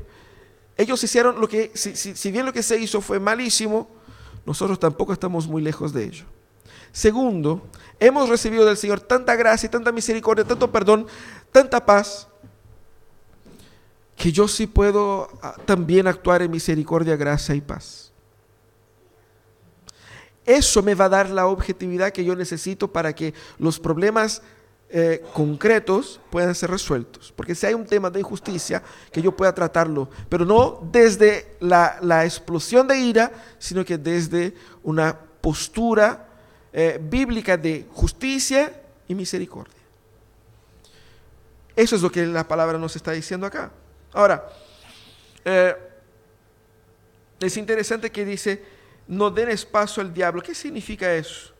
ellos 0.76 1.02
hicieron 1.04 1.40
lo 1.40 1.48
que, 1.48 1.72
si, 1.76 1.96
si 1.96 2.32
bien 2.32 2.46
lo 2.46 2.52
que 2.52 2.64
se 2.64 2.78
hizo 2.80 3.00
fue 3.00 3.20
malísimo, 3.20 3.88
nosotros 4.46 4.80
tampoco 4.80 5.14
estamos 5.14 5.48
muy 5.48 5.62
lejos 5.62 5.94
de 5.94 6.06
ello. 6.06 6.26
Segundo, 6.92 7.68
hemos 8.00 8.30
recibido 8.30 8.66
del 8.66 8.78
Señor 8.78 9.00
tanta 9.02 9.36
gracia, 9.36 9.70
tanta 9.70 9.92
misericordia, 9.92 10.44
tanto 10.46 10.72
perdón, 10.72 11.08
tanta 11.52 11.86
paz, 11.86 12.28
que 14.16 14.32
yo 14.32 14.48
sí 14.48 14.68
puedo 14.68 15.30
ah, 15.42 15.56
también 15.66 16.08
actuar 16.08 16.42
en 16.42 16.52
misericordia, 16.52 17.16
gracia 17.16 17.56
y 17.56 17.62
paz. 17.62 18.12
Eso 20.46 20.84
me 20.84 20.96
va 20.96 21.06
a 21.06 21.10
dar 21.10 21.30
la 21.30 21.48
objetividad 21.48 22.12
que 22.12 22.26
yo 22.26 22.36
necesito 22.36 22.92
para 22.92 23.14
que 23.14 23.34
los 23.58 23.80
problemas 23.80 24.42
eh, 24.90 25.24
concretos 25.34 26.20
puedan 26.30 26.54
ser 26.54 26.70
resueltos. 26.70 27.34
Porque 27.36 27.56
si 27.56 27.66
hay 27.66 27.74
un 27.74 27.86
tema 27.86 28.10
de 28.10 28.20
injusticia, 28.20 28.84
que 29.12 29.22
yo 29.22 29.36
pueda 29.36 29.54
tratarlo, 29.54 30.10
pero 30.30 30.46
no 30.46 30.88
desde 30.92 31.56
la, 31.60 32.26
explosión 32.26 32.88
de 32.88 33.00
ira, 33.00 33.32
sino 33.58 33.84
que 33.86 33.98
desde 33.98 34.54
una 34.84 35.18
postura 35.42 36.28
eh, 36.72 37.00
bíblica 37.02 37.58
de 37.58 37.88
justicia 37.92 38.82
y 39.08 39.16
misericordia. 39.16 39.74
Eso 41.76 41.96
es 41.96 42.02
lo 42.02 42.12
que 42.12 42.26
la 42.26 42.48
palabra 42.48 42.78
nos 42.78 42.96
está 42.96 43.14
diciendo 43.14 43.48
acá. 43.48 43.72
Ahora, 44.14 44.48
eh, 45.44 45.76
es 47.40 47.58
interesante 47.58 48.12
que 48.12 48.24
dice, 48.24 48.64
no 49.08 49.30
den 49.30 49.50
espacio 49.50 50.02
al 50.02 50.14
diablo. 50.14 50.42
¿Qué 50.42 50.56
significa 50.56 51.14
eso? 51.14 51.52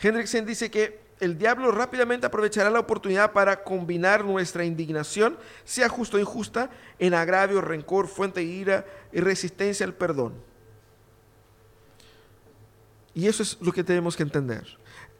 Hendrickson 0.00 0.44
dice 0.44 0.70
que 0.70 1.02
el 1.20 1.38
diablo 1.38 1.70
rápidamente 1.70 2.26
aprovechará 2.26 2.70
la 2.70 2.80
oportunidad 2.80 3.32
para 3.32 3.62
combinar 3.62 4.24
nuestra 4.24 4.64
indignación, 4.64 5.38
sea 5.64 5.88
justa 5.88 6.16
o 6.16 6.20
injusta, 6.20 6.70
en 6.98 7.14
agravio, 7.14 7.60
rencor, 7.60 8.08
fuente 8.08 8.40
de 8.40 8.46
ira 8.46 8.86
y 9.12 9.20
resistencia 9.20 9.86
al 9.86 9.94
perdón. 9.94 10.34
Y 13.14 13.28
eso 13.28 13.42
es 13.42 13.56
lo 13.60 13.72
que 13.72 13.84
tenemos 13.84 14.16
que 14.16 14.24
entender. 14.24 14.66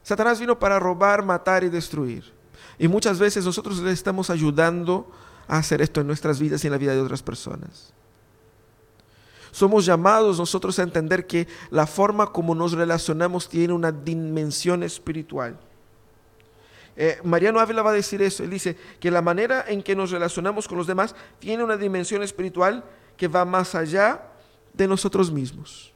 Satanás 0.03 0.41
vino 0.41 0.59
para 0.59 0.79
robar, 0.79 1.25
matar 1.25 1.65
y 1.65 1.69
destruir. 1.69 2.33
Y 2.79 2.89
muchas 2.89 3.19
veces 3.19 3.45
nosotros 3.45 3.79
le 3.79 3.93
estamos 3.93 4.31
ayudando 4.31 5.11
a 5.49 5.59
hacer 5.59 5.83
esto 5.83 6.01
en 6.01 6.07
nuestras 6.07 6.39
vidas 6.39 6.65
y 6.65 6.67
en 6.67 6.73
la 6.73 6.79
vida 6.79 6.95
de 6.95 7.01
otras 7.01 7.23
personas. 7.23 7.93
Somos 9.51 9.87
llamados 9.87 10.39
nosotros 10.39 10.79
a 10.79 10.83
entender 10.83 11.29
que 11.29 11.47
la 11.71 11.87
forma 11.87 12.27
como 12.33 12.57
nos 12.57 12.73
relacionamos 12.73 13.49
tiene 13.49 13.73
una 13.73 13.93
dimensión 13.93 14.83
espiritual. 14.83 15.57
Eh, 16.97 17.21
Mariano 17.23 17.61
Ávila 17.61 17.83
va 17.83 17.91
a 17.91 17.95
decir 17.95 18.21
eso, 18.21 18.43
él 18.43 18.51
dice 18.51 18.77
que 19.01 19.11
la 19.11 19.23
manera 19.23 19.65
en 19.67 19.83
que 19.83 19.97
nos 19.97 20.11
relacionamos 20.11 20.69
con 20.69 20.79
los 20.79 20.89
demás 20.89 21.15
tiene 21.39 21.63
una 21.63 21.77
dimensión 21.77 22.23
espiritual 22.23 22.85
que 23.17 23.29
va 23.29 23.45
más 23.45 23.77
allá 23.77 24.23
de 24.73 24.89
nosotros 24.89 25.31
mismos. 25.31 25.94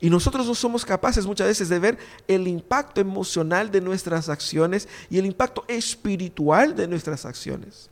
Y 0.00 0.10
nosotros 0.10 0.46
no 0.46 0.54
somos 0.54 0.84
capaces 0.84 1.26
muchas 1.26 1.48
veces 1.48 1.68
de 1.68 1.78
ver 1.78 1.98
el 2.28 2.46
impacto 2.46 3.00
emocional 3.00 3.70
de 3.70 3.80
nuestras 3.80 4.28
acciones 4.28 4.88
y 5.10 5.18
el 5.18 5.26
impacto 5.26 5.64
espiritual 5.66 6.76
de 6.76 6.86
nuestras 6.86 7.24
acciones. 7.24 7.90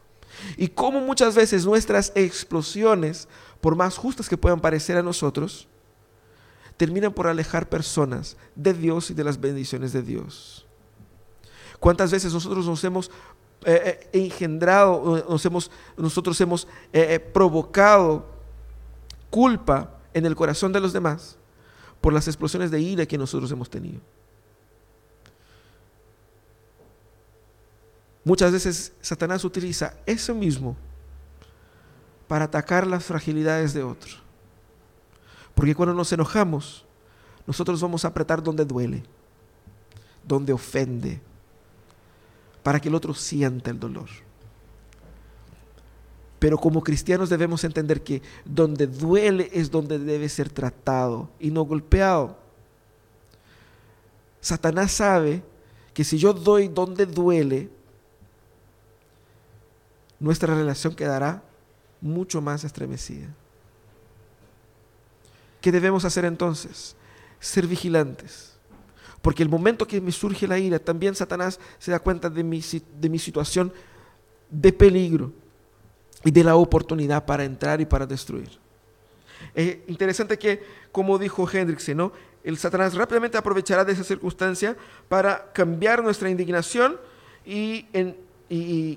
Y 0.57 0.69
cómo 0.69 1.01
muchas 1.01 1.35
veces 1.35 1.65
nuestras 1.65 2.13
explosiones, 2.15 3.27
por 3.61 3.75
más 3.75 3.97
justas 3.97 4.29
que 4.29 4.37
puedan 4.37 4.61
parecer 4.61 4.97
a 4.97 5.03
nosotros, 5.03 5.67
terminan 6.77 7.13
por 7.13 7.27
alejar 7.27 7.69
personas 7.69 8.37
de 8.55 8.73
Dios 8.73 9.11
y 9.11 9.15
de 9.15 9.25
las 9.25 9.41
bendiciones 9.41 9.93
de 9.93 10.03
Dios. 10.03 10.67
¿Cuántas 11.81 12.11
veces 12.11 12.33
nosotros 12.33 12.67
nos 12.67 12.85
hemos 12.85 13.11
eh, 13.65 14.09
eh, 14.13 14.25
engendrado, 14.25 15.25
nos 15.29 15.45
hemos, 15.45 15.71
nosotros 15.97 16.41
hemos 16.41 16.69
eh, 16.93 17.19
provocado 17.19 18.27
culpa 19.31 19.99
en 20.15 20.25
el 20.27 20.37
corazón 20.37 20.73
de 20.73 20.81
los 20.81 20.93
demás? 20.93 21.37
Por 22.01 22.13
las 22.13 22.29
explosiones 22.29 22.71
de 22.71 22.81
ira 22.81 23.07
que 23.07 23.19
nosotros 23.19 23.51
hemos 23.51 23.69
tenido. 23.71 24.01
Muchas 28.25 28.51
veces 28.51 28.93
Satanás 29.01 29.45
utiliza 29.45 29.95
eso 30.05 30.35
mismo 30.35 30.77
para 32.27 32.47
atacar 32.47 32.87
las 32.87 33.05
fragilidades 33.05 33.73
de 33.73 33.85
otro. 33.85 34.17
Porque 35.55 35.75
cuando 35.75 35.95
nos 35.95 36.13
enojamos, 36.13 36.85
nosotros 37.47 37.81
vamos 37.81 38.05
a 38.05 38.09
apretar 38.09 38.43
donde 38.43 38.65
duele, 38.65 39.05
donde 40.27 40.53
ofende, 40.53 41.21
para 42.63 42.81
que 42.81 42.89
el 42.89 42.97
otro 42.97 43.15
sienta 43.15 43.71
el 43.71 43.79
dolor. 43.79 44.09
Pero 46.39 46.59
como 46.59 46.83
cristianos 46.83 47.31
debemos 47.31 47.65
entender 47.65 48.03
que 48.03 48.23
donde 48.45 48.87
duele 48.87 49.51
es 49.53 49.71
donde 49.71 49.99
debe 49.99 50.29
ser 50.29 50.51
tratado 50.51 51.31
y 51.41 51.51
no 51.51 51.63
golpeado. 51.63 52.37
Satanás 54.41 54.93
sabe 54.93 55.43
que 55.95 56.05
si 56.05 56.19
yo 56.19 56.33
doy 56.35 56.69
donde 56.69 57.07
duele, 57.07 57.71
nuestra 60.21 60.55
relación 60.55 60.95
quedará 60.95 61.43
mucho 62.01 62.43
más 62.43 62.65
estremecida. 62.65 63.29
¿Qué 65.61 65.73
debemos 65.73 66.05
hacer 66.05 66.27
entonces? 66.27 66.95
Ser 67.41 67.67
vigilantes. 67.67 68.57
Porque 69.23 69.43
el 69.43 69.49
momento 69.49 69.87
que 69.87 70.01
me 70.01 70.13
surge 70.13 70.47
la 70.47 70.59
ira, 70.59 70.79
también 70.79 71.15
Satanás 71.15 71.59
se 71.79 71.91
da 71.91 71.99
cuenta 71.99 72.29
de 72.29 72.45
mi, 72.45 72.61
de 73.01 73.09
mi 73.09 73.19
situación 73.19 73.73
de 74.51 74.73
peligro 74.73 75.33
y 76.27 76.31
de 76.33 76.43
la 76.43 76.57
oportunidad 76.57 77.25
para 77.25 77.45
entrar 77.45 77.81
y 77.81 77.87
para 77.87 78.05
destruir. 78.05 78.51
Es 79.55 79.79
interesante 79.87 80.37
que, 80.39 80.63
como 80.91 81.19
dijo 81.19 81.49
Hendrickson, 81.49 81.97
¿no? 81.97 82.13
el 82.43 82.59
Satanás 82.59 82.95
rápidamente 82.95 83.39
aprovechará 83.39 83.85
de 83.85 83.93
esa 83.93 84.05
circunstancia 84.05 84.77
para 85.09 85.53
cambiar 85.53 86.03
nuestra 86.03 86.29
indignación 86.29 86.97
y, 87.45 87.87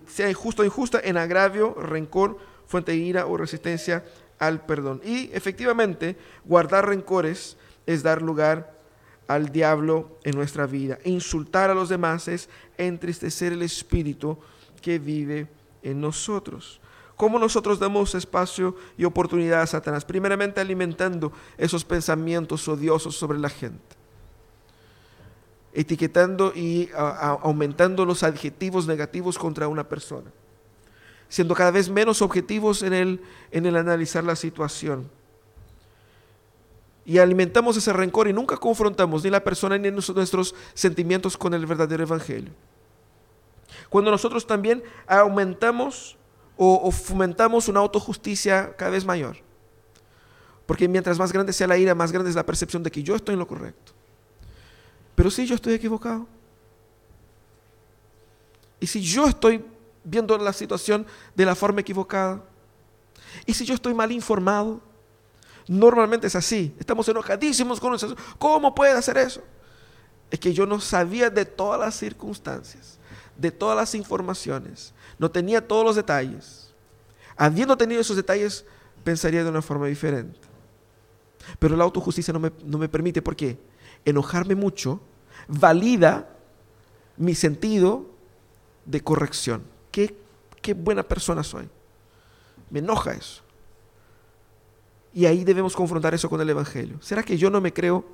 sea 0.08 0.30
injusto 0.30 0.62
o 0.62 0.66
injusta 0.66 1.00
en 1.04 1.18
agravio, 1.18 1.74
rencor, 1.74 2.38
fuente 2.66 2.92
de 2.92 2.98
ira 2.98 3.26
o 3.26 3.38
resistencia 3.38 4.04
al 4.38 4.66
perdón. 4.66 5.02
Y 5.04 5.30
efectivamente, 5.34 6.16
guardar 6.46 6.88
rencores 6.88 7.58
es 7.86 8.04
dar 8.04 8.22
lugar 8.22 8.76
al 9.28 9.52
diablo 9.52 10.20
en 10.24 10.36
nuestra 10.36 10.66
vida. 10.66 10.98
Insultar 11.04 11.70
a 11.70 11.76
los 11.76 11.90
demás 11.90 12.28
es 12.28 12.50
entristecer 12.78 13.54
el 13.54 13.62
espíritu 13.62 14.38
que 14.82 14.98
vive 15.00 15.48
en 15.84 16.02
nosotros. 16.02 16.80
¿Cómo 17.20 17.38
nosotros 17.38 17.80
damos 17.80 18.16
espacio 18.16 18.78
y 18.98 19.04
oportunidad 19.04 19.62
a 19.62 19.68
Satanás? 19.68 20.06
Primeramente 20.06 20.62
alimentando 20.62 21.34
esos 21.58 21.84
pensamientos 21.84 22.66
odiosos 22.70 23.14
sobre 23.14 23.38
la 23.40 23.50
gente. 23.50 23.98
Etiquetando 25.74 26.54
y 26.56 26.90
aumentando 26.96 28.06
los 28.06 28.24
adjetivos 28.24 28.88
negativos 28.88 29.38
contra 29.38 29.68
una 29.68 29.90
persona. 29.90 30.32
Siendo 31.28 31.56
cada 31.56 31.72
vez 31.72 31.90
menos 31.90 32.22
objetivos 32.22 32.84
en 32.84 32.94
el, 32.94 33.22
en 33.52 33.66
el 33.66 33.76
analizar 33.76 34.24
la 34.24 34.38
situación 34.38 35.12
y 37.04 37.18
alimentamos 37.18 37.76
ese 37.76 37.92
rencor 37.92 38.30
y 38.30 38.34
nunca 38.34 38.56
confrontamos 38.56 39.26
ni 39.26 39.30
la 39.30 39.44
persona 39.44 39.78
ni 39.78 39.92
nuestros 39.92 40.56
sentimientos 40.74 41.36
con 41.36 41.54
el 41.54 41.66
verdadero 41.66 42.04
evangelio. 42.04 42.54
Cuando 43.90 44.10
nosotros 44.10 44.48
también 44.48 44.84
aumentamos 45.06 46.19
o, 46.62 46.92
fomentamos 46.92 47.70
una 47.70 47.80
autojusticia 47.80 48.76
cada 48.76 48.92
vez 48.92 49.06
mayor. 49.06 49.38
Porque 50.66 50.90
mientras 50.90 51.18
más 51.18 51.32
grande 51.32 51.54
sea 51.54 51.68
la 51.68 51.78
ira, 51.78 51.96
más 51.96 52.12
grande 52.12 52.30
es 52.30 52.36
la 52.36 52.46
percepción 52.46 52.84
de 52.84 52.92
que 52.92 53.02
yo 53.02 53.16
estoy 53.16 53.34
en 53.34 53.40
lo 53.40 53.48
correcto. 53.48 53.94
Pero 55.16 55.32
si 55.32 55.48
yo 55.48 55.56
estoy 55.56 55.74
equivocado. 55.74 56.28
Y 58.82 58.88
si 58.88 59.02
yo 59.02 59.26
estoy 59.26 59.64
viendo 60.04 60.38
la 60.38 60.52
situación 60.52 61.08
de 61.34 61.46
la 61.46 61.56
forma 61.56 61.80
equivocada. 61.80 62.44
Y 63.46 63.54
si 63.54 63.64
yo 63.66 63.74
estoy 63.74 63.94
mal 63.94 64.12
informado. 64.12 64.82
Normalmente 65.66 66.28
es 66.28 66.36
así. 66.36 66.76
Estamos 66.78 67.08
enojadísimos 67.08 67.80
con 67.80 67.94
nosotros. 67.94 68.20
¿Cómo 68.38 68.76
puede 68.76 68.92
hacer 68.92 69.18
eso? 69.18 69.42
Es 70.30 70.40
que 70.40 70.54
yo 70.54 70.66
no 70.66 70.82
sabía 70.82 71.30
de 71.30 71.46
todas 71.46 71.80
las 71.80 71.96
circunstancias, 71.96 73.00
de 73.38 73.50
todas 73.50 73.78
las 73.78 73.96
informaciones. 73.96 74.94
No 75.20 75.30
tenía 75.30 75.68
todos 75.68 75.86
los 75.86 75.96
detalles. 75.96 76.74
Habiendo 77.36 77.78
tenido 77.78 78.02
esos 78.02 78.16
detalles, 78.16 78.66
pensaría 79.04 79.44
de 79.44 79.50
una 79.50 79.62
forma 79.62 79.86
diferente. 79.88 80.40
Pero 81.60 81.76
la 81.76 81.84
autojusticia 81.84 82.34
no 82.34 82.40
me, 82.40 82.52
no 82.66 82.78
me 82.78 82.90
permite. 82.90 83.22
¿Por 83.22 83.36
qué? 83.36 83.58
Enojarme 84.06 84.56
mucho 84.56 85.02
valida 85.48 86.30
mi 87.18 87.36
sentido 87.36 88.06
de 88.86 89.02
corrección. 89.02 89.64
Qué, 89.92 90.16
qué 90.62 90.74
buena 90.74 91.04
persona 91.04 91.44
soy. 91.44 91.70
Me 92.70 92.80
enoja 92.80 93.14
eso. 93.14 93.42
Y 95.14 95.26
ahí 95.26 95.44
debemos 95.44 95.76
confrontar 95.76 96.14
eso 96.14 96.30
con 96.30 96.40
el 96.40 96.50
Evangelio. 96.50 96.98
¿Será 97.02 97.24
que 97.24 97.38
yo 97.38 97.50
no 97.50 97.60
me 97.62 97.74
creo 97.74 98.06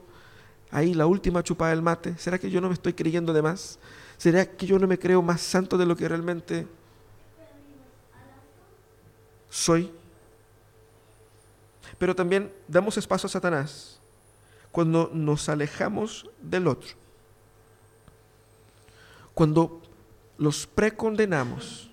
ahí 0.71 0.93
la 0.93 1.05
última 1.05 1.43
chupada 1.43 1.71
del 1.71 1.81
mate? 1.81 2.17
¿Será 2.17 2.39
que 2.39 2.49
yo 2.49 2.61
no 2.61 2.67
me 2.67 2.73
estoy 2.73 2.93
creyendo 2.93 3.33
de 3.33 3.41
más? 3.41 3.79
¿Será 4.17 4.45
que 4.45 4.65
yo 4.65 4.79
no 4.79 4.87
me 4.87 4.97
creo 4.97 5.21
más 5.21 5.41
santo 5.41 5.77
de 5.77 5.85
lo 5.85 5.95
que 5.95 6.07
realmente 6.07 6.65
soy? 9.55 9.91
Pero 11.97 12.15
también 12.15 12.51
damos 12.67 12.97
espacio 12.97 13.27
a 13.27 13.29
Satanás 13.29 13.99
cuando 14.71 15.09
nos 15.13 15.47
alejamos 15.47 16.29
del 16.41 16.67
otro. 16.67 16.89
Cuando 19.33 19.81
los 20.37 20.67
precondenamos. 20.67 21.89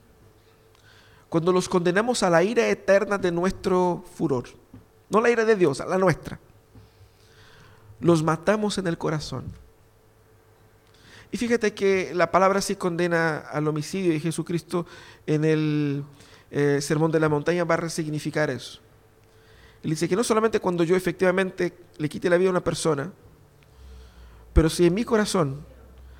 Cuando 1.28 1.52
los 1.52 1.68
condenamos 1.68 2.22
a 2.22 2.30
la 2.30 2.42
ira 2.42 2.68
eterna 2.68 3.16
de 3.16 3.30
nuestro 3.30 4.04
furor 4.14 4.48
no 5.12 5.20
la 5.20 5.28
ira 5.28 5.44
de 5.44 5.56
Dios, 5.56 5.82
la 5.86 5.98
nuestra. 5.98 6.40
Los 8.00 8.22
matamos 8.22 8.78
en 8.78 8.86
el 8.86 8.96
corazón. 8.96 9.44
Y 11.30 11.36
fíjate 11.36 11.74
que 11.74 12.14
la 12.14 12.30
palabra 12.30 12.62
sí 12.62 12.76
condena 12.76 13.38
al 13.38 13.68
homicidio 13.68 14.14
y 14.14 14.20
Jesucristo 14.20 14.86
en 15.26 15.44
el 15.44 16.02
eh, 16.54 16.82
Sermón 16.82 17.10
de 17.10 17.18
la 17.18 17.30
Montaña 17.30 17.64
va 17.64 17.74
a 17.74 17.78
resignificar 17.78 18.50
eso. 18.50 18.78
Él 19.82 19.90
dice 19.90 20.06
que 20.06 20.14
no 20.14 20.22
solamente 20.22 20.60
cuando 20.60 20.84
yo 20.84 20.94
efectivamente 20.94 21.74
le 21.96 22.08
quite 22.10 22.28
la 22.28 22.36
vida 22.36 22.48
a 22.48 22.50
una 22.50 22.62
persona, 22.62 23.10
pero 24.52 24.68
si 24.68 24.86
en 24.86 24.92
mi 24.92 25.02
corazón 25.02 25.64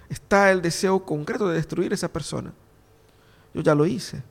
está 0.09 0.51
el 0.51 0.63
deseo 0.63 1.05
concreto 1.05 1.49
de 1.49 1.57
destruir 1.57 1.93
a 1.93 1.97
esa 1.97 2.11
persona, 2.11 2.55
yo 3.53 3.61
ya 3.61 3.75
lo 3.75 3.85
hice. 3.85 4.23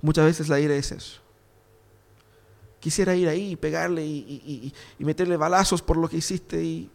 Muchas 0.00 0.24
veces 0.24 0.48
la 0.48 0.58
ira 0.58 0.74
es 0.74 0.90
eso. 0.90 1.20
Quisiera 2.80 3.14
ir 3.14 3.28
ahí 3.28 3.50
y 3.50 3.56
pegarle 3.56 4.04
y, 4.06 4.72
meterle 4.98 5.36
balazos 5.36 5.82
por 5.82 5.98
lo 5.98 6.08
que 6.08 6.16
hiciste. 6.16 6.64
Y... 6.64 6.90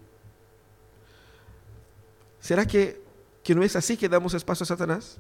¿Será 2.39 2.65
que, 2.65 2.99
que 3.43 3.53
no 3.53 3.61
es 3.61 3.75
así 3.75 3.95
que 3.97 4.09
damos 4.09 4.34
espacio 4.34 4.63
a 4.63 4.67
Satanás? 4.67 5.17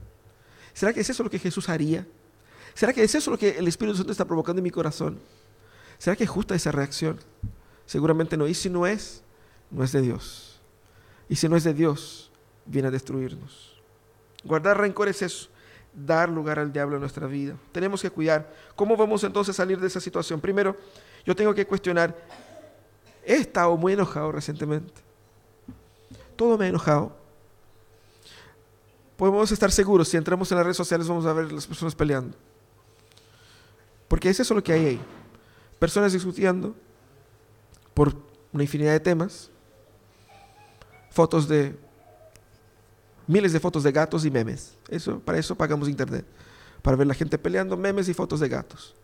¿Será 0.73 0.91
que 0.91 1.01
es 1.01 1.09
eso 1.09 1.23
lo 1.23 1.29
que 1.29 1.37
Jesús 1.37 1.69
haría? 1.69 2.05
¿Será 2.77 2.93
que 2.93 3.01
es 3.03 3.15
eso 3.15 3.31
lo 3.31 3.39
que 3.39 3.57
el 3.57 3.67
Espíritu 3.67 3.97
Santo 3.97 4.11
está 4.11 4.23
provocando 4.23 4.59
en 4.59 4.63
mi 4.63 4.69
corazón? 4.69 5.17
¿Será 5.97 6.15
que 6.15 6.25
es 6.25 6.29
justa 6.29 6.53
esa 6.53 6.71
reacción? 6.71 7.17
Seguramente 7.87 8.37
no. 8.37 8.47
Y 8.47 8.53
si 8.53 8.69
no 8.69 8.85
es, 8.85 9.23
no 9.71 9.83
es 9.83 9.91
de 9.93 10.01
Dios. 10.01 10.61
Y 11.27 11.37
si 11.37 11.49
no 11.49 11.55
es 11.55 11.63
de 11.63 11.73
Dios, 11.73 12.29
viene 12.67 12.89
a 12.89 12.91
destruirnos. 12.91 13.81
Guardar 14.43 14.77
rencor 14.77 15.07
es 15.07 15.23
eso 15.23 15.49
dar 16.05 16.29
lugar 16.29 16.59
al 16.59 16.71
diablo 16.71 16.97
en 16.97 17.01
nuestra 17.01 17.25
vida. 17.25 17.55
Tenemos 17.71 17.99
que 17.99 18.11
cuidar. 18.11 18.53
¿Cómo 18.75 18.95
vamos 18.95 19.23
entonces 19.23 19.55
a 19.55 19.57
salir 19.57 19.79
de 19.79 19.87
esa 19.87 19.99
situación? 19.99 20.39
Primero, 20.39 20.77
yo 21.25 21.35
tengo 21.35 21.55
que 21.55 21.65
cuestionar, 21.65 22.15
he 23.25 23.37
estado 23.37 23.75
muy 23.75 23.93
enojado 23.93 24.31
recientemente. 24.31 25.01
Todo 26.35 26.59
me 26.59 26.65
ha 26.65 26.67
enojado. 26.67 27.17
Podemos 29.17 29.51
estar 29.51 29.71
seguros, 29.71 30.09
si 30.09 30.17
entramos 30.17 30.51
en 30.51 30.57
las 30.57 30.65
redes 30.67 30.77
sociales 30.77 31.07
vamos 31.07 31.25
a 31.25 31.33
ver 31.33 31.51
las 31.51 31.65
personas 31.65 31.95
peleando. 31.95 32.37
Porque 34.07 34.29
es 34.29 34.39
eso 34.39 34.53
lo 34.53 34.63
que 34.63 34.73
hay 34.73 34.85
ahí. 34.85 35.01
Personas 35.79 36.13
discutiendo 36.13 36.75
por 37.93 38.15
una 38.53 38.63
infinidad 38.63 38.93
de 38.93 38.99
temas. 38.99 39.49
Fotos 41.11 41.47
de 41.47 41.75
miles 43.27 43.51
de 43.53 43.59
fotos 43.59 43.83
de 43.83 43.91
gatos 43.91 44.25
y 44.25 44.31
memes. 44.31 44.73
Eso, 44.89 45.19
para 45.19 45.37
eso 45.37 45.55
pagamos 45.55 45.89
internet. 45.89 46.25
Para 46.81 46.95
ver 46.95 47.07
la 47.07 47.13
gente 47.13 47.37
peleando, 47.37 47.75
memes 47.75 48.07
y 48.07 48.13
fotos 48.13 48.39
de 48.39 48.47
gatos. 48.47 48.95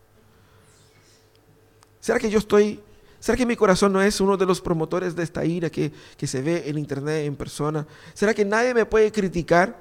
¿Será 2.00 2.18
que 2.18 2.28
yo 2.28 2.38
estoy, 2.38 2.80
será 3.18 3.36
que 3.36 3.46
mi 3.46 3.56
corazón 3.56 3.92
no 3.92 4.02
es 4.02 4.20
uno 4.20 4.36
de 4.36 4.44
los 4.44 4.60
promotores 4.60 5.16
de 5.16 5.22
esta 5.22 5.44
ira 5.44 5.70
que, 5.70 5.92
se 6.26 6.42
ve 6.42 6.64
en 6.66 6.78
internet, 6.78 7.26
en 7.26 7.36
persona? 7.36 7.86
¿Será 8.12 8.34
que 8.34 8.44
nadie 8.44 8.74
me 8.74 8.84
puede 8.86 9.10
criticar 9.10 9.76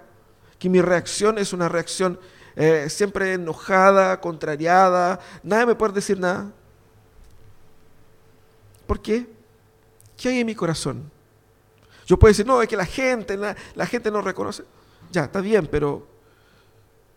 que 0.59 0.69
mi 0.69 0.82
reacción 0.82 1.38
es 1.38 1.51
una 1.53 1.67
reacción 1.67 2.19
eh, 2.56 2.88
siempre 2.89 3.34
enojada, 3.34 4.20
contrariada? 4.20 5.20
Nadie 5.41 5.68
me 5.68 5.76
puede 5.76 5.93
decir 5.93 6.20
nada. 6.20 6.51
¿Por 8.88 9.01
qué? 9.01 9.28
¿Qué 10.18 10.30
hay 10.30 10.39
en 10.39 10.45
mi 10.45 10.56
corazón? 10.56 11.12
Yo 12.06 12.18
puedo 12.20 12.32
decir, 12.32 12.45
no, 12.45 12.62
es 12.62 12.68
que 12.68 12.78
la 12.78 12.86
gente, 12.86 13.38
la, 13.38 13.86
gente 13.86 14.12
no 14.12 14.22
reconoce. 14.22 14.64
Ya, 15.12 15.26
está 15.26 15.41
bien, 15.41 15.68
pero 15.68 16.06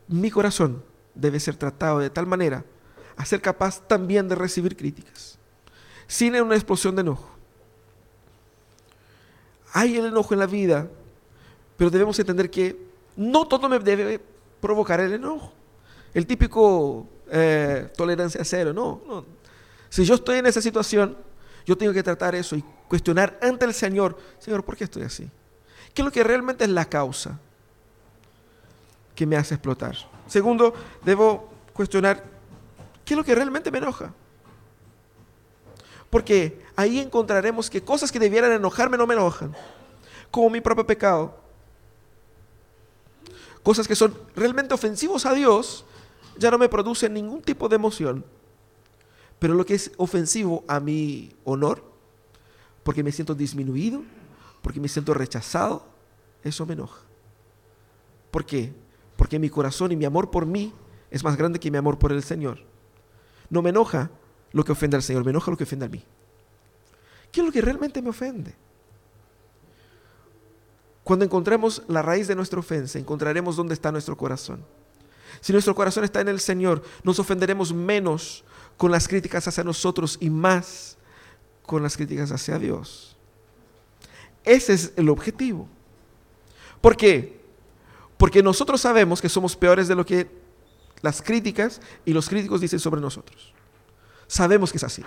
mi 0.09 0.31
corazón 0.31 0.83
debe 1.15 1.41
ser 1.41 1.57
tratado 1.57 1.99
de 1.99 2.11
tal 2.11 2.27
manera 2.27 2.65
a 3.17 3.25
ser 3.25 3.41
capaz 3.41 3.81
también 3.87 4.29
de 4.29 4.35
recibir 4.35 4.77
críticas, 4.77 5.39
sin 6.07 6.41
una 6.41 6.55
explosión 6.55 6.95
de 6.95 7.01
enojo. 7.01 7.31
Hay 9.73 9.97
el 9.97 10.07
enojo 10.07 10.35
en 10.35 10.41
la 10.41 10.47
vida, 10.47 10.89
pero 11.77 11.91
debemos 11.91 12.19
entender 12.19 12.51
que 12.51 12.79
no 13.17 13.47
todo 13.49 13.69
me 13.69 13.79
debe 13.79 14.21
provocar 14.67 15.01
el 15.01 15.13
enojo. 15.13 15.53
El 16.13 16.27
típico 16.27 17.07
eh, 17.31 17.89
tolerancia 17.97 18.45
cero, 18.45 18.73
no, 18.73 19.01
no. 19.07 19.25
Si 19.89 20.05
yo 20.05 20.17
estoy 20.17 20.39
en 20.39 20.47
esa 20.47 20.61
situación, 20.61 21.17
yo 21.65 21.77
tengo 21.77 21.93
que 21.93 22.03
tratar 22.03 22.35
eso 22.35 22.57
y 22.57 22.65
cuestionar 22.89 23.39
ante 23.41 23.65
el 23.65 23.73
Señor, 23.73 24.19
Señor, 24.39 24.65
¿por 24.65 24.77
qué 24.77 24.85
estoy 24.85 25.03
así? 25.03 25.31
¿Qué 25.95 26.03
es 26.03 26.05
lo 26.07 26.11
que 26.11 26.25
realmente 26.25 26.65
es 26.65 26.71
la 26.71 26.85
causa 26.85 27.39
que 29.15 29.25
me 29.25 29.37
hace 29.37 29.55
explotar? 29.55 29.97
Segundo, 30.27 30.75
debo 31.05 31.49
cuestionar, 31.73 32.25
¿qué 33.05 33.15
es 33.15 33.19
lo 33.19 33.25
que 33.25 33.35
realmente 33.35 33.71
me 33.71 33.79
enoja? 33.79 34.13
Porque 36.11 36.61
ahí 36.75 36.99
encontraremos 36.99 37.71
que 37.71 37.83
cosas 37.83 38.11
que 38.11 38.19
debieran 38.19 38.53
enojarme 38.53 38.97
no 38.97 39.07
me 39.07 39.15
enojan, 39.15 39.55
como 40.31 40.51
mi 40.51 40.61
propio 40.61 40.87
pecado. 40.87 41.46
Cosas 43.67 43.89
que 43.89 43.97
son 43.97 44.15
realmente 44.37 44.75
ofensivos 44.75 45.27
a 45.27 45.35
Dios 45.35 45.85
ya 46.39 46.53
no 46.53 46.57
me 46.57 46.69
producen 46.69 47.13
ningún 47.13 47.43
tipo 47.43 47.69
de 47.69 47.75
emoción. 47.75 48.25
Pero 49.41 49.55
lo 49.55 49.67
que 49.67 49.75
es 49.75 49.91
ofensivo 49.97 50.63
a 50.69 50.79
mi 50.79 51.35
honor, 51.43 51.83
porque 52.85 53.03
me 53.03 53.11
siento 53.11 53.35
disminuido, 53.35 54.05
porque 54.63 54.79
me 54.79 54.87
siento 54.87 55.15
rechazado, 55.15 55.85
eso 56.45 56.65
me 56.65 56.75
enoja. 56.75 57.01
¿Por 58.31 58.47
qué? 58.47 58.73
Porque 59.17 59.41
mi 59.41 59.51
corazón 59.51 59.91
y 59.91 59.97
mi 59.97 60.05
amor 60.05 60.31
por 60.31 60.47
mí 60.47 60.73
es 61.11 61.25
más 61.25 61.37
grande 61.37 61.59
que 61.59 61.69
mi 61.69 61.79
amor 61.79 61.99
por 61.99 62.13
el 62.13 62.23
Señor. 62.23 62.61
No 63.51 63.63
me 63.63 63.71
enoja 63.71 64.13
lo 64.53 64.65
que 64.65 64.71
ofende 64.71 64.97
al 64.97 65.03
Señor, 65.03 65.25
me 65.25 65.31
enoja 65.31 65.51
lo 65.51 65.57
que 65.57 65.65
ofende 65.65 65.87
a 65.87 65.89
mí. 65.89 66.05
¿Qué 67.33 67.41
es 67.41 67.47
lo 67.47 67.51
que 67.51 67.63
realmente 67.63 68.01
me 68.01 68.11
ofende? 68.11 68.55
Cuando 71.07 71.25
encontremos 71.25 71.85
la 71.87 72.03
raíz 72.03 72.27
de 72.27 72.35
nuestra 72.35 72.59
ofensa, 72.59 72.99
encontraremos 72.99 73.55
dónde 73.55 73.75
está 73.75 73.93
nuestro 73.93 74.17
corazón. 74.17 74.65
Si 75.41 75.53
nuestro 75.53 75.73
corazón 75.73 76.03
está 76.03 76.21
en 76.21 76.27
el 76.27 76.41
Señor, 76.41 76.83
nos 77.05 77.21
ofenderemos 77.21 77.73
menos 77.73 78.43
con 78.77 78.91
las 78.91 79.07
críticas 79.07 79.47
hacia 79.47 79.63
nosotros 79.63 80.19
y 80.19 80.31
más 80.31 80.99
con 81.63 81.81
las 81.81 81.97
críticas 81.97 82.33
hacia 82.33 82.59
Dios. 82.59 83.17
Ese 84.43 84.73
es 84.73 84.95
el 84.97 85.09
objetivo. 85.09 85.69
¿Por 86.81 86.97
qué? 86.97 87.41
Porque 88.19 88.43
nosotros 88.43 88.81
sabemos 88.81 89.23
que 89.23 89.29
somos 89.29 89.55
peores 89.55 89.87
de 89.87 89.95
lo 89.95 90.05
que 90.05 90.29
las 91.03 91.23
críticas 91.23 91.81
y 92.05 92.15
los 92.15 92.29
críticos 92.29 92.61
dicen 92.61 92.81
sobre 92.81 93.01
nosotros. 93.01 93.55
Sabemos 94.27 94.73
que 94.73 94.79
es 94.79 94.85
así. 94.85 95.05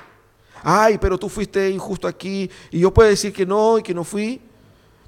Ay, 0.64 0.98
pero 0.98 1.18
tú 1.18 1.28
fuiste 1.28 1.70
injusto 1.70 2.08
aquí 2.08 2.50
y 2.72 2.80
yo 2.80 2.94
puedo 2.94 3.10
decir 3.10 3.34
que 3.34 3.46
no 3.46 3.80
y 3.80 3.84
que 3.84 3.94
no 3.94 4.06
fui. 4.06 4.42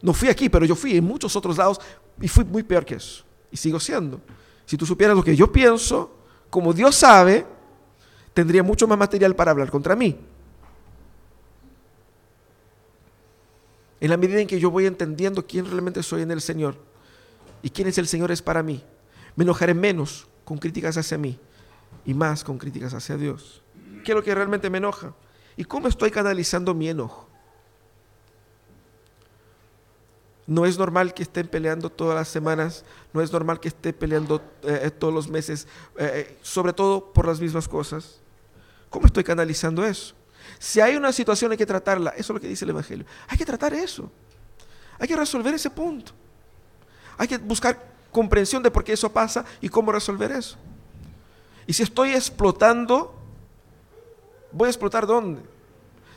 No 0.01 0.13
fui 0.13 0.29
aquí, 0.29 0.49
pero 0.49 0.65
yo 0.65 0.75
fui 0.75 0.97
en 0.97 1.03
muchos 1.03 1.35
otros 1.35 1.57
lados 1.57 1.79
y 2.19 2.27
fui 2.27 2.43
muy 2.43 2.63
peor 2.63 2.85
que 2.85 2.95
eso. 2.95 3.23
Y 3.51 3.57
sigo 3.57 3.79
siendo. 3.79 4.21
Si 4.65 4.77
tú 4.77 4.85
supieras 4.85 5.15
lo 5.15 5.23
que 5.23 5.35
yo 5.35 5.51
pienso, 5.51 6.11
como 6.49 6.73
Dios 6.73 6.95
sabe, 6.95 7.45
tendría 8.33 8.63
mucho 8.63 8.87
más 8.87 8.97
material 8.97 9.35
para 9.35 9.51
hablar 9.51 9.69
contra 9.69 9.95
mí. 9.95 10.17
En 13.99 14.09
la 14.09 14.17
medida 14.17 14.39
en 14.39 14.47
que 14.47 14.59
yo 14.59 14.71
voy 14.71 14.87
entendiendo 14.87 15.45
quién 15.45 15.65
realmente 15.65 16.01
soy 16.01 16.23
en 16.23 16.31
el 16.31 16.41
Señor 16.41 16.75
y 17.61 17.69
quién 17.69 17.87
es 17.87 17.97
el 17.99 18.07
Señor 18.07 18.31
es 18.31 18.41
para 18.41 18.63
mí, 18.63 18.83
me 19.35 19.43
enojaré 19.43 19.75
menos 19.75 20.27
con 20.43 20.57
críticas 20.57 20.97
hacia 20.97 21.19
mí 21.19 21.39
y 22.03 22.15
más 22.15 22.43
con 22.43 22.57
críticas 22.57 22.95
hacia 22.95 23.15
Dios. 23.17 23.61
¿Qué 24.03 24.11
es 24.11 24.15
lo 24.15 24.23
que 24.23 24.33
realmente 24.33 24.71
me 24.71 24.79
enoja? 24.79 25.13
¿Y 25.55 25.65
cómo 25.65 25.87
estoy 25.87 26.09
canalizando 26.09 26.73
mi 26.73 26.89
enojo? 26.89 27.30
No 30.51 30.65
es 30.65 30.77
normal 30.77 31.13
que 31.13 31.23
estén 31.23 31.47
peleando 31.47 31.89
todas 31.89 32.13
las 32.13 32.27
semanas, 32.27 32.83
no 33.13 33.21
es 33.21 33.31
normal 33.31 33.61
que 33.61 33.69
esté 33.69 33.93
peleando 33.93 34.41
eh, 34.63 34.81
eh, 34.83 34.91
todos 34.91 35.13
los 35.13 35.29
meses, 35.29 35.65
eh, 35.97 36.37
sobre 36.41 36.73
todo 36.73 37.13
por 37.13 37.25
las 37.25 37.39
mismas 37.39 37.69
cosas. 37.69 38.19
¿Cómo 38.89 39.05
estoy 39.05 39.23
canalizando 39.23 39.85
eso? 39.85 40.13
Si 40.59 40.81
hay 40.81 40.97
una 40.97 41.13
situación 41.13 41.53
hay 41.53 41.57
que 41.57 41.65
tratarla, 41.65 42.09
eso 42.09 42.19
es 42.19 42.29
lo 42.31 42.41
que 42.41 42.49
dice 42.49 42.65
el 42.65 42.71
Evangelio. 42.71 43.05
Hay 43.29 43.37
que 43.37 43.45
tratar 43.45 43.73
eso. 43.73 44.11
Hay 44.99 45.07
que 45.07 45.15
resolver 45.15 45.53
ese 45.53 45.69
punto. 45.69 46.11
Hay 47.17 47.29
que 47.29 47.37
buscar 47.37 47.81
comprensión 48.11 48.61
de 48.61 48.69
por 48.69 48.83
qué 48.83 48.91
eso 48.91 49.09
pasa 49.09 49.45
y 49.61 49.69
cómo 49.69 49.93
resolver 49.93 50.33
eso. 50.33 50.57
Y 51.65 51.71
si 51.71 51.83
estoy 51.83 52.11
explotando, 52.11 53.15
voy 54.51 54.67
a 54.67 54.69
explotar 54.69 55.07
dónde? 55.07 55.43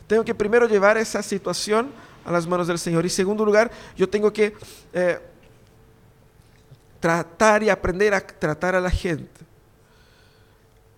Tengo 0.08 0.24
que 0.24 0.34
primero 0.34 0.66
llevar 0.66 0.96
esa 0.96 1.22
situación 1.22 1.92
a 2.24 2.32
las 2.32 2.46
manos 2.46 2.66
del 2.66 2.78
Señor. 2.78 3.04
Y 3.04 3.10
segundo 3.10 3.44
lugar, 3.44 3.70
yo 3.96 4.08
tengo 4.08 4.32
que 4.32 4.54
eh, 4.92 5.18
tratar 7.00 7.62
y 7.62 7.68
aprender 7.68 8.14
a 8.14 8.26
tratar 8.26 8.74
a 8.74 8.80
la 8.80 8.90
gente 8.90 9.40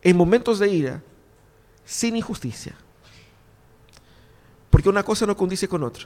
en 0.03 0.17
momentos 0.17 0.59
de 0.59 0.69
ira 0.69 1.03
sin 1.85 2.17
injusticia. 2.17 2.77
Porque 4.71 4.89
una 4.89 5.03
cosa 5.03 5.27
no 5.27 5.37
condice 5.37 5.67
con 5.67 5.83
otra. 5.83 6.05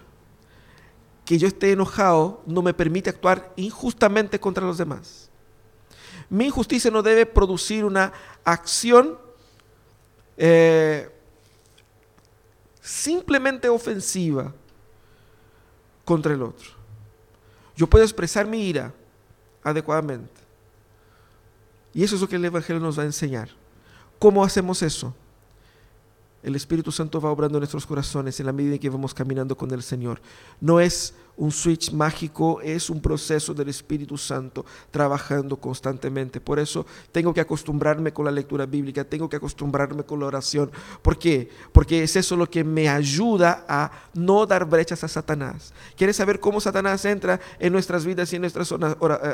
Que 1.24 1.38
yo 1.38 1.46
esté 1.46 1.72
enojado 1.72 2.42
no 2.46 2.62
me 2.62 2.72
permite 2.72 3.10
actuar 3.10 3.52
injustamente 3.56 4.40
contra 4.40 4.66
los 4.66 4.78
demás. 4.78 5.28
Mi 6.28 6.46
injusticia 6.46 6.90
no 6.90 7.02
debe 7.02 7.26
producir 7.26 7.84
una 7.84 8.12
acción 8.44 9.18
eh, 10.36 11.10
simplemente 12.80 13.68
ofensiva 13.68 14.54
contra 16.10 16.34
el 16.34 16.42
otro. 16.42 16.70
Yo 17.76 17.86
puedo 17.86 18.04
expresar 18.04 18.44
mi 18.44 18.66
ira 18.66 18.92
adecuadamente. 19.62 20.40
Y 21.94 22.02
eso 22.02 22.16
es 22.16 22.20
lo 22.20 22.28
que 22.28 22.34
el 22.34 22.44
Evangelio 22.44 22.82
nos 22.82 22.98
va 22.98 23.04
a 23.04 23.06
enseñar. 23.06 23.48
¿Cómo 24.18 24.42
hacemos 24.42 24.82
eso? 24.82 25.14
El 26.42 26.56
Espíritu 26.56 26.90
Santo 26.90 27.20
va 27.20 27.30
obrando 27.30 27.58
en 27.58 27.60
nuestros 27.60 27.86
corazones 27.86 28.40
en 28.40 28.46
la 28.46 28.52
medida 28.52 28.74
en 28.74 28.80
que 28.80 28.90
vamos 28.90 29.14
caminando 29.14 29.56
con 29.56 29.70
el 29.70 29.84
Señor. 29.84 30.20
No 30.60 30.80
es 30.80 31.14
un 31.40 31.50
switch 31.50 31.90
mágico, 31.92 32.60
es 32.60 32.90
un 32.90 33.00
proceso 33.00 33.54
del 33.54 33.70
Espíritu 33.70 34.18
Santo 34.18 34.66
trabajando 34.90 35.56
constantemente. 35.56 36.38
Por 36.38 36.58
eso 36.58 36.84
tengo 37.12 37.32
que 37.32 37.40
acostumbrarme 37.40 38.12
con 38.12 38.26
la 38.26 38.30
lectura 38.30 38.66
bíblica, 38.66 39.04
tengo 39.04 39.28
que 39.28 39.36
acostumbrarme 39.36 40.04
con 40.04 40.20
la 40.20 40.26
oración. 40.26 40.70
¿Por 41.00 41.18
qué? 41.18 41.48
Porque 41.72 42.02
es 42.02 42.14
eso 42.14 42.36
lo 42.36 42.48
que 42.48 42.62
me 42.62 42.90
ayuda 42.90 43.64
a 43.66 43.90
no 44.12 44.44
dar 44.44 44.66
brechas 44.66 45.02
a 45.02 45.08
Satanás. 45.08 45.72
¿Quieres 45.96 46.16
saber 46.16 46.40
cómo 46.40 46.60
Satanás 46.60 47.06
entra 47.06 47.40
en 47.58 47.72
nuestras 47.72 48.04
vidas 48.04 48.30
y 48.32 48.36
en 48.36 48.42
nuestras, 48.42 48.70
eh, 48.70 48.76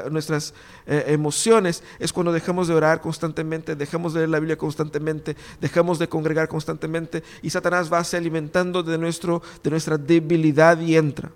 nuestras 0.09 0.55
eh, 0.87 1.07
emociones? 1.09 1.83
Es 1.99 2.13
cuando 2.13 2.33
dejamos 2.33 2.69
de 2.69 2.75
orar 2.75 3.01
constantemente, 3.01 3.75
dejamos 3.75 4.15
de 4.15 4.21
leer 4.21 4.31
la 4.31 4.39
Biblia 4.39 4.57
constantemente, 4.57 5.37
dejamos 5.61 5.99
de 5.99 6.09
congregar 6.09 6.47
constantemente 6.47 7.25
y 7.43 7.51
Satanás 7.51 7.93
va 7.93 8.05
se 8.05 8.17
alimentando 8.17 8.85
de, 8.85 8.97
nuestro, 8.97 9.43
de 9.65 9.71
nuestra 9.71 9.99
debilidad 9.99 10.79
y 10.79 10.97
entra. 10.97 11.33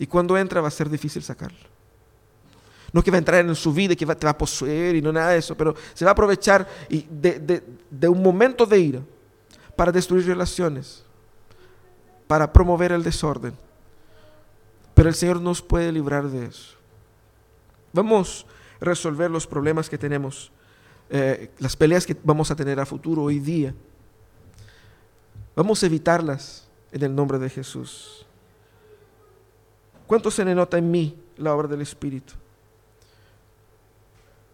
Y 0.00 0.06
cuando 0.06 0.38
entra 0.38 0.62
va 0.62 0.68
a 0.68 0.70
ser 0.70 0.88
difícil 0.88 1.22
sacarlo. 1.22 1.58
No 2.90 3.02
que 3.02 3.10
va 3.10 3.18
a 3.18 3.18
entrar 3.18 3.44
en 3.44 3.54
su 3.54 3.70
vida 3.70 3.92
y 3.92 3.96
que 3.96 4.06
te 4.06 4.26
va 4.26 4.30
a 4.30 4.38
poseer 4.38 4.96
y 4.96 5.02
no 5.02 5.12
nada 5.12 5.32
de 5.32 5.38
eso, 5.38 5.54
pero 5.54 5.76
se 5.92 6.06
va 6.06 6.10
a 6.10 6.12
aprovechar 6.12 6.66
de, 6.88 7.62
de 7.90 8.08
un 8.08 8.22
momento 8.22 8.64
de 8.64 8.80
ira 8.80 9.00
para 9.76 9.92
destruir 9.92 10.26
relaciones, 10.26 11.04
para 12.26 12.50
promover 12.50 12.92
el 12.92 13.02
desorden. 13.02 13.52
Pero 14.94 15.10
el 15.10 15.14
Señor 15.14 15.38
nos 15.38 15.60
puede 15.60 15.92
librar 15.92 16.28
de 16.30 16.46
eso. 16.46 16.76
Vamos 17.92 18.46
a 18.80 18.84
resolver 18.86 19.30
los 19.30 19.46
problemas 19.46 19.90
que 19.90 19.98
tenemos, 19.98 20.50
eh, 21.10 21.50
las 21.58 21.76
peleas 21.76 22.06
que 22.06 22.16
vamos 22.24 22.50
a 22.50 22.56
tener 22.56 22.80
a 22.80 22.86
futuro 22.86 23.24
hoy 23.24 23.38
día. 23.38 23.74
Vamos 25.54 25.82
a 25.82 25.86
evitarlas 25.86 26.66
en 26.90 27.02
el 27.02 27.14
nombre 27.14 27.38
de 27.38 27.50
Jesús. 27.50 28.26
¿Cuánto 30.10 30.28
se 30.28 30.44
me 30.44 30.56
nota 30.56 30.76
en 30.76 30.90
mí 30.90 31.16
la 31.36 31.54
obra 31.54 31.68
del 31.68 31.82
Espíritu? 31.82 32.34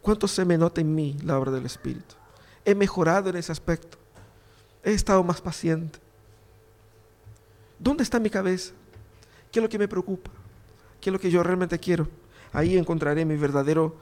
¿Cuánto 0.03 0.29
se 0.29 0.45
me 0.45 0.59
nota 0.59 0.83
en 0.83 0.95
mí 0.95 1.17
la 1.25 1.39
obra 1.39 1.51
del 1.51 1.65
Espíritu? 1.65 2.15
He 2.63 2.75
mejorado 2.75 3.31
en 3.31 3.37
ese 3.37 3.53
aspecto. 3.53 3.97
He 4.85 4.93
estado 4.93 5.25
más 5.25 5.41
paciente. 5.41 5.99
¿Dónde 7.79 8.03
está 8.03 8.21
mi 8.21 8.29
cabeza? 8.29 8.75
¿Qué 9.51 9.61
es 9.61 9.63
lo 9.63 9.69
que 9.71 9.79
me 9.79 9.89
preocupa? 9.89 10.31
¿Qué 11.01 11.09
es 11.09 11.13
lo 11.15 11.19
que 11.19 11.31
yo 11.31 11.43
realmente 11.43 11.79
quiero? 11.79 12.07
Ahí 12.53 12.77
encontraré 12.77 13.25
mi 13.25 13.37
verdadero 13.37 13.97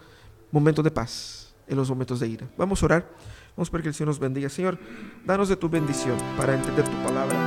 momento 0.51 0.83
de 0.83 0.91
paz 0.91 1.55
en 1.69 1.77
los 1.77 1.89
momentos 1.89 2.19
de 2.19 2.27
ira. 2.27 2.49
Vamos 2.59 2.83
a 2.83 2.87
orar. 2.87 3.09
Vamos 3.57 3.71
para 3.71 3.81
que 3.81 3.91
el 3.91 3.95
Señor 3.95 4.09
nos 4.09 4.19
bendiga. 4.19 4.49
Señor, 4.49 4.77
danos 5.25 5.49
de 5.49 5.55
tu 5.55 5.69
bendición 5.69 6.19
para 6.37 6.57
entender 6.57 6.85
tu 6.85 6.97
palabra 7.05 7.44